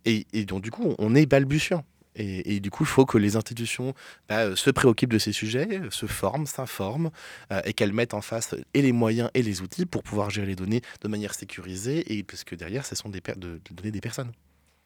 et 0.05 0.45
donc, 0.45 0.61
du 0.61 0.69
coup, 0.69 0.95
on 0.99 1.15
est 1.15 1.25
balbutiant. 1.25 1.83
Et, 2.15 2.59
du 2.59 2.69
coup, 2.69 2.83
il 2.83 2.87
faut 2.87 3.05
que 3.05 3.17
les 3.17 3.35
institutions 3.35 3.93
bah, 4.27 4.39
euh, 4.39 4.55
se 4.55 4.69
préoccupent 4.69 5.13
de 5.13 5.19
ces 5.19 5.31
sujets, 5.31 5.81
se 5.89 6.05
forment, 6.05 6.45
s'informent, 6.45 7.09
euh, 7.51 7.61
et 7.65 7.73
qu'elles 7.73 7.93
mettent 7.93 8.13
en 8.13 8.21
face 8.21 8.55
et 8.73 8.81
les 8.81 8.91
moyens 8.91 9.29
et 9.33 9.41
les 9.41 9.61
outils 9.61 9.85
pour 9.85 10.03
pouvoir 10.03 10.29
gérer 10.29 10.47
les 10.47 10.55
données 10.55 10.81
de 11.01 11.07
manière 11.07 11.33
sécurisée, 11.33 12.13
et 12.13 12.23
parce 12.23 12.43
que 12.43 12.55
derrière, 12.55 12.85
ce 12.85 12.95
sont 12.95 13.09
des 13.09 13.21
de 13.37 13.61
données 13.71 13.91
des 13.91 14.01
personnes. 14.01 14.31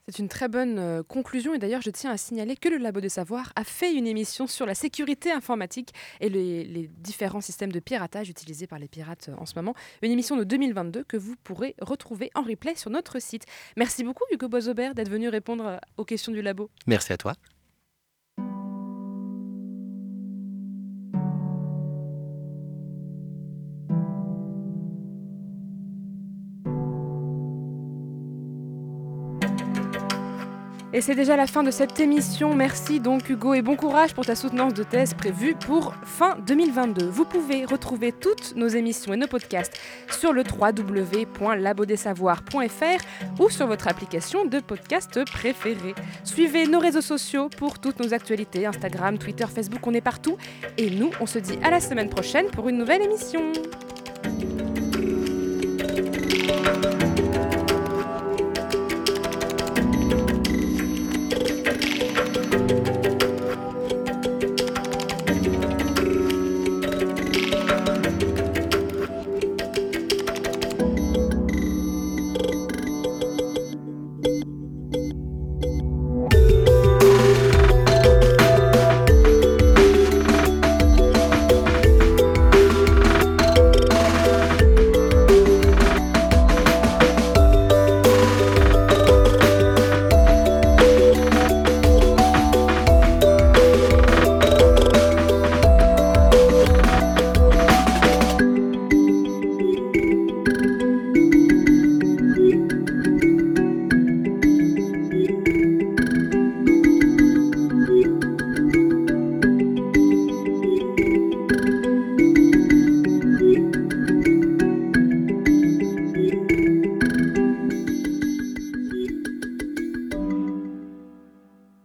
C'est 0.07 0.19
une 0.19 0.29
très 0.29 0.47
bonne 0.47 0.77
euh, 0.77 1.01
conclusion 1.01 1.55
et 1.55 1.57
d'ailleurs 1.57 1.81
je 1.81 1.89
tiens 1.89 2.11
à 2.11 2.17
signaler 2.17 2.55
que 2.55 2.69
le 2.69 2.77
Labo 2.77 3.01
des 3.01 3.09
Savoirs 3.09 3.51
a 3.55 3.63
fait 3.63 3.91
une 3.91 4.05
émission 4.05 4.45
sur 4.45 4.67
la 4.67 4.75
sécurité 4.75 5.31
informatique 5.31 5.93
et 6.21 6.29
les, 6.29 6.91
différents 6.99 7.41
systèmes 7.41 7.71
de 7.71 7.79
piratage 7.79 8.29
utilisés 8.29 8.67
par 8.67 8.77
les 8.77 8.87
pirates 8.87 9.29
euh, 9.29 9.35
en 9.39 9.47
ce 9.47 9.55
moment. 9.55 9.73
Une 10.03 10.11
émission 10.11 10.37
de 10.37 10.43
2022 10.43 11.05
que 11.05 11.17
vous 11.17 11.35
pourrez 11.43 11.75
retrouver 11.81 12.29
en 12.35 12.43
replay 12.43 12.75
sur 12.75 12.91
notre 12.91 13.19
site. 13.19 13.45
Merci 13.77 14.03
beaucoup 14.03 14.23
Hugo 14.31 14.47
Boisaubert 14.47 14.93
d'être 14.93 15.09
venu 15.09 15.27
répondre 15.27 15.65
euh, 15.65 15.77
aux 15.97 16.05
questions 16.05 16.31
du 16.31 16.43
Labo. 16.43 16.69
Merci 16.85 17.11
à 17.11 17.17
toi. 17.17 17.33
Et 30.95 31.01
c'est 31.01 31.13
déjà 31.13 31.35
la 31.35 31.45
fin 31.45 31.61
de 31.61 31.69
cette 31.71 31.99
émission. 31.99 32.55
Merci 32.55 33.01
donc 33.01 33.29
Hugo 33.29 33.53
et 33.53 33.61
bon 33.61 33.75
courage 33.75 34.13
pour 34.13 34.25
ta 34.25 34.33
soutenance 34.33 34.73
de 34.73 34.83
thèse 34.83 35.13
prévue 35.13 35.53
pour 35.53 35.93
fin 36.05 36.37
2022. 36.47 37.05
Vous 37.05 37.25
pouvez 37.25 37.65
retrouver 37.65 38.13
toutes 38.13 38.55
nos 38.55 38.69
émissions 38.69 39.13
et 39.13 39.17
nos 39.17 39.27
podcasts 39.27 39.77
sur 40.09 40.31
le 40.31 40.43
www.labodesavoirs.fr 40.43 43.41
ou 43.41 43.49
sur 43.49 43.67
votre 43.67 43.89
application 43.89 44.45
de 44.45 44.61
podcast 44.61 45.21
préférée. 45.25 45.95
Suivez 46.23 46.65
nos 46.65 46.79
réseaux 46.79 47.01
sociaux 47.01 47.49
pour 47.49 47.79
toutes 47.79 47.99
nos 47.99 48.13
actualités, 48.13 48.65
Instagram, 48.65 49.17
Twitter, 49.17 49.47
Facebook, 49.53 49.85
on 49.85 49.93
est 49.93 49.99
partout. 49.99 50.37
Et 50.77 50.89
nous, 50.89 51.11
on 51.19 51.25
se 51.25 51.39
dit 51.39 51.59
à 51.61 51.71
la 51.71 51.81
semaine 51.81 52.07
prochaine 52.07 52.45
pour 52.51 52.69
une 52.69 52.77
nouvelle 52.77 53.01
émission. 53.01 53.51